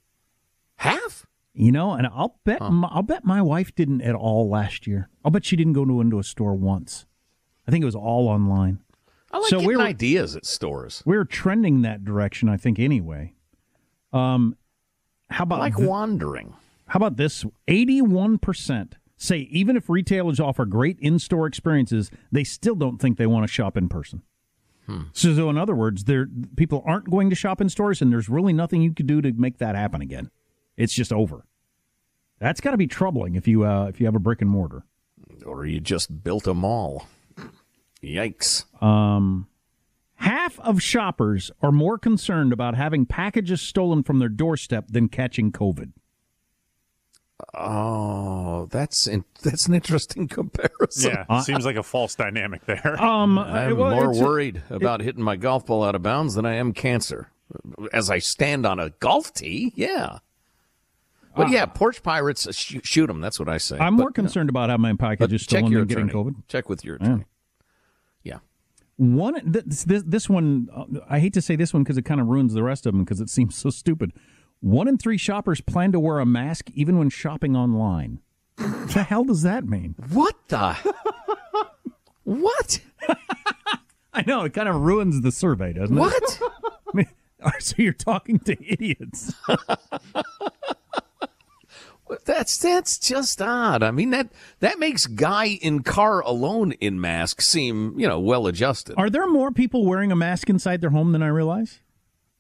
Half? 0.76 1.26
You 1.54 1.72
know, 1.72 1.94
and 1.94 2.08
I'll 2.08 2.40
bet 2.46 2.60
huh. 2.60 2.70
my, 2.70 2.88
I'll 2.90 3.04
bet 3.04 3.26
my 3.26 3.42
wife 3.42 3.74
didn't 3.76 4.02
at 4.02 4.16
all 4.16 4.50
last 4.50 4.88
year. 4.88 5.10
I'll 5.26 5.32
bet 5.32 5.44
she 5.44 5.56
didn't 5.56 5.74
go 5.74 5.82
into, 5.82 6.00
into 6.00 6.20
a 6.20 6.24
store 6.24 6.56
once. 6.56 7.06
I 7.68 7.72
think 7.72 7.82
it 7.82 7.86
was 7.86 7.96
all 7.96 8.28
online. 8.28 8.80
I 9.32 9.40
like 9.40 9.50
so 9.50 9.60
getting 9.60 9.78
we're, 9.78 9.84
ideas 9.84 10.36
at 10.36 10.46
stores. 10.46 11.04
We're 11.06 11.26
trending 11.26 11.82
that 11.82 12.06
direction, 12.06 12.50
I 12.50 12.58
think. 12.58 12.80
Anyway, 12.80 13.34
um, 14.14 14.56
how 15.30 15.44
about 15.44 15.58
I 15.58 15.64
like 15.64 15.76
th- 15.76 15.88
wandering? 15.88 16.54
How 16.88 16.98
about 16.98 17.18
this? 17.18 17.46
Eighty-one 17.68 18.38
percent 18.38 18.96
say 19.18 19.40
even 19.52 19.76
if 19.76 19.90
retailers 19.90 20.40
offer 20.40 20.66
great 20.66 20.98
in-store 21.00 21.46
experiences, 21.46 22.10
they 22.32 22.44
still 22.44 22.76
don't 22.76 23.00
think 23.00 23.18
they 23.18 23.28
want 23.28 23.44
to 23.44 23.52
shop 23.52 23.76
in 23.76 23.90
person. 23.90 24.24
Hmm. 24.88 25.04
So, 25.12 25.36
so, 25.36 25.50
in 25.50 25.58
other 25.58 25.76
words, 25.76 26.06
there 26.06 26.28
people 26.56 26.84
aren't 26.86 27.10
going 27.10 27.30
to 27.30 27.36
shop 27.36 27.60
in 27.60 27.70
stores, 27.70 28.02
and 28.02 28.12
there's 28.12 28.30
really 28.30 28.54
nothing 28.54 28.82
you 28.82 28.94
could 28.94 29.08
do 29.08 29.22
to 29.22 29.34
make 29.34 29.58
that 29.58 29.76
happen 29.76 30.02
again. 30.02 30.32
It's 30.80 30.94
just 30.94 31.12
over. 31.12 31.46
That's 32.40 32.62
got 32.62 32.72
to 32.72 32.78
be 32.78 32.88
troubling 32.88 33.36
if 33.36 33.48
you 33.48 33.66
uh, 33.66 33.88
if 33.88 34.00
you 34.00 34.06
have 34.06 34.16
a 34.16 34.20
brick 34.20 34.42
and 34.42 34.50
mortar, 34.50 34.84
or 35.46 35.66
you 35.66 35.82
just 35.82 36.24
built 36.24 36.48
a 36.48 36.54
mall. 36.54 37.06
Yikes! 38.02 38.64
Um, 38.82 39.48
half 40.16 40.58
of 40.62 40.82
shoppers 40.82 41.52
are 41.62 41.74
more 41.74 41.98
concerned 41.98 42.54
about 42.54 42.76
having 42.76 43.06
packages 43.06 43.62
stolen 43.62 44.04
from 44.04 44.20
their 44.20 44.30
doorstep 44.30 44.86
than 44.88 45.10
catching 45.10 45.52
COVID. 45.52 45.92
Oh, 47.54 48.68
that's 48.72 49.06
in, 49.06 49.26
that's 49.42 49.68
an 49.68 49.74
interesting 49.74 50.28
comparison. 50.30 51.12
Yeah, 51.12 51.26
uh, 51.28 51.42
seems 51.42 51.66
like 51.66 51.76
a 51.76 51.84
false 51.84 52.16
dynamic 52.16 52.66
there. 52.66 52.96
Um, 53.10 53.38
I'm 53.38 53.78
well, 53.78 53.92
more 53.92 54.14
worried 54.14 54.64
a, 54.70 54.76
about 54.76 55.02
it, 55.02 55.06
hitting 55.06 55.24
my 55.24 55.36
golf 55.36 55.66
ball 55.66 55.84
out 55.84 55.96
of 55.96 56.04
bounds 56.04 56.36
than 56.36 56.46
I 56.46 56.56
am 56.56 56.72
cancer. 56.72 57.32
As 57.92 58.10
I 58.10 58.20
stand 58.20 58.66
on 58.66 58.80
a 58.80 58.92
golf 58.92 59.34
tee, 59.34 59.74
yeah. 59.76 60.20
But 61.40 61.48
uh, 61.48 61.52
yeah, 61.52 61.66
porch 61.66 62.04
pirates 62.04 62.46
uh, 62.48 62.52
sh- 62.52 62.78
shoot 62.84 63.08
them. 63.08 63.22
That's 63.22 63.40
what 63.40 63.48
I 63.48 63.58
say. 63.58 63.78
I'm 63.78 63.96
but, 63.96 64.04
more 64.04 64.12
concerned 64.12 64.50
about 64.50 64.70
how 64.70 64.78
my 64.78 64.94
packages 64.94 65.44
stolen 65.44 65.74
than 65.74 65.88
getting 65.88 66.10
COVID. 66.10 66.36
Check 66.48 66.68
with 66.68 66.84
your 66.84 66.98
attorney. 66.98 67.26
Yeah. 68.24 68.34
yeah. 68.34 68.40
One 68.98 69.40
this 69.46 69.86
this, 69.86 70.04
this 70.06 70.30
one 70.30 70.68
uh, 70.76 71.00
I 71.10 71.20
hate 71.20 71.34
to 71.34 71.42
say 71.42 71.56
this 71.56 71.74
one 71.74 71.84
because 71.84 71.98
it 71.98 72.04
kind 72.04 72.20
of 72.20 72.28
ruins 72.28 72.54
the 72.54 72.64
rest 72.64 72.86
of 72.86 72.94
them 72.94 73.04
because 73.04 73.22
it 73.22 73.30
seems 73.30 73.56
so 73.56 73.70
stupid. 73.70 74.12
One 74.60 74.90
in 74.90 74.98
three 74.98 75.18
shoppers 75.18 75.62
plan 75.62 75.94
to 75.94 76.00
wear 76.00 76.20
a 76.20 76.26
mask 76.26 76.70
even 76.74 76.98
when 76.98 77.10
shopping 77.10 77.56
online. 77.56 78.20
What 78.58 78.90
the 78.90 79.04
hell 79.04 79.24
does 79.24 79.44
that 79.44 79.66
mean? 79.66 79.96
What 80.12 80.36
the? 80.50 80.74
what? 82.26 82.82
I 84.14 84.24
know 84.28 84.44
it 84.44 84.54
kind 84.54 84.68
of 84.68 84.76
ruins 84.82 85.22
the 85.22 85.32
survey, 85.32 85.72
doesn't 85.72 85.98
it? 85.98 86.00
What? 86.00 86.42
I 86.94 86.98
mean, 86.98 87.08
so 87.60 87.76
you're 87.78 87.94
talking 87.94 88.40
to 88.40 88.58
idiots. 88.70 89.34
That's 92.26 92.58
that's 92.58 92.98
just 92.98 93.42
odd. 93.42 93.84
I 93.84 93.92
mean 93.92 94.10
that 94.12 94.30
that 94.60 94.80
makes 94.80 95.06
guy 95.06 95.46
in 95.62 95.84
car 95.84 96.22
alone 96.22 96.72
in 96.74 97.00
mask 97.00 97.42
seem 97.42 98.00
you 98.00 98.08
know 98.08 98.20
well 98.20 98.48
adjusted. 98.48 98.96
Are 98.98 99.10
there 99.10 99.28
more 99.28 99.52
people 99.52 99.86
wearing 99.86 100.12
a 100.12 100.16
mask 100.16 100.50
inside 100.50 100.82
their 100.82 100.90
home 100.90 101.12
than 101.12 101.22
I 101.22 101.28
realize? 101.28 101.80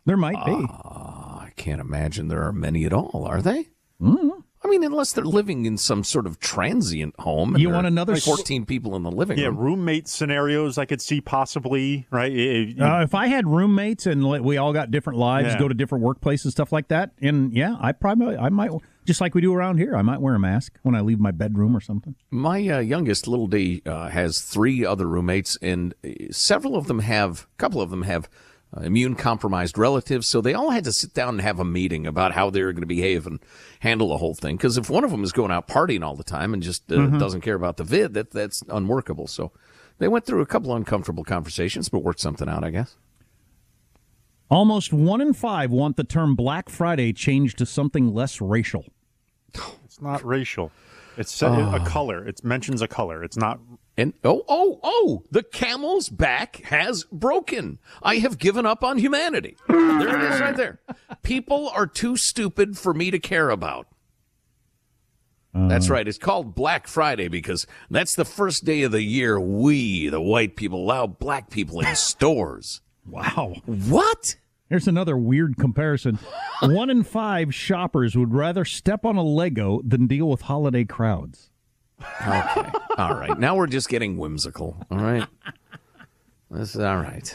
There 0.06 0.18
might 0.18 0.44
be. 0.46 0.66
Uh, 0.68 1.30
can't 1.60 1.82
imagine 1.82 2.30
there 2.30 2.42
are 2.42 2.54
many 2.54 2.86
at 2.86 2.94
all, 2.94 3.26
are 3.28 3.42
they? 3.42 3.68
Mm-hmm. 4.02 4.30
I 4.62 4.68
mean, 4.68 4.84
unless 4.84 5.14
they're 5.14 5.26
living 5.26 5.66
in 5.66 5.78
some 5.78 6.04
sort 6.04 6.26
of 6.26 6.40
transient 6.40 7.16
home. 7.20 7.56
you 7.58 7.70
want 7.70 7.88
another 7.88 8.14
like 8.14 8.24
14 8.24 8.66
people 8.66 8.96
in 8.96 9.04
the 9.04 9.12
living 9.12 9.38
yeah, 9.38 9.46
room. 9.48 9.56
Yeah, 9.56 9.64
roommate 9.64 10.08
scenarios 10.08 10.78
I 10.78 10.86
could 10.86 11.02
see 11.02 11.22
possibly, 11.22 12.08
right? 12.12 12.32
Uh, 12.32 13.02
if 13.04 13.14
I 13.14 13.28
had 13.28 13.48
roommates 13.48 14.06
and 14.06 14.26
we 14.44 14.58
all 14.58 14.74
got 14.74 14.92
different 14.92 15.20
lives, 15.20 15.54
yeah. 15.54 15.60
go 15.60 15.68
to 15.68 15.74
different 15.74 16.04
workplaces, 16.04 16.52
stuff 16.52 16.74
like 16.74 16.90
that, 16.90 17.12
and 17.22 17.54
yeah, 17.54 17.78
I 17.80 17.94
probably, 17.94 18.36
I 18.36 18.50
might, 18.50 18.72
just 19.06 19.22
like 19.22 19.34
we 19.34 19.42
do 19.42 19.54
around 19.54 19.78
here, 19.78 19.96
I 19.96 20.02
might 20.02 20.22
wear 20.22 20.36
a 20.36 20.40
mask 20.40 20.78
when 20.84 20.96
I 20.96 21.02
leave 21.02 21.20
my 21.20 21.32
bedroom 21.32 21.76
or 21.76 21.80
something. 21.80 22.16
My 22.30 22.58
uh, 22.68 22.80
youngest, 22.80 23.28
little 23.28 23.48
D, 23.48 23.82
uh, 23.86 24.10
has 24.10 24.42
three 24.42 24.86
other 24.86 25.08
roommates, 25.08 25.58
and 25.62 25.94
uh, 26.04 26.32
several 26.32 26.76
of 26.76 26.88
them 26.88 27.00
have, 27.00 27.48
a 27.54 27.58
couple 27.58 27.82
of 27.82 27.90
them 27.90 28.04
have 28.04 28.30
uh, 28.76 28.82
immune 28.82 29.16
compromised 29.16 29.78
relatives. 29.78 30.28
So 30.28 30.42
they 30.42 30.54
all 30.54 30.70
had 30.70 30.84
to 30.84 30.92
sit 30.92 31.14
down 31.14 31.30
and 31.30 31.42
have 31.42 31.60
a 31.60 31.66
meeting 31.66 32.06
about 32.06 32.34
how 32.34 32.50
they're 32.50 32.72
going 32.72 32.82
to 32.82 32.88
behave 32.88 33.26
and 33.26 33.40
handle 33.80 34.10
the 34.10 34.18
whole 34.18 34.36
thing. 34.36 34.58
Because 34.58 34.78
if 34.78 34.90
one 34.90 35.04
of 35.04 35.12
them 35.12 35.24
is 35.24 35.32
going 35.32 35.52
out 35.52 35.68
partying 35.68 36.04
all 36.04 36.16
the 36.16 36.24
time 36.24 36.54
and 36.54 36.62
just 36.62 36.92
uh, 36.92 36.96
mm-hmm. 36.96 37.18
doesn't 37.18 37.42
care 37.42 37.56
about 37.56 37.78
the 37.78 37.84
vid, 37.84 38.14
that 38.14 38.32
that's 38.32 38.64
unworkable. 38.70 39.28
So 39.28 39.52
they 39.98 40.08
went 40.08 40.26
through 40.26 40.42
a 40.42 40.46
couple 40.46 40.76
uncomfortable 40.76 41.24
conversations, 41.24 41.90
but 41.90 42.04
worked 42.04 42.20
something 42.20 42.48
out, 42.48 42.64
I 42.64 42.70
guess. 42.70 42.96
Almost 44.50 44.92
one 44.92 45.22
in 45.22 45.34
five 45.34 45.72
want 45.72 45.96
the 45.96 46.04
term 46.04 46.36
Black 46.36 46.70
Friday 46.70 47.14
changed 47.14 47.58
to 47.60 47.66
something 47.66 48.14
less 48.14 48.42
racial. 48.42 48.86
It's 49.86 50.02
not 50.02 50.26
racial. 50.26 50.72
It's 51.18 51.42
a, 51.42 51.48
a 51.48 51.86
color. 51.86 52.28
It 52.28 52.44
mentions 52.44 52.82
a 52.82 52.88
color. 52.88 53.24
It's 53.24 53.38
not 53.38 53.60
and 54.00 54.14
oh, 54.24 54.46
oh, 54.48 54.80
oh, 54.82 55.24
the 55.30 55.44
camel's 55.44 56.08
back 56.08 56.64
has 56.68 57.04
broken. 57.12 57.80
I 58.02 58.20
have 58.20 58.38
given 58.38 58.66
up 58.66 58.82
on 58.82 58.98
humanity. 58.98 59.58
There 59.68 60.16
it 60.16 60.34
is 60.34 60.40
right 60.40 60.56
there. 60.56 60.80
People 61.22 61.70
are 61.76 61.86
too 61.86 62.16
stupid 62.16 62.78
for 62.78 62.94
me 62.94 63.12
to 63.12 63.20
care 63.20 63.50
about. 63.50 63.88
Uh, 65.54 65.68
that's 65.68 65.90
right. 65.90 66.08
It's 66.08 66.18
called 66.18 66.56
Black 66.56 66.88
Friday 66.88 67.28
because 67.28 67.68
that's 67.90 68.16
the 68.16 68.24
first 68.24 68.64
day 68.64 68.84
of 68.84 68.94
the 68.94 69.02
year 69.02 69.38
we, 69.38 70.08
the 70.08 70.22
white 70.22 70.56
people, 70.56 70.86
allow 70.86 71.06
black 71.06 71.50
people 71.50 71.82
in 71.82 71.94
stores. 71.98 72.80
Wow. 73.10 73.56
What? 73.65 74.36
Here's 74.69 74.88
another 74.88 75.17
weird 75.17 75.58
comparison. 75.58 76.19
One 76.62 76.89
in 76.89 77.04
five 77.04 77.56
shoppers 77.56 78.15
would 78.15 78.34
rather 78.34 78.65
step 78.65 79.04
on 79.06 79.15
a 79.15 79.24
Lego 79.24 79.82
than 79.84 80.06
deal 80.08 80.30
with 80.30 80.41
holiday 80.41 80.86
crowds. 80.86 81.50
Okay. 82.22 82.69
All 82.98 83.15
right. 83.15 83.38
Now 83.39 83.56
we're 83.56 83.67
just 83.67 83.89
getting 83.89 84.17
whimsical. 84.17 84.86
All 84.91 85.00
right. 85.00 85.28
This 86.52 86.76
is 86.76 86.82
all 86.82 86.98
right. 86.98 87.32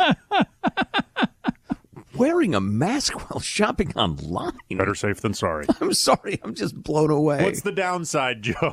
Wearing 2.17 2.55
a 2.55 2.61
mask 2.61 3.15
while 3.31 3.41
shopping 3.41 3.93
online. 3.97 4.53
Better 4.71 4.95
safe 4.95 5.21
than 5.21 5.35
sorry. 5.35 5.67
I'm 5.81 5.93
sorry. 5.93 6.41
I'm 6.45 6.55
just 6.55 6.81
blown 6.81 7.11
away. 7.11 7.43
What's 7.43 7.63
the 7.63 7.73
downside, 7.73 8.43
Joe? 8.43 8.73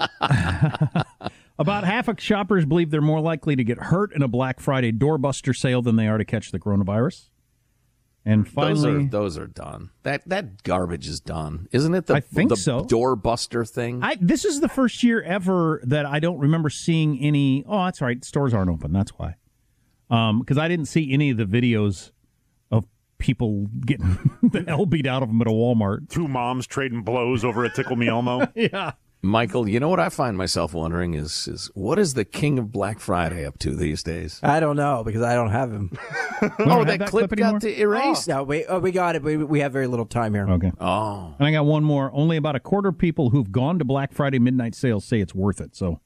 About 1.58 1.84
half 1.84 2.08
of 2.08 2.20
shoppers 2.20 2.64
believe 2.64 2.90
they're 2.90 3.00
more 3.00 3.20
likely 3.20 3.54
to 3.54 3.62
get 3.62 3.78
hurt 3.78 4.12
in 4.14 4.22
a 4.22 4.28
Black 4.28 4.58
Friday 4.58 4.92
doorbuster 4.92 5.56
sale 5.56 5.82
than 5.82 5.96
they 5.96 6.08
are 6.08 6.18
to 6.18 6.24
catch 6.24 6.50
the 6.50 6.58
coronavirus. 6.58 7.28
And 8.26 8.48
finally, 8.48 9.06
those 9.06 9.06
are, 9.06 9.08
those 9.08 9.38
are 9.38 9.46
done. 9.46 9.90
That 10.02 10.26
that 10.28 10.62
garbage 10.62 11.06
is 11.06 11.20
done, 11.20 11.68
isn't 11.72 11.94
it? 11.94 12.06
The, 12.06 12.14
I 12.14 12.20
think 12.20 12.48
the 12.48 12.56
so. 12.56 12.80
Doorbuster 12.82 13.68
thing. 13.68 14.02
I, 14.02 14.16
this 14.18 14.46
is 14.46 14.60
the 14.60 14.68
first 14.68 15.02
year 15.02 15.22
ever 15.22 15.82
that 15.84 16.06
I 16.06 16.20
don't 16.20 16.38
remember 16.38 16.70
seeing 16.70 17.18
any. 17.20 17.64
Oh, 17.68 17.84
that's 17.84 18.00
right. 18.00 18.24
Stores 18.24 18.54
aren't 18.54 18.70
open. 18.70 18.92
That's 18.92 19.10
why. 19.18 19.36
Because 20.08 20.56
um, 20.56 20.58
I 20.58 20.68
didn't 20.68 20.86
see 20.86 21.12
any 21.12 21.30
of 21.30 21.36
the 21.36 21.44
videos 21.44 22.12
of 22.70 22.86
people 23.18 23.66
getting 23.84 24.18
the 24.42 24.64
hell 24.66 24.86
beat 24.86 25.06
out 25.06 25.22
of 25.22 25.28
them 25.28 25.42
at 25.42 25.46
a 25.46 25.50
Walmart. 25.50 26.08
Two 26.08 26.26
moms 26.26 26.66
trading 26.66 27.02
blows 27.02 27.44
over 27.44 27.64
a 27.64 27.70
Tickle 27.70 27.96
Me 27.96 28.08
Elmo. 28.08 28.48
yeah. 28.54 28.92
Michael, 29.24 29.66
you 29.66 29.80
know 29.80 29.88
what 29.88 30.00
I 30.00 30.10
find 30.10 30.36
myself 30.36 30.74
wondering 30.74 31.14
is 31.14 31.48
is 31.48 31.70
what 31.74 31.98
is 31.98 32.12
the 32.12 32.26
king 32.26 32.58
of 32.58 32.70
Black 32.70 33.00
Friday 33.00 33.46
up 33.46 33.58
to 33.60 33.74
these 33.74 34.02
days? 34.02 34.38
I 34.42 34.60
don't 34.60 34.76
know 34.76 35.02
because 35.02 35.22
I 35.22 35.34
don't 35.34 35.50
have 35.50 35.72
him. 35.72 35.90
oh, 36.60 36.84
that, 36.84 36.98
that, 36.98 37.08
clip, 37.08 37.30
clip 37.30 37.38
got 37.38 37.64
erased. 37.64 38.28
Oh. 38.28 38.34
No, 38.34 38.42
we 38.42 38.66
oh, 38.66 38.78
we 38.78 38.92
got 38.92 39.16
it. 39.16 39.22
We 39.22 39.38
we 39.38 39.60
have 39.60 39.72
very 39.72 39.86
little 39.86 40.04
time 40.04 40.34
here. 40.34 40.46
Okay. 40.48 40.70
Oh, 40.78 41.34
and 41.38 41.48
I 41.48 41.52
got 41.52 41.64
one 41.64 41.84
more. 41.84 42.10
Only 42.12 42.36
about 42.36 42.54
a 42.54 42.60
quarter 42.60 42.90
of 42.90 42.98
people 42.98 43.30
who've 43.30 43.50
gone 43.50 43.78
to 43.78 43.84
Black 43.84 44.12
Friday 44.12 44.38
midnight 44.38 44.74
sales 44.74 45.06
say 45.06 45.20
it's 45.20 45.34
worth 45.34 45.60
it. 45.60 45.74
So 45.74 46.00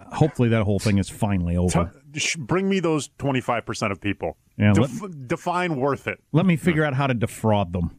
uh, 0.00 0.14
hopefully 0.14 0.48
that 0.50 0.62
whole 0.62 0.78
thing 0.78 0.98
is 0.98 1.10
finally 1.10 1.56
over. 1.56 1.92
bring 2.38 2.68
me 2.68 2.78
those 2.78 3.10
twenty 3.18 3.40
five 3.40 3.66
percent 3.66 3.90
of 3.90 4.00
people. 4.00 4.36
Yeah, 4.56 4.74
Def- 4.74 5.02
let, 5.02 5.26
define 5.26 5.76
worth 5.76 6.06
it. 6.06 6.20
Let 6.30 6.46
me 6.46 6.54
figure 6.54 6.84
out 6.84 6.94
how 6.94 7.08
to 7.08 7.14
defraud 7.14 7.72
them. 7.72 7.98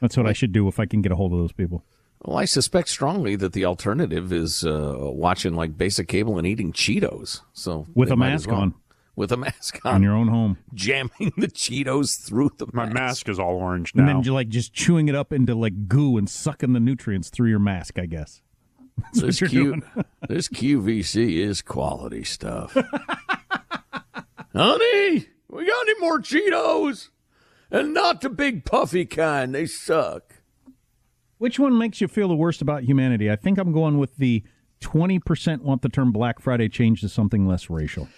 That's 0.00 0.16
what 0.16 0.26
I 0.26 0.32
should 0.32 0.52
do 0.52 0.68
if 0.68 0.78
I 0.78 0.86
can 0.86 1.02
get 1.02 1.10
a 1.10 1.16
hold 1.16 1.32
of 1.32 1.40
those 1.40 1.52
people. 1.52 1.84
Well, 2.22 2.36
I 2.36 2.44
suspect 2.44 2.88
strongly 2.90 3.34
that 3.36 3.52
the 3.54 3.64
alternative 3.64 4.32
is 4.32 4.64
uh, 4.64 4.94
watching 4.98 5.54
like 5.54 5.78
basic 5.78 6.06
cable 6.08 6.36
and 6.38 6.46
eating 6.46 6.72
Cheetos. 6.72 7.40
So 7.54 7.86
with 7.94 8.10
a 8.10 8.16
mask 8.16 8.50
well. 8.50 8.60
on. 8.60 8.74
With 9.16 9.32
a 9.32 9.36
mask 9.36 9.84
on. 9.84 9.96
In 9.96 10.02
your 10.02 10.14
own 10.14 10.28
home. 10.28 10.58
Jamming 10.74 11.32
the 11.36 11.48
Cheetos 11.48 12.20
through 12.24 12.50
the 12.58 12.66
My 12.72 12.84
mask. 12.84 12.94
mask 12.94 13.28
is 13.30 13.38
all 13.38 13.56
orange 13.56 13.94
now. 13.94 14.02
And 14.02 14.08
then 14.08 14.22
you 14.22 14.32
like 14.34 14.48
just 14.48 14.72
chewing 14.74 15.08
it 15.08 15.14
up 15.14 15.32
into 15.32 15.54
like 15.54 15.88
goo 15.88 16.16
and 16.18 16.28
sucking 16.28 16.72
the 16.74 16.80
nutrients 16.80 17.30
through 17.30 17.48
your 17.48 17.58
mask, 17.58 17.98
I 17.98 18.04
guess. 18.06 18.42
That's 19.14 19.20
this, 19.40 19.50
Q- 19.50 19.82
this 20.28 20.48
QVC 20.48 21.38
is 21.38 21.62
quality 21.62 22.22
stuff. 22.24 22.76
Honey, 24.54 25.26
we 25.48 25.66
got 25.66 25.88
any 25.88 26.00
more 26.00 26.18
Cheetos? 26.20 27.08
And 27.70 27.94
not 27.94 28.20
the 28.20 28.28
big 28.30 28.64
puffy 28.64 29.06
kind. 29.06 29.54
They 29.54 29.66
suck. 29.66 30.34
Which 31.40 31.58
one 31.58 31.78
makes 31.78 32.02
you 32.02 32.06
feel 32.06 32.28
the 32.28 32.36
worst 32.36 32.60
about 32.60 32.82
humanity? 32.82 33.30
I 33.30 33.36
think 33.36 33.56
I'm 33.56 33.72
going 33.72 33.96
with 33.96 34.18
the 34.18 34.44
20% 34.82 35.62
want 35.62 35.80
the 35.80 35.88
term 35.88 36.12
Black 36.12 36.38
Friday 36.38 36.68
changed 36.68 37.00
to 37.00 37.08
something 37.08 37.48
less 37.48 37.70
racial. 37.70 38.08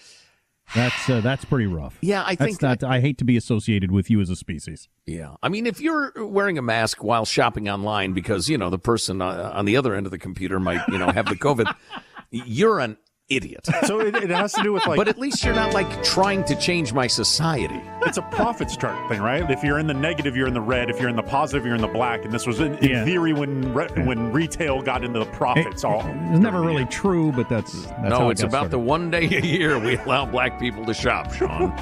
That's 0.74 1.08
uh, 1.08 1.20
that's 1.20 1.44
pretty 1.44 1.66
rough. 1.68 1.98
Yeah, 2.02 2.24
I 2.26 2.34
think 2.34 2.58
that, 2.58 2.82
I 2.82 2.98
hate 2.98 3.18
to 3.18 3.24
be 3.24 3.36
associated 3.36 3.92
with 3.92 4.10
you 4.10 4.20
as 4.20 4.28
a 4.28 4.34
species. 4.34 4.88
Yeah, 5.06 5.36
I 5.40 5.50
mean, 5.50 5.66
if 5.66 5.80
you're 5.80 6.12
wearing 6.16 6.58
a 6.58 6.62
mask 6.62 7.04
while 7.04 7.24
shopping 7.24 7.68
online 7.68 8.12
because 8.12 8.48
you 8.48 8.58
know 8.58 8.70
the 8.70 8.78
person 8.78 9.22
uh, 9.22 9.52
on 9.54 9.66
the 9.66 9.76
other 9.76 9.94
end 9.94 10.06
of 10.06 10.10
the 10.10 10.18
computer 10.18 10.58
might 10.58 10.80
you 10.88 10.98
know 10.98 11.12
have 11.12 11.26
the 11.26 11.36
COVID, 11.36 11.72
you're 12.32 12.80
an 12.80 12.96
idiot. 13.36 13.68
So 13.86 14.00
it, 14.00 14.14
it 14.14 14.30
has 14.30 14.52
to 14.52 14.62
do 14.62 14.72
with 14.72 14.86
like. 14.86 14.96
but 14.96 15.08
at 15.08 15.18
least 15.18 15.44
you're 15.44 15.54
not 15.54 15.74
like 15.74 16.04
trying 16.04 16.44
to 16.44 16.54
change 16.54 16.92
my 16.92 17.08
society. 17.08 17.80
It's 18.02 18.16
a 18.16 18.22
profits 18.22 18.76
chart 18.76 19.08
thing, 19.08 19.20
right? 19.20 19.50
If 19.50 19.64
you're 19.64 19.80
in 19.80 19.88
the 19.88 19.94
negative, 19.94 20.36
you're 20.36 20.46
in 20.46 20.54
the 20.54 20.60
red. 20.60 20.88
If 20.88 21.00
you're 21.00 21.08
in 21.08 21.16
the 21.16 21.22
positive, 21.22 21.66
you're 21.66 21.74
in 21.74 21.80
the 21.80 21.88
black. 21.88 22.24
And 22.24 22.32
this 22.32 22.46
was 22.46 22.60
in, 22.60 22.76
in 22.76 22.90
yeah. 22.90 23.04
theory 23.04 23.32
when 23.32 23.74
re- 23.74 23.88
yeah. 23.96 24.06
when 24.06 24.30
retail 24.30 24.82
got 24.82 25.04
into 25.04 25.18
the 25.18 25.26
profits. 25.26 25.82
It, 25.82 25.86
all 25.86 26.00
it's 26.30 26.38
never 26.38 26.60
really 26.60 26.86
true, 26.86 27.32
but 27.32 27.48
that's, 27.48 27.86
that's 27.86 28.10
no. 28.10 28.30
it's 28.30 28.42
about 28.42 28.50
started. 28.50 28.70
the 28.70 28.78
one 28.78 29.10
day 29.10 29.24
a 29.24 29.40
year 29.40 29.78
we 29.78 29.96
allow 29.96 30.26
black 30.26 30.60
people 30.60 30.84
to 30.86 30.94
shop, 30.94 31.32
Sean. 31.32 31.72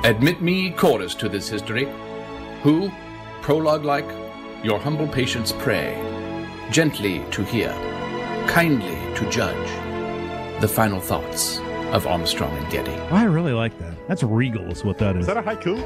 Admit 0.04 0.40
me 0.40 0.70
chorus 0.70 1.14
to 1.16 1.28
this 1.28 1.48
history. 1.48 1.86
Who, 2.62 2.90
prologue 3.42 3.84
like, 3.84 4.08
your 4.62 4.78
humble 4.78 5.08
patience 5.08 5.52
pray, 5.52 5.94
gently 6.70 7.22
to 7.30 7.44
hear, 7.44 7.70
kindly 8.48 8.96
to 9.16 9.28
judge 9.30 9.79
the 10.60 10.68
final 10.68 11.00
thoughts 11.00 11.58
of 11.92 12.06
Armstrong 12.06 12.54
and 12.56 12.70
Getty. 12.70 12.92
I 13.10 13.24
really 13.24 13.52
like 13.52 13.78
that. 13.78 13.94
That's 14.06 14.22
regal, 14.22 14.70
is 14.70 14.84
what 14.84 14.98
that 14.98 15.16
is. 15.16 15.22
Is 15.22 15.26
that 15.26 15.38
a 15.38 15.42
haiku? 15.42 15.78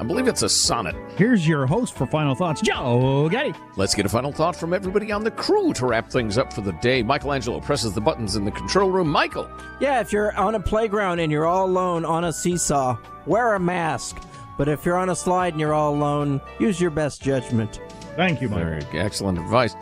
I 0.00 0.04
believe 0.04 0.26
it's 0.26 0.42
a 0.42 0.48
sonnet. 0.48 0.94
Here's 1.16 1.46
your 1.46 1.66
host 1.66 1.94
for 1.94 2.06
Final 2.06 2.34
Thoughts, 2.34 2.62
Joe 2.62 3.28
Getty. 3.30 3.54
Let's 3.76 3.94
get 3.94 4.06
a 4.06 4.08
final 4.08 4.32
thought 4.32 4.56
from 4.56 4.72
everybody 4.72 5.12
on 5.12 5.22
the 5.22 5.30
crew 5.30 5.72
to 5.74 5.86
wrap 5.86 6.10
things 6.10 6.38
up 6.38 6.52
for 6.52 6.62
the 6.62 6.72
day. 6.72 7.02
Michelangelo 7.02 7.60
presses 7.60 7.92
the 7.92 8.00
buttons 8.00 8.36
in 8.36 8.44
the 8.44 8.50
control 8.50 8.90
room. 8.90 9.08
Michael. 9.08 9.50
Yeah, 9.80 10.00
if 10.00 10.12
you're 10.12 10.34
on 10.36 10.54
a 10.54 10.60
playground 10.60 11.20
and 11.20 11.30
you're 11.30 11.46
all 11.46 11.66
alone 11.66 12.04
on 12.04 12.24
a 12.24 12.32
seesaw, 12.32 12.96
wear 13.26 13.54
a 13.54 13.60
mask. 13.60 14.16
But 14.56 14.68
if 14.68 14.86
you're 14.86 14.96
on 14.96 15.10
a 15.10 15.16
slide 15.16 15.52
and 15.52 15.60
you're 15.60 15.74
all 15.74 15.94
alone, 15.94 16.40
use 16.58 16.80
your 16.80 16.90
best 16.90 17.22
judgment. 17.22 17.80
Thank 18.16 18.40
you, 18.40 18.48
Mike. 18.48 18.64
Very 18.64 19.00
excellent 19.00 19.38
advice. 19.38 19.74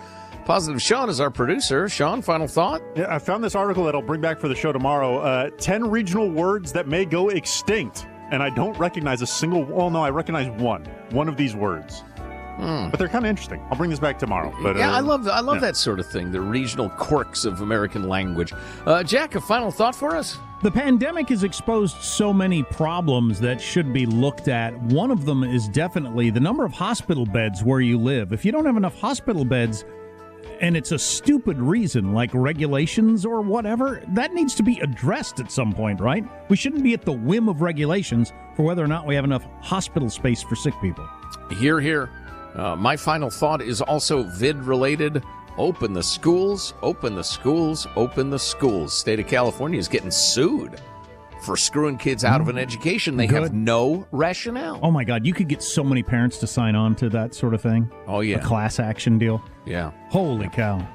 Positive 0.44 0.80
Sean 0.82 1.08
is 1.08 1.20
our 1.20 1.30
producer. 1.30 1.88
Sean, 1.88 2.20
final 2.20 2.46
thought? 2.46 2.82
Yeah, 2.94 3.06
I 3.08 3.18
found 3.18 3.42
this 3.42 3.54
article 3.54 3.84
that 3.84 3.94
I'll 3.94 4.02
bring 4.02 4.20
back 4.20 4.38
for 4.38 4.46
the 4.48 4.54
show 4.54 4.72
tomorrow. 4.72 5.18
Uh, 5.18 5.48
10 5.56 5.90
regional 5.90 6.30
words 6.30 6.70
that 6.72 6.86
may 6.86 7.06
go 7.06 7.30
extinct. 7.30 8.06
And 8.30 8.42
I 8.42 8.50
don't 8.50 8.76
recognize 8.78 9.22
a 9.22 9.26
single, 9.26 9.64
well, 9.64 9.88
no, 9.88 10.02
I 10.02 10.10
recognize 10.10 10.50
one. 10.60 10.84
One 11.10 11.28
of 11.28 11.38
these 11.38 11.56
words. 11.56 12.02
Hmm. 12.56 12.90
But 12.90 12.98
they're 12.98 13.08
kind 13.08 13.24
of 13.24 13.30
interesting. 13.30 13.60
I'll 13.70 13.78
bring 13.78 13.90
this 13.90 13.98
back 13.98 14.18
tomorrow. 14.18 14.54
But 14.62 14.76
yeah, 14.76 14.92
uh, 14.92 14.96
I 14.96 15.00
love 15.00 15.26
I 15.26 15.40
love 15.40 15.56
yeah. 15.56 15.62
that 15.62 15.76
sort 15.76 15.98
of 15.98 16.06
thing. 16.06 16.30
The 16.30 16.40
regional 16.40 16.88
quirks 16.88 17.44
of 17.44 17.62
American 17.62 18.08
language. 18.08 18.52
Uh, 18.86 19.02
Jack, 19.02 19.34
a 19.34 19.40
final 19.40 19.72
thought 19.72 19.96
for 19.96 20.14
us? 20.14 20.38
The 20.62 20.70
pandemic 20.70 21.30
has 21.30 21.42
exposed 21.42 21.96
so 22.00 22.32
many 22.32 22.62
problems 22.62 23.40
that 23.40 23.60
should 23.60 23.92
be 23.92 24.06
looked 24.06 24.46
at. 24.46 24.72
One 24.82 25.10
of 25.10 25.24
them 25.24 25.42
is 25.42 25.68
definitely 25.68 26.30
the 26.30 26.38
number 26.38 26.64
of 26.64 26.72
hospital 26.72 27.26
beds 27.26 27.64
where 27.64 27.80
you 27.80 27.98
live. 27.98 28.32
If 28.32 28.44
you 28.44 28.52
don't 28.52 28.64
have 28.66 28.76
enough 28.76 28.98
hospital 29.00 29.44
beds, 29.44 29.84
and 30.60 30.76
it's 30.76 30.92
a 30.92 30.98
stupid 30.98 31.58
reason 31.58 32.12
like 32.12 32.30
regulations 32.32 33.24
or 33.24 33.40
whatever, 33.40 34.02
that 34.08 34.32
needs 34.32 34.54
to 34.56 34.62
be 34.62 34.78
addressed 34.80 35.40
at 35.40 35.50
some 35.50 35.72
point, 35.72 36.00
right? 36.00 36.24
We 36.48 36.56
shouldn't 36.56 36.82
be 36.82 36.94
at 36.94 37.02
the 37.02 37.12
whim 37.12 37.48
of 37.48 37.62
regulations 37.62 38.32
for 38.56 38.64
whether 38.64 38.82
or 38.82 38.88
not 38.88 39.06
we 39.06 39.14
have 39.14 39.24
enough 39.24 39.46
hospital 39.60 40.10
space 40.10 40.42
for 40.42 40.56
sick 40.56 40.74
people. 40.80 41.08
Here, 41.58 41.80
here. 41.80 42.10
Uh, 42.54 42.76
my 42.76 42.96
final 42.96 43.30
thought 43.30 43.60
is 43.60 43.80
also 43.80 44.22
vid 44.22 44.56
related. 44.58 45.22
Open 45.56 45.92
the 45.92 46.02
schools, 46.02 46.74
open 46.82 47.14
the 47.14 47.22
schools, 47.22 47.86
open 47.96 48.30
the 48.30 48.38
schools. 48.38 48.96
State 48.96 49.20
of 49.20 49.26
California 49.26 49.78
is 49.78 49.88
getting 49.88 50.10
sued 50.10 50.80
for 51.44 51.56
screwing 51.56 51.98
kids 51.98 52.24
out 52.24 52.40
of 52.40 52.48
an 52.48 52.56
mm. 52.56 52.60
education. 52.62 53.16
They 53.16 53.26
Good. 53.26 53.42
have 53.42 53.52
no 53.52 54.06
rationale. 54.10 54.80
Oh 54.82 54.90
my 54.90 55.04
God, 55.04 55.26
you 55.26 55.32
could 55.32 55.48
get 55.48 55.62
so 55.62 55.84
many 55.84 56.02
parents 56.02 56.38
to 56.38 56.46
sign 56.46 56.74
on 56.74 56.94
to 56.96 57.08
that 57.10 57.34
sort 57.34 57.54
of 57.54 57.60
thing. 57.60 57.90
Oh 58.06 58.20
yeah, 58.20 58.36
a 58.36 58.42
class 58.42 58.80
action 58.80 59.18
deal. 59.18 59.42
Yeah. 59.66 59.92
Holy 60.10 60.48
cow. 60.48 60.86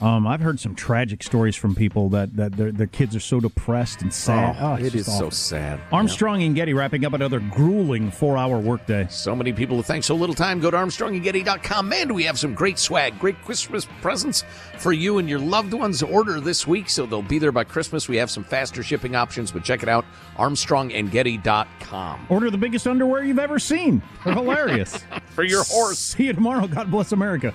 Um, 0.00 0.26
I've 0.26 0.40
heard 0.40 0.60
some 0.60 0.74
tragic 0.74 1.22
stories 1.22 1.56
from 1.56 1.74
people 1.74 2.10
that, 2.10 2.36
that 2.36 2.52
their, 2.52 2.70
their 2.70 2.86
kids 2.86 3.16
are 3.16 3.20
so 3.20 3.40
depressed 3.40 4.02
and 4.02 4.12
sad. 4.12 4.56
Oh, 4.60 4.72
oh 4.72 4.74
it 4.74 4.94
is 4.94 5.08
awful. 5.08 5.30
so 5.30 5.30
sad. 5.30 5.80
Armstrong 5.90 6.40
yeah. 6.40 6.48
and 6.48 6.56
Getty 6.56 6.74
wrapping 6.74 7.04
up 7.06 7.14
another 7.14 7.40
grueling 7.40 8.10
four 8.10 8.36
hour 8.36 8.58
workday. 8.58 9.06
So 9.08 9.34
many 9.34 9.52
people 9.52 9.78
to 9.78 9.82
thank. 9.82 10.04
So 10.04 10.14
little 10.14 10.34
time. 10.34 10.60
Go 10.60 10.70
to 10.70 10.76
ArmstrongandGetty.com. 10.76 11.88
Man, 11.88 12.12
we 12.12 12.24
have 12.24 12.38
some 12.38 12.54
great 12.54 12.78
swag, 12.78 13.18
great 13.18 13.42
Christmas 13.42 13.86
presents 14.02 14.44
for 14.78 14.92
you 14.92 15.18
and 15.18 15.28
your 15.28 15.38
loved 15.38 15.72
ones. 15.72 16.02
Order 16.02 16.40
this 16.40 16.66
week 16.66 16.90
so 16.90 17.06
they'll 17.06 17.22
be 17.22 17.38
there 17.38 17.52
by 17.52 17.64
Christmas. 17.64 18.08
We 18.08 18.16
have 18.16 18.30
some 18.30 18.44
faster 18.44 18.82
shipping 18.82 19.16
options, 19.16 19.50
but 19.50 19.64
check 19.64 19.82
it 19.82 19.88
out 19.88 20.04
ArmstrongandGetty.com. 20.36 22.26
Order 22.28 22.50
the 22.50 22.58
biggest 22.58 22.86
underwear 22.86 23.24
you've 23.24 23.38
ever 23.38 23.58
seen. 23.58 24.02
They're 24.24 24.34
hilarious. 24.34 25.02
for 25.30 25.44
your 25.44 25.64
horse. 25.64 25.98
See 25.98 26.26
you 26.26 26.32
tomorrow. 26.34 26.66
God 26.66 26.90
bless 26.90 27.12
America. 27.12 27.54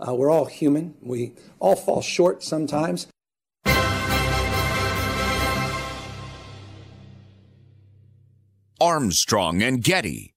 Uh, 0.00 0.14
we're 0.14 0.30
all 0.30 0.46
human. 0.46 0.94
We 1.02 1.32
all 1.58 1.76
fall 1.76 2.02
short 2.02 2.42
sometimes. 2.42 3.08
Armstrong 8.80 9.60
and 9.60 9.82
Getty. 9.82 10.34